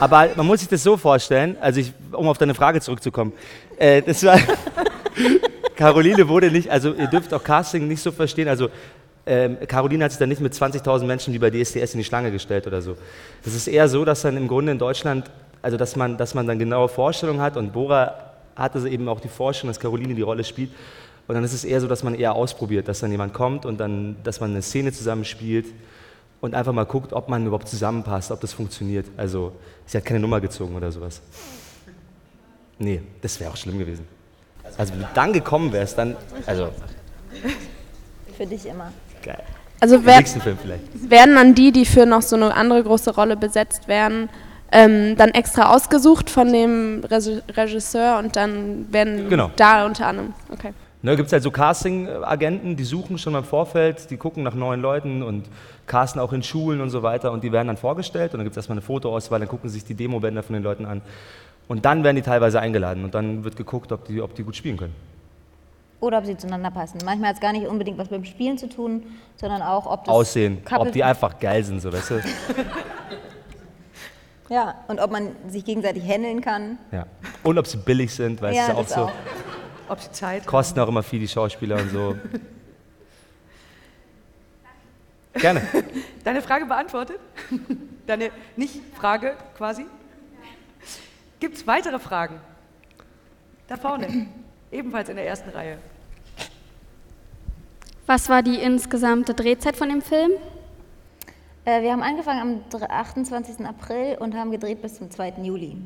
Aber 0.00 0.30
man 0.34 0.46
muss 0.46 0.60
sich 0.60 0.68
das 0.68 0.82
so 0.82 0.96
vorstellen, 0.96 1.56
also 1.60 1.78
ich, 1.78 1.92
um 2.12 2.26
auf 2.26 2.38
deine 2.38 2.54
Frage 2.54 2.80
zurückzukommen, 2.80 3.32
äh, 3.78 4.02
das 4.02 4.24
war, 4.24 4.36
Caroline 5.76 6.28
wurde 6.28 6.50
nicht, 6.50 6.70
also 6.70 6.94
ihr 6.94 7.06
dürft 7.06 7.32
auch 7.34 7.42
Casting 7.42 7.88
nicht 7.88 8.02
so 8.02 8.12
verstehen, 8.12 8.48
also 8.48 8.68
ähm, 9.24 9.56
Caroline 9.68 10.04
hat 10.04 10.12
sich 10.12 10.18
dann 10.18 10.28
nicht 10.28 10.40
mit 10.40 10.52
20.000 10.52 11.04
Menschen 11.04 11.32
wie 11.32 11.38
bei 11.38 11.50
DSDS 11.50 11.94
in 11.94 11.98
die 11.98 12.04
Schlange 12.04 12.32
gestellt 12.32 12.66
oder 12.66 12.82
so. 12.82 12.96
Das 13.44 13.54
ist 13.54 13.68
eher 13.68 13.88
so, 13.88 14.04
dass 14.04 14.22
dann 14.22 14.36
im 14.36 14.48
Grunde 14.48 14.72
in 14.72 14.78
Deutschland, 14.78 15.30
also 15.60 15.76
dass 15.76 15.94
man, 15.94 16.16
dass 16.16 16.34
man 16.34 16.46
dann 16.46 16.58
genaue 16.58 16.88
Vorstellungen 16.88 17.40
hat 17.40 17.56
und 17.56 17.72
Bora 17.72 18.32
hatte 18.56 18.86
eben 18.88 19.08
auch 19.08 19.20
die 19.20 19.28
Vorstellung, 19.28 19.70
dass 19.70 19.80
Caroline 19.80 20.14
die 20.14 20.22
Rolle 20.22 20.44
spielt. 20.44 20.70
Und 21.28 21.36
dann 21.36 21.44
ist 21.44 21.52
es 21.52 21.64
eher 21.64 21.80
so, 21.80 21.86
dass 21.86 22.02
man 22.02 22.14
eher 22.14 22.34
ausprobiert, 22.34 22.88
dass 22.88 23.00
dann 23.00 23.10
jemand 23.10 23.32
kommt 23.32 23.64
und 23.64 23.78
dann, 23.78 24.16
dass 24.24 24.40
man 24.40 24.50
eine 24.50 24.60
Szene 24.60 24.92
zusammenspielt 24.92 25.66
und 26.40 26.54
einfach 26.54 26.72
mal 26.72 26.84
guckt, 26.84 27.12
ob 27.12 27.28
man 27.28 27.46
überhaupt 27.46 27.68
zusammenpasst, 27.68 28.32
ob 28.32 28.40
das 28.40 28.52
funktioniert. 28.52 29.06
Also, 29.16 29.52
sie 29.86 29.96
hat 29.96 30.04
keine 30.04 30.18
Nummer 30.18 30.40
gezogen 30.40 30.74
oder 30.74 30.90
sowas. 30.90 31.22
Nee, 32.78 33.00
das 33.20 33.38
wäre 33.38 33.52
auch 33.52 33.56
schlimm 33.56 33.78
gewesen. 33.78 34.04
Also, 34.78 34.92
wenn 34.94 35.00
du 35.00 35.08
dann 35.14 35.32
gekommen 35.32 35.72
wärst, 35.72 35.98
dann, 35.98 36.16
also, 36.46 36.68
Für 38.36 38.46
dich 38.46 38.66
immer. 38.66 38.92
geil. 39.22 39.42
also 39.80 39.96
Im 39.96 40.06
wer, 40.06 40.16
nächsten 40.18 40.40
Film 40.40 40.58
vielleicht. 40.60 41.10
werden 41.10 41.34
dann 41.34 41.54
die, 41.54 41.72
die 41.72 41.84
für 41.84 42.06
noch 42.06 42.22
so 42.22 42.36
eine 42.36 42.54
andere 42.54 42.82
große 42.82 43.14
Rolle 43.14 43.36
besetzt 43.36 43.88
werden, 43.88 44.28
ähm, 44.70 45.16
dann 45.16 45.30
extra 45.30 45.74
ausgesucht 45.74 46.30
von 46.30 46.50
dem 46.52 47.04
Regi- 47.04 47.42
Regisseur 47.54 48.18
und 48.18 48.36
dann 48.36 48.90
werden 48.92 49.28
Genau. 49.28 49.50
da 49.56 49.84
unter 49.84 50.06
anderem. 50.06 50.32
Okay. 50.50 50.72
Ne, 51.02 51.16
gibt 51.16 51.26
es 51.26 51.32
halt 51.32 51.42
so 51.42 51.50
Casting-Agenten, 51.50 52.76
die 52.76 52.84
suchen 52.84 53.18
schon 53.18 53.34
im 53.34 53.42
Vorfeld, 53.44 54.08
die 54.10 54.16
gucken 54.16 54.44
nach 54.44 54.54
neuen 54.54 54.80
Leuten 54.80 55.22
und 55.24 55.46
casten 55.86 56.20
auch 56.20 56.32
in 56.32 56.44
Schulen 56.44 56.80
und 56.80 56.90
so 56.90 57.02
weiter 57.02 57.32
und 57.32 57.42
die 57.42 57.50
werden 57.50 57.66
dann 57.66 57.76
vorgestellt 57.76 58.32
und 58.32 58.38
dann 58.38 58.44
gibt 58.44 58.52
es 58.54 58.58
erstmal 58.58 58.76
eine 58.78 58.82
Fotoauswahl, 58.82 59.40
dann 59.40 59.48
gucken 59.48 59.68
sich 59.68 59.84
die 59.84 59.94
Demobänder 59.94 60.44
von 60.44 60.54
den 60.54 60.62
Leuten 60.62 60.86
an 60.86 61.02
und 61.68 61.84
dann 61.84 62.04
werden 62.04 62.16
die 62.16 62.22
teilweise 62.22 62.60
eingeladen 62.60 63.04
und 63.04 63.14
dann 63.14 63.44
wird 63.44 63.56
geguckt, 63.56 63.92
ob 63.92 64.04
die, 64.06 64.20
ob 64.20 64.34
die 64.34 64.42
gut 64.42 64.56
spielen 64.56 64.76
können. 64.76 64.94
Oder 66.00 66.18
ob 66.18 66.26
sie 66.26 66.36
zueinander 66.36 66.70
passen. 66.72 66.98
Manchmal 67.04 67.28
hat 67.28 67.36
es 67.36 67.40
gar 67.40 67.52
nicht 67.52 67.66
unbedingt 67.66 67.96
was 67.96 68.10
mit 68.10 68.18
dem 68.20 68.24
Spielen 68.24 68.58
zu 68.58 68.68
tun, 68.68 69.04
sondern 69.36 69.62
auch, 69.62 69.86
ob 69.86 70.04
das 70.04 70.12
Aussehen, 70.14 70.64
Couple- 70.64 70.88
ob 70.88 70.92
die 70.92 71.04
einfach 71.04 71.38
geil 71.38 71.62
sind, 71.62 71.80
so 71.80 71.92
weißt 71.92 72.10
du. 72.10 72.20
Ja, 74.48 74.74
und 74.88 75.00
ob 75.00 75.10
man 75.10 75.28
sich 75.48 75.64
gegenseitig 75.64 76.02
handeln 76.06 76.42
kann. 76.42 76.76
Ja. 76.90 77.06
Und 77.42 77.56
ob 77.58 77.66
sie 77.66 77.78
billig 77.78 78.12
sind, 78.12 78.42
weißt 78.42 78.54
Ja, 78.54 78.66
du, 78.66 78.72
auch 78.74 78.82
das 78.82 78.92
so. 78.92 79.00
auch. 79.04 79.12
Ob 79.88 79.98
sie 80.00 80.12
Zeit 80.12 80.44
Kosten 80.46 80.78
auch 80.80 80.88
immer 80.88 81.02
viel, 81.02 81.20
die 81.20 81.28
Schauspieler 81.28 81.76
und 81.80 81.90
so. 81.90 82.14
Gerne. 85.34 85.62
Deine 86.24 86.42
Frage 86.42 86.66
beantwortet? 86.66 87.18
Deine 88.06 88.30
Nicht-Frage 88.56 89.36
quasi? 89.56 89.86
Gibt 91.42 91.56
es 91.56 91.66
weitere 91.66 91.98
Fragen? 91.98 92.36
Da 93.66 93.76
vorne, 93.76 94.28
ebenfalls 94.70 95.08
in 95.08 95.16
der 95.16 95.26
ersten 95.26 95.50
Reihe. 95.50 95.76
Was 98.06 98.28
war 98.28 98.44
die 98.44 98.54
insgesamte 98.62 99.34
Drehzeit 99.34 99.74
von 99.74 99.88
dem 99.88 100.02
Film? 100.02 100.30
Äh, 101.64 101.82
wir 101.82 101.90
haben 101.90 102.04
angefangen 102.04 102.40
am 102.40 102.70
dr- 102.70 102.88
28. 102.88 103.66
April 103.66 104.18
und 104.20 104.36
haben 104.36 104.52
gedreht 104.52 104.82
bis 104.82 104.94
zum 104.94 105.10
2. 105.10 105.34
Juli. 105.42 105.78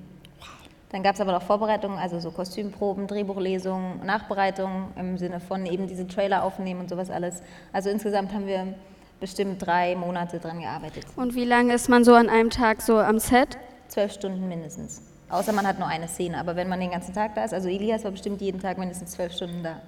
Dann 0.90 1.02
gab 1.02 1.14
es 1.14 1.22
aber 1.22 1.32
noch 1.32 1.42
Vorbereitungen, 1.42 1.98
also 1.98 2.20
so 2.20 2.32
Kostümproben, 2.32 3.06
Drehbuchlesungen, 3.06 4.04
Nachbereitungen 4.04 4.88
im 4.96 5.16
Sinne 5.16 5.40
von 5.40 5.64
eben 5.64 5.86
diese 5.86 6.06
Trailer 6.06 6.44
aufnehmen 6.44 6.80
und 6.80 6.90
sowas 6.90 7.08
alles. 7.08 7.40
Also 7.72 7.88
insgesamt 7.88 8.34
haben 8.34 8.46
wir 8.46 8.74
bestimmt 9.20 9.64
drei 9.64 9.96
Monate 9.96 10.38
dran 10.38 10.60
gearbeitet. 10.60 11.06
Und 11.16 11.34
wie 11.34 11.46
lange 11.46 11.72
ist 11.72 11.88
man 11.88 12.04
so 12.04 12.12
an 12.12 12.28
einem 12.28 12.50
Tag 12.50 12.82
so 12.82 12.98
am 12.98 13.18
Set? 13.18 13.56
Zwölf 13.88 14.12
Stunden 14.12 14.46
mindestens. 14.48 15.15
Außer 15.28 15.52
man 15.52 15.66
hat 15.66 15.78
nur 15.78 15.88
eine 15.88 16.08
Szene. 16.08 16.38
Aber 16.38 16.54
wenn 16.56 16.68
man 16.68 16.78
den 16.80 16.90
ganzen 16.90 17.14
Tag 17.14 17.34
da 17.34 17.44
ist, 17.44 17.52
also 17.52 17.68
Elias 17.68 18.04
war 18.04 18.10
bestimmt 18.12 18.40
jeden 18.40 18.60
Tag 18.60 18.78
mindestens 18.78 19.12
zwölf 19.12 19.32
Stunden 19.32 19.62
da. 19.62 19.80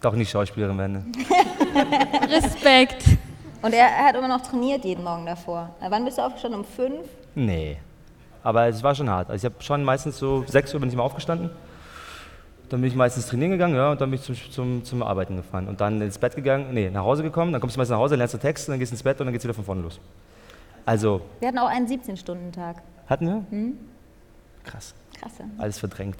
Doch 0.00 0.14
nicht 0.14 0.30
Schauspielerin 0.30 0.78
werden. 0.78 1.12
Respekt. 2.30 3.04
Und 3.62 3.72
er, 3.74 3.86
er 3.86 4.04
hat 4.06 4.16
immer 4.16 4.28
noch 4.28 4.40
trainiert 4.42 4.84
jeden 4.84 5.04
Morgen 5.04 5.26
davor. 5.26 5.70
Wann 5.80 6.04
bist 6.04 6.18
du 6.18 6.22
aufgestanden? 6.22 6.60
Um 6.60 6.66
fünf? 6.66 7.06
Nee. 7.34 7.78
Aber 8.42 8.66
es 8.68 8.82
war 8.82 8.94
schon 8.94 9.10
hart. 9.10 9.28
Also 9.30 9.46
ich 9.46 9.52
habe 9.52 9.62
schon 9.62 9.82
meistens 9.82 10.18
so 10.18 10.44
6 10.46 10.74
Uhr 10.74 10.80
bin 10.80 10.88
ich 10.88 10.96
mal 10.96 11.02
aufgestanden. 11.02 11.50
Dann 12.68 12.80
bin 12.80 12.90
ich 12.90 12.96
meistens 12.96 13.26
trainieren 13.26 13.52
gegangen, 13.52 13.76
ja, 13.76 13.92
und 13.92 14.00
dann 14.00 14.10
bin 14.10 14.18
ich 14.18 14.24
zum, 14.24 14.34
zum, 14.50 14.84
zum 14.84 15.02
Arbeiten 15.02 15.36
gefahren. 15.36 15.68
Und 15.68 15.80
dann 15.80 16.00
ins 16.00 16.18
Bett 16.18 16.34
gegangen, 16.34 16.68
nee, 16.72 16.90
nach 16.90 17.04
Hause 17.04 17.22
gekommen, 17.22 17.52
dann 17.52 17.60
kommst 17.60 17.76
du 17.76 17.80
meistens 17.80 17.92
nach 17.94 18.00
Hause, 18.00 18.16
lernst 18.16 18.34
du 18.34 18.38
Text, 18.38 18.68
dann 18.68 18.78
gehst 18.78 18.90
du 18.90 18.94
ins 18.94 19.02
Bett 19.04 19.20
und 19.20 19.26
dann 19.26 19.32
geht's 19.32 19.44
wieder 19.44 19.54
von 19.54 19.64
vorne 19.64 19.82
los. 19.82 20.00
Also, 20.84 21.20
Wir 21.40 21.48
hatten 21.48 21.58
auch 21.58 21.68
einen 21.68 21.86
17-Stunden-Tag. 21.86 22.82
hatten 23.08 23.26
wir? 23.26 23.44
Hm? 23.50 23.78
Krass. 24.66 24.94
Krass. 25.20 25.32
ja. 25.38 25.44
Alles 25.58 25.78
verdrängt. 25.78 26.18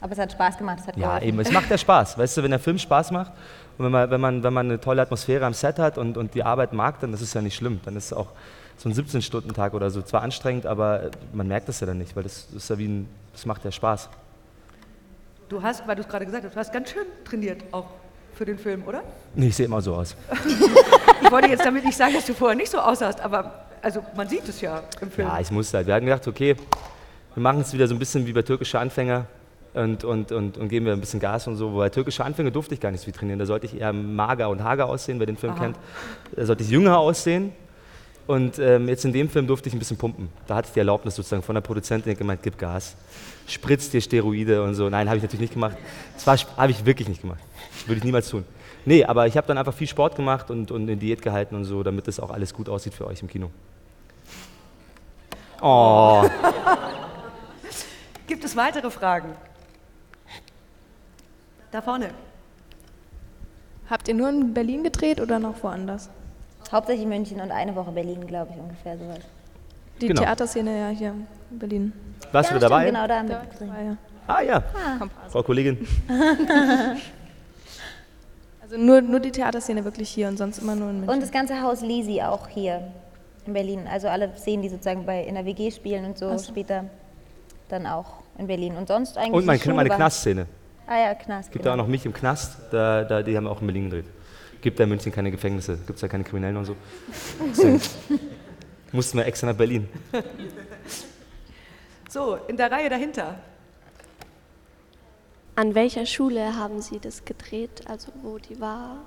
Aber 0.00 0.12
es 0.12 0.18
hat 0.18 0.32
Spaß 0.32 0.58
gemacht. 0.58 0.78
Es 0.80 0.86
hat 0.88 0.96
Ja, 0.96 1.06
geholfen. 1.06 1.28
eben, 1.28 1.38
es 1.40 1.52
macht 1.52 1.70
ja 1.70 1.78
Spaß. 1.78 2.18
Weißt 2.18 2.36
du, 2.36 2.42
wenn 2.42 2.50
der 2.50 2.60
Film 2.60 2.78
Spaß 2.78 3.10
macht 3.12 3.32
und 3.78 3.84
wenn 3.86 3.92
man, 3.92 4.10
wenn 4.10 4.20
man, 4.20 4.42
wenn 4.42 4.52
man 4.52 4.66
eine 4.66 4.80
tolle 4.80 5.02
Atmosphäre 5.02 5.46
am 5.46 5.54
Set 5.54 5.78
hat 5.78 5.96
und, 5.98 6.16
und 6.16 6.34
die 6.34 6.42
Arbeit 6.42 6.72
mag, 6.72 7.00
dann 7.00 7.12
ist 7.14 7.20
es 7.20 7.32
ja 7.32 7.40
nicht 7.40 7.54
schlimm. 7.54 7.80
Dann 7.84 7.96
ist 7.96 8.06
es 8.06 8.12
auch 8.12 8.28
so 8.76 8.88
ein 8.88 8.94
17-Stunden-Tag 8.94 9.72
oder 9.74 9.90
so. 9.90 10.02
Zwar 10.02 10.22
anstrengend, 10.22 10.66
aber 10.66 11.10
man 11.32 11.46
merkt 11.46 11.68
das 11.68 11.80
ja 11.80 11.86
dann 11.86 11.98
nicht, 11.98 12.14
weil 12.16 12.24
das 12.24 12.48
ist 12.54 12.68
ja 12.68 12.76
wie 12.78 12.88
ein, 12.88 13.08
das 13.32 13.46
macht 13.46 13.64
ja 13.64 13.70
Spaß. 13.70 14.08
Du 15.48 15.62
hast, 15.62 15.86
weil 15.86 15.94
du 15.96 16.02
es 16.02 16.08
gerade 16.08 16.24
gesagt 16.26 16.44
hast, 16.44 16.54
du 16.54 16.58
hast 16.58 16.72
ganz 16.72 16.90
schön 16.90 17.04
trainiert, 17.24 17.62
auch 17.70 17.86
für 18.34 18.44
den 18.44 18.58
Film, 18.58 18.82
oder? 18.86 19.02
Nee, 19.34 19.48
ich 19.48 19.56
sehe 19.56 19.66
immer 19.66 19.80
so 19.80 19.94
aus. 19.94 20.16
Ich 21.22 21.30
wollte 21.30 21.48
jetzt 21.48 21.64
damit 21.64 21.84
nicht 21.86 21.96
sagen, 21.96 22.12
dass 22.12 22.26
du 22.26 22.34
vorher 22.34 22.54
nicht 22.56 22.70
so 22.70 22.78
aussahst, 22.78 23.18
aber 23.20 23.64
also 23.80 24.04
man 24.14 24.28
sieht 24.28 24.46
es 24.46 24.60
ja 24.60 24.82
im 25.00 25.10
Film. 25.10 25.26
Ja, 25.26 25.40
ich 25.40 25.50
musste 25.50 25.78
halt. 25.78 25.86
Wir 25.86 25.94
hatten 25.94 26.04
gedacht, 26.04 26.28
okay, 26.28 26.54
wir 27.34 27.42
machen 27.42 27.60
es 27.60 27.72
wieder 27.72 27.88
so 27.88 27.94
ein 27.94 27.98
bisschen 27.98 28.26
wie 28.26 28.32
bei 28.32 28.42
türkische 28.42 28.78
Anfänger 28.78 29.26
und, 29.74 30.04
und, 30.04 30.30
und, 30.30 30.56
und 30.56 30.68
geben 30.68 30.86
wir 30.86 30.92
ein 30.92 31.00
bisschen 31.00 31.18
Gas 31.18 31.48
und 31.48 31.56
so. 31.56 31.72
Wobei 31.72 31.88
türkische 31.88 32.24
Anfänger 32.24 32.52
durfte 32.52 32.74
ich 32.74 32.80
gar 32.80 32.92
nicht 32.92 33.00
so 33.00 33.06
viel 33.06 33.12
trainieren. 33.12 33.40
Da 33.40 33.46
sollte 33.46 33.66
ich 33.66 33.80
eher 33.80 33.92
mager 33.92 34.48
und 34.48 34.62
hager 34.62 34.86
aussehen, 34.86 35.18
wer 35.18 35.26
den 35.26 35.36
Film 35.36 35.52
Aha. 35.54 35.60
kennt. 35.60 35.76
Da 36.34 36.46
sollte 36.46 36.62
ich 36.62 36.70
jünger 36.70 36.98
aussehen. 36.98 37.52
Und 38.26 38.58
ähm, 38.58 38.88
jetzt 38.88 39.04
in 39.04 39.12
dem 39.12 39.28
Film 39.28 39.46
durfte 39.46 39.68
ich 39.68 39.74
ein 39.74 39.78
bisschen 39.78 39.98
pumpen. 39.98 40.28
Da 40.46 40.54
hatte 40.54 40.68
ich 40.68 40.72
die 40.72 40.78
Erlaubnis 40.78 41.14
sozusagen 41.16 41.42
von 41.42 41.54
der 41.54 41.60
Produzentin, 41.60 42.12
die 42.12 42.16
gemeint, 42.16 42.42
gib 42.42 42.56
Gas, 42.56 42.96
spritzt 43.46 43.92
dir 43.92 44.00
Steroide 44.00 44.62
und 44.62 44.74
so. 44.74 44.88
Nein, 44.88 45.08
habe 45.08 45.18
ich 45.18 45.22
natürlich 45.22 45.42
nicht 45.42 45.54
gemacht. 45.54 45.76
Das 46.14 46.46
habe 46.56 46.70
ich 46.70 46.86
wirklich 46.86 47.08
nicht 47.08 47.20
gemacht. 47.20 47.40
Würde 47.86 47.98
ich 47.98 48.04
niemals 48.04 48.30
tun. 48.30 48.44
Nee, 48.86 49.04
aber 49.04 49.26
ich 49.26 49.36
habe 49.36 49.46
dann 49.46 49.58
einfach 49.58 49.74
viel 49.74 49.88
Sport 49.88 50.16
gemacht 50.16 50.50
und, 50.50 50.70
und 50.70 50.88
in 50.88 50.98
Diät 50.98 51.20
gehalten 51.20 51.54
und 51.54 51.64
so, 51.64 51.82
damit 51.82 52.06
das 52.06 52.20
auch 52.20 52.30
alles 52.30 52.54
gut 52.54 52.68
aussieht 52.68 52.94
für 52.94 53.06
euch 53.06 53.20
im 53.20 53.28
Kino. 53.28 53.50
Oh. 55.60 56.24
Gibt 58.26 58.44
es 58.44 58.56
weitere 58.56 58.90
Fragen? 58.90 59.30
Da 61.70 61.82
vorne. 61.82 62.10
Habt 63.90 64.08
ihr 64.08 64.14
nur 64.14 64.28
in 64.30 64.54
Berlin 64.54 64.82
gedreht 64.82 65.20
oder 65.20 65.38
noch 65.38 65.62
woanders? 65.62 66.08
Hauptsächlich 66.72 67.06
München 67.06 67.40
und 67.40 67.50
eine 67.50 67.74
Woche 67.74 67.90
Berlin, 67.92 68.26
glaube 68.26 68.52
ich, 68.54 68.58
ungefähr 68.60 68.96
sowas. 68.96 69.18
Die 70.00 70.08
Genau. 70.08 70.22
Theaterszene 70.22 70.78
ja 70.80 70.88
hier 70.88 71.14
in 71.50 71.58
Berlin. 71.58 71.92
Warst 72.32 72.50
ja, 72.50 72.54
du 72.56 72.60
dabei? 72.60 72.82
Stimmt, 72.84 72.94
genau, 72.96 73.06
da 73.06 73.18
haben 73.18 73.28
wir 73.28 73.42
gedreht. 73.50 73.98
Ah 74.26 74.40
ja, 74.40 74.62
Ah. 74.74 75.06
Frau 75.28 75.42
Kollegin. 75.42 75.86
Also 78.62 78.78
nur, 78.78 79.02
nur 79.02 79.20
die 79.20 79.30
Theaterszene 79.30 79.84
wirklich 79.84 80.08
hier 80.08 80.26
und 80.26 80.38
sonst 80.38 80.56
immer 80.58 80.74
nur 80.74 80.88
in 80.88 80.96
München. 81.00 81.14
Und 81.14 81.22
das 81.22 81.30
ganze 81.30 81.60
Haus 81.60 81.82
Lisi 81.82 82.22
auch 82.22 82.48
hier 82.48 82.90
in 83.44 83.52
Berlin. 83.52 83.86
Also 83.86 84.08
alle 84.08 84.34
Szenen, 84.38 84.62
die 84.62 84.70
sozusagen 84.70 85.04
bei 85.04 85.22
in 85.22 85.34
der 85.34 85.44
WG 85.44 85.70
spielen 85.70 86.06
und 86.06 86.16
so, 86.16 86.34
so. 86.38 86.48
später 86.50 86.86
dann 87.74 87.86
auch 87.86 88.22
in 88.38 88.46
Berlin. 88.46 88.76
Und 88.76 88.88
sonst 88.88 89.18
eigentlich. 89.18 89.32
Und 89.34 89.44
man 89.44 89.58
kennt 89.58 89.76
meine 89.76 89.90
Knastszene. 89.90 90.46
Ah 90.86 90.98
ja, 90.98 91.14
Knast. 91.14 91.50
Gibt 91.50 91.64
genau. 91.64 91.76
da 91.76 91.82
auch 91.82 91.84
noch 91.84 91.90
mich 91.90 92.04
im 92.04 92.12
Knast, 92.12 92.58
da, 92.70 93.04
da, 93.04 93.22
die 93.22 93.36
haben 93.36 93.44
wir 93.44 93.50
auch 93.50 93.60
in 93.60 93.66
Berlin 93.66 93.90
gedreht. 93.90 94.06
Gibt 94.60 94.78
da 94.78 94.84
in 94.84 94.90
München 94.90 95.12
keine 95.12 95.30
Gefängnisse, 95.30 95.76
gibt 95.76 95.96
es 95.96 96.00
da 96.00 96.08
keine 96.08 96.24
Kriminellen 96.24 96.56
und 96.56 96.64
so. 96.64 96.76
Mussten 98.92 99.18
wir 99.18 99.26
extra 99.26 99.48
nach 99.48 99.56
Berlin. 99.56 99.88
So, 102.08 102.36
in 102.46 102.56
der 102.56 102.70
Reihe 102.70 102.88
dahinter. 102.88 103.38
An 105.56 105.74
welcher 105.74 106.06
Schule 106.06 106.56
haben 106.56 106.80
Sie 106.80 106.98
das 107.00 107.24
gedreht? 107.24 107.82
Also 107.86 108.12
wo 108.22 108.38
die 108.38 108.60
war? 108.60 108.98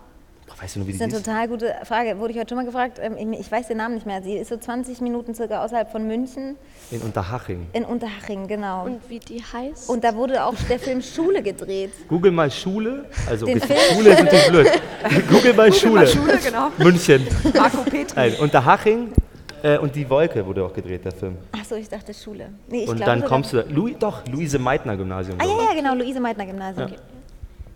Weißt 0.59 0.75
du 0.75 0.79
nur, 0.79 0.87
wie 0.87 0.93
Das 0.93 1.01
ist 1.07 1.13
eine 1.13 1.23
total 1.23 1.47
gute 1.47 1.75
Frage. 1.83 2.17
Wurde 2.19 2.33
ich 2.33 2.39
heute 2.39 2.49
schon 2.49 2.57
mal 2.57 2.65
gefragt. 2.65 2.99
Ähm, 3.01 3.33
Ich 3.33 3.51
weiß 3.51 3.67
den 3.67 3.77
Namen 3.77 3.95
nicht 3.95 4.05
mehr. 4.05 4.21
Sie 4.23 4.33
ist 4.37 4.49
so 4.49 4.57
20 4.57 5.01
Minuten 5.01 5.35
circa 5.35 5.63
außerhalb 5.63 5.91
von 5.91 6.07
München. 6.07 6.55
In 6.89 7.01
Unterhaching. 7.01 7.67
In 7.73 7.83
Unterhaching, 7.85 8.47
genau. 8.47 8.85
Und 8.85 9.01
wie 9.09 9.19
die 9.19 9.43
heißt? 9.43 9.89
Und 9.89 10.03
da 10.03 10.15
wurde 10.15 10.43
auch 10.43 10.55
der 10.69 10.79
Film 10.79 11.01
Schule 11.01 11.43
gedreht. 11.43 11.91
Google 12.07 12.31
mal 12.31 12.49
Schule. 12.49 13.05
Also 13.29 13.45
Den 13.45 13.57
okay, 13.61 13.67
Film? 13.67 13.79
Schule 13.93 14.09
ist 14.13 14.23
natürlich 14.23 14.47
blöd. 14.49 14.67
Google 15.29 15.53
mal 15.53 15.73
Schule. 15.73 15.93
mal 15.93 16.07
Schule, 16.07 16.37
genau. 16.43 16.69
München. 16.77 17.27
Marco 17.55 17.83
Petri. 17.83 18.15
Nein, 18.15 18.33
Unterhaching 18.39 19.11
äh, 19.63 19.77
und 19.77 19.95
die 19.95 20.09
Wolke 20.09 20.45
wurde 20.45 20.63
auch 20.63 20.73
gedreht, 20.73 21.05
der 21.05 21.11
Film. 21.11 21.37
Achso, 21.51 21.75
ich 21.75 21.89
dachte 21.89 22.13
Schule. 22.13 22.49
Nee, 22.67 22.83
ich 22.83 22.89
und 22.89 22.97
glaube 22.97 23.11
dann 23.11 23.25
kommst 23.25 23.53
du, 23.53 23.61
Louis, 23.69 23.95
doch, 23.99 24.25
Luise 24.27 24.59
Meitner 24.59 24.95
Gymnasium. 24.97 25.37
Ah 25.39 25.43
glaub 25.43 25.57
ja, 25.57 25.63
ich. 25.63 25.69
ja, 25.69 25.81
genau, 25.91 26.03
Luise 26.03 26.19
Meitner 26.19 26.45
Gymnasium. 26.45 26.89
Ja. 26.89 26.95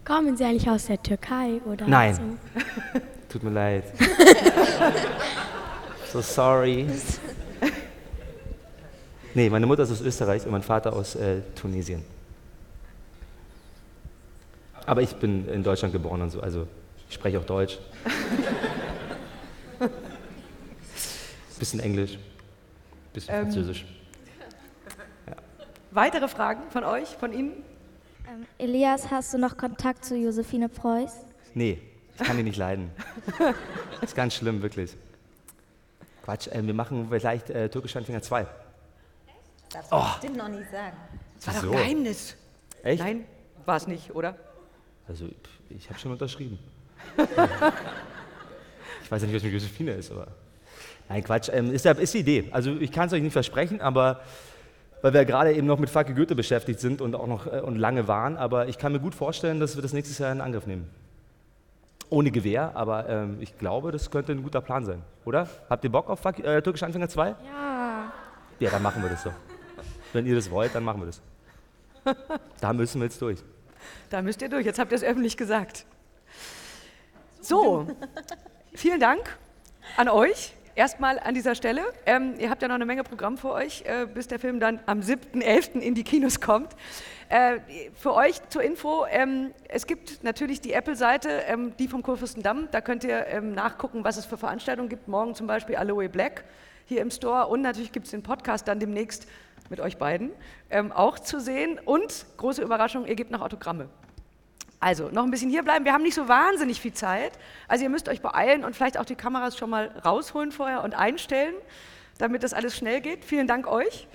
Kommen 0.03 0.35
Sie 0.35 0.43
eigentlich 0.43 0.69
aus 0.69 0.87
der 0.87 1.01
Türkei 1.01 1.61
oder 1.65 1.87
Nein. 1.87 2.15
so? 2.15 2.99
Tut 3.29 3.43
mir 3.43 3.51
leid. 3.51 3.83
so 6.11 6.21
sorry. 6.21 6.87
Nee, 9.33 9.49
meine 9.49 9.65
Mutter 9.65 9.83
ist 9.83 9.91
aus 9.91 10.01
Österreich 10.01 10.45
und 10.45 10.51
mein 10.51 10.63
Vater 10.63 10.91
aus 10.93 11.15
äh, 11.15 11.41
Tunesien. 11.55 12.03
Aber 14.85 15.01
ich 15.01 15.15
bin 15.15 15.47
in 15.47 15.63
Deutschland 15.63 15.93
geboren 15.93 16.21
und 16.21 16.31
so, 16.31 16.41
also 16.41 16.67
ich 17.07 17.15
spreche 17.15 17.39
auch 17.39 17.45
Deutsch. 17.45 17.77
Bisschen 21.59 21.79
Englisch, 21.79 22.17
bisschen 23.13 23.33
Ähm. 23.35 23.41
Französisch. 23.43 23.85
Weitere 25.91 26.27
Fragen 26.27 26.63
von 26.71 26.83
euch, 26.83 27.09
von 27.09 27.31
Ihnen? 27.33 27.63
Elias, 28.57 29.09
hast 29.11 29.33
du 29.33 29.37
noch 29.37 29.57
Kontakt 29.57 30.05
zu 30.05 30.15
Josephine 30.15 30.69
Preuß? 30.69 31.11
Nee, 31.53 31.81
ich 32.17 32.23
kann 32.25 32.37
die 32.37 32.43
nicht 32.43 32.57
leiden. 32.57 32.91
Das 33.37 33.55
ist 34.11 34.15
ganz 34.15 34.35
schlimm, 34.35 34.61
wirklich. 34.61 34.95
Quatsch, 36.23 36.47
äh, 36.47 36.65
wir 36.65 36.73
machen 36.73 37.07
vielleicht 37.09 37.49
äh, 37.49 37.69
Türkisch 37.69 37.95
Anfänger 37.95 38.21
2. 38.21 38.45
Darfst 39.71 39.91
Oh. 39.91 39.97
du 39.97 40.03
bestimmt 40.11 40.37
noch 40.37 40.47
nicht 40.49 40.69
sagen. 40.71 40.97
Das 41.37 41.47
war 41.47 41.53
doch 41.55 41.61
Wieso? 41.63 41.71
Geheimnis. 41.71 42.35
Echt? 42.83 43.01
Nein, 43.03 43.25
war 43.65 43.77
es 43.77 43.87
nicht, 43.87 44.13
oder? 44.15 44.35
Also, 45.07 45.25
ich 45.69 45.89
habe 45.89 45.99
schon 45.99 46.11
unterschrieben. 46.11 46.59
ich 47.17 49.11
weiß 49.11 49.21
ja 49.21 49.27
nicht, 49.27 49.35
was 49.35 49.43
mit 49.43 49.53
Josephine 49.53 49.91
ist, 49.93 50.11
aber. 50.11 50.27
Nein, 51.09 51.23
Quatsch, 51.23 51.49
ähm, 51.51 51.73
ist, 51.73 51.85
ist 51.85 52.13
die 52.13 52.19
Idee. 52.19 52.49
Also, 52.51 52.75
ich 52.77 52.91
kann 52.91 53.07
es 53.07 53.13
euch 53.13 53.21
nicht 53.21 53.33
versprechen, 53.33 53.81
aber. 53.81 54.21
Weil 55.01 55.13
wir 55.13 55.25
gerade 55.25 55.53
eben 55.53 55.67
noch 55.67 55.79
mit 55.79 55.89
Facke 55.89 56.13
Goethe 56.13 56.35
beschäftigt 56.35 56.79
sind 56.79 57.01
und 57.01 57.15
auch 57.15 57.27
noch 57.27 57.47
äh, 57.47 57.61
und 57.61 57.75
lange 57.75 58.07
waren, 58.07 58.37
aber 58.37 58.67
ich 58.67 58.77
kann 58.77 58.91
mir 58.91 58.99
gut 58.99 59.15
vorstellen, 59.15 59.59
dass 59.59 59.75
wir 59.75 59.81
das 59.81 59.93
nächstes 59.93 60.17
Jahr 60.19 60.31
in 60.31 60.41
Angriff 60.41 60.67
nehmen. 60.67 60.89
Ohne 62.09 62.29
Gewehr, 62.29 62.75
aber 62.75 63.07
ähm, 63.09 63.37
ich 63.39 63.57
glaube, 63.57 63.91
das 63.91 64.11
könnte 64.11 64.31
ein 64.33 64.43
guter 64.43 64.61
Plan 64.61 64.85
sein, 64.85 65.01
oder? 65.25 65.47
Habt 65.69 65.83
ihr 65.83 65.91
Bock 65.91 66.09
auf 66.09 66.19
Fuck, 66.19 66.39
äh, 66.39 66.61
Türkische 66.61 66.85
Anfänger 66.85 67.09
2? 67.09 67.29
Ja. 67.29 68.11
Ja, 68.59 68.69
dann 68.69 68.83
machen 68.83 69.01
wir 69.01 69.09
das 69.09 69.23
so. 69.23 69.31
Wenn 70.13 70.27
ihr 70.27 70.35
das 70.35 70.51
wollt, 70.51 70.75
dann 70.75 70.83
machen 70.83 71.01
wir 71.01 71.07
das. 71.07 71.21
Da 72.59 72.73
müssen 72.73 72.99
wir 72.99 73.05
jetzt 73.05 73.21
durch. 73.21 73.39
Da 74.09 74.21
müsst 74.21 74.41
ihr 74.41 74.49
durch. 74.49 74.65
Jetzt 74.65 74.77
habt 74.77 74.91
ihr 74.91 74.95
es 74.95 75.03
öffentlich 75.03 75.37
gesagt. 75.37 75.85
So, 77.41 77.87
vielen 78.73 78.99
Dank 78.99 79.37
an 79.97 80.09
euch. 80.09 80.53
Erstmal 80.75 81.19
an 81.19 81.33
dieser 81.33 81.53
Stelle. 81.55 81.81
Ähm, 82.05 82.35
ihr 82.37 82.49
habt 82.49 82.61
ja 82.61 82.67
noch 82.69 82.75
eine 82.75 82.85
Menge 82.85 83.03
Programm 83.03 83.37
vor 83.37 83.53
euch, 83.53 83.83
äh, 83.85 84.05
bis 84.05 84.27
der 84.27 84.39
Film 84.39 84.59
dann 84.61 84.79
am 84.85 85.01
7.11. 85.01 85.79
in 85.79 85.95
die 85.95 86.03
Kinos 86.03 86.39
kommt. 86.39 86.75
Äh, 87.27 87.59
für 87.95 88.13
euch 88.13 88.41
zur 88.49 88.63
Info, 88.63 89.05
ähm, 89.09 89.51
es 89.67 89.85
gibt 89.85 90.23
natürlich 90.23 90.61
die 90.61 90.71
Apple-Seite, 90.71 91.29
ähm, 91.47 91.73
die 91.77 91.89
vom 91.89 92.03
Kurfürstendamm. 92.03 92.69
Da 92.71 92.79
könnt 92.79 93.03
ihr 93.03 93.27
ähm, 93.27 93.53
nachgucken, 93.53 94.03
was 94.05 94.15
es 94.15 94.25
für 94.25 94.37
Veranstaltungen 94.37 94.87
gibt. 94.87 95.09
Morgen 95.09 95.35
zum 95.35 95.45
Beispiel 95.45 95.75
Aloe 95.75 96.07
Black 96.07 96.45
hier 96.85 97.01
im 97.01 97.11
Store. 97.11 97.47
Und 97.47 97.61
natürlich 97.61 97.91
gibt 97.91 98.05
es 98.05 98.11
den 98.11 98.23
Podcast 98.23 98.67
dann 98.67 98.79
demnächst 98.79 99.27
mit 99.69 99.81
euch 99.81 99.97
beiden 99.97 100.31
ähm, 100.69 100.91
auch 100.91 101.19
zu 101.19 101.39
sehen. 101.39 101.79
Und 101.83 102.25
große 102.37 102.61
Überraschung, 102.61 103.05
ihr 103.05 103.15
gebt 103.15 103.31
noch 103.31 103.41
Autogramme. 103.41 103.89
Also, 104.81 105.09
noch 105.09 105.23
ein 105.23 105.31
bisschen 105.31 105.51
hierbleiben. 105.51 105.85
Wir 105.85 105.93
haben 105.93 106.01
nicht 106.01 106.15
so 106.15 106.27
wahnsinnig 106.27 106.81
viel 106.81 106.93
Zeit. 106.93 107.33
Also, 107.67 107.83
ihr 107.83 107.89
müsst 107.89 108.09
euch 108.09 108.21
beeilen 108.21 108.65
und 108.65 108.75
vielleicht 108.75 108.97
auch 108.97 109.05
die 109.05 109.15
Kameras 109.15 109.55
schon 109.55 109.69
mal 109.69 109.87
rausholen 110.03 110.51
vorher 110.51 110.83
und 110.83 110.95
einstellen, 110.95 111.53
damit 112.17 112.43
das 112.43 112.53
alles 112.53 112.75
schnell 112.75 112.99
geht. 112.99 113.23
Vielen 113.23 113.45
Dank 113.47 113.67
euch. 113.67 114.07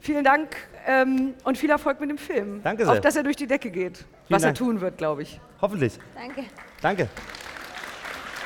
Vielen 0.00 0.24
Dank 0.24 0.56
ähm, 0.86 1.34
und 1.44 1.56
viel 1.56 1.70
Erfolg 1.70 2.00
mit 2.00 2.10
dem 2.10 2.18
Film. 2.18 2.62
Danke 2.62 2.84
sehr. 2.84 2.92
Auf 2.92 3.00
dass 3.00 3.16
er 3.16 3.22
durch 3.22 3.36
die 3.36 3.46
Decke 3.46 3.70
geht. 3.70 4.04
was 4.28 4.42
Dank. 4.42 4.54
er 4.54 4.58
tun 4.58 4.80
wird, 4.80 4.98
glaube 4.98 5.22
ich. 5.22 5.40
Hoffentlich. 5.60 5.98
Danke. 6.14 6.44
Danke. 6.82 7.08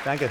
Danke. 0.05 0.29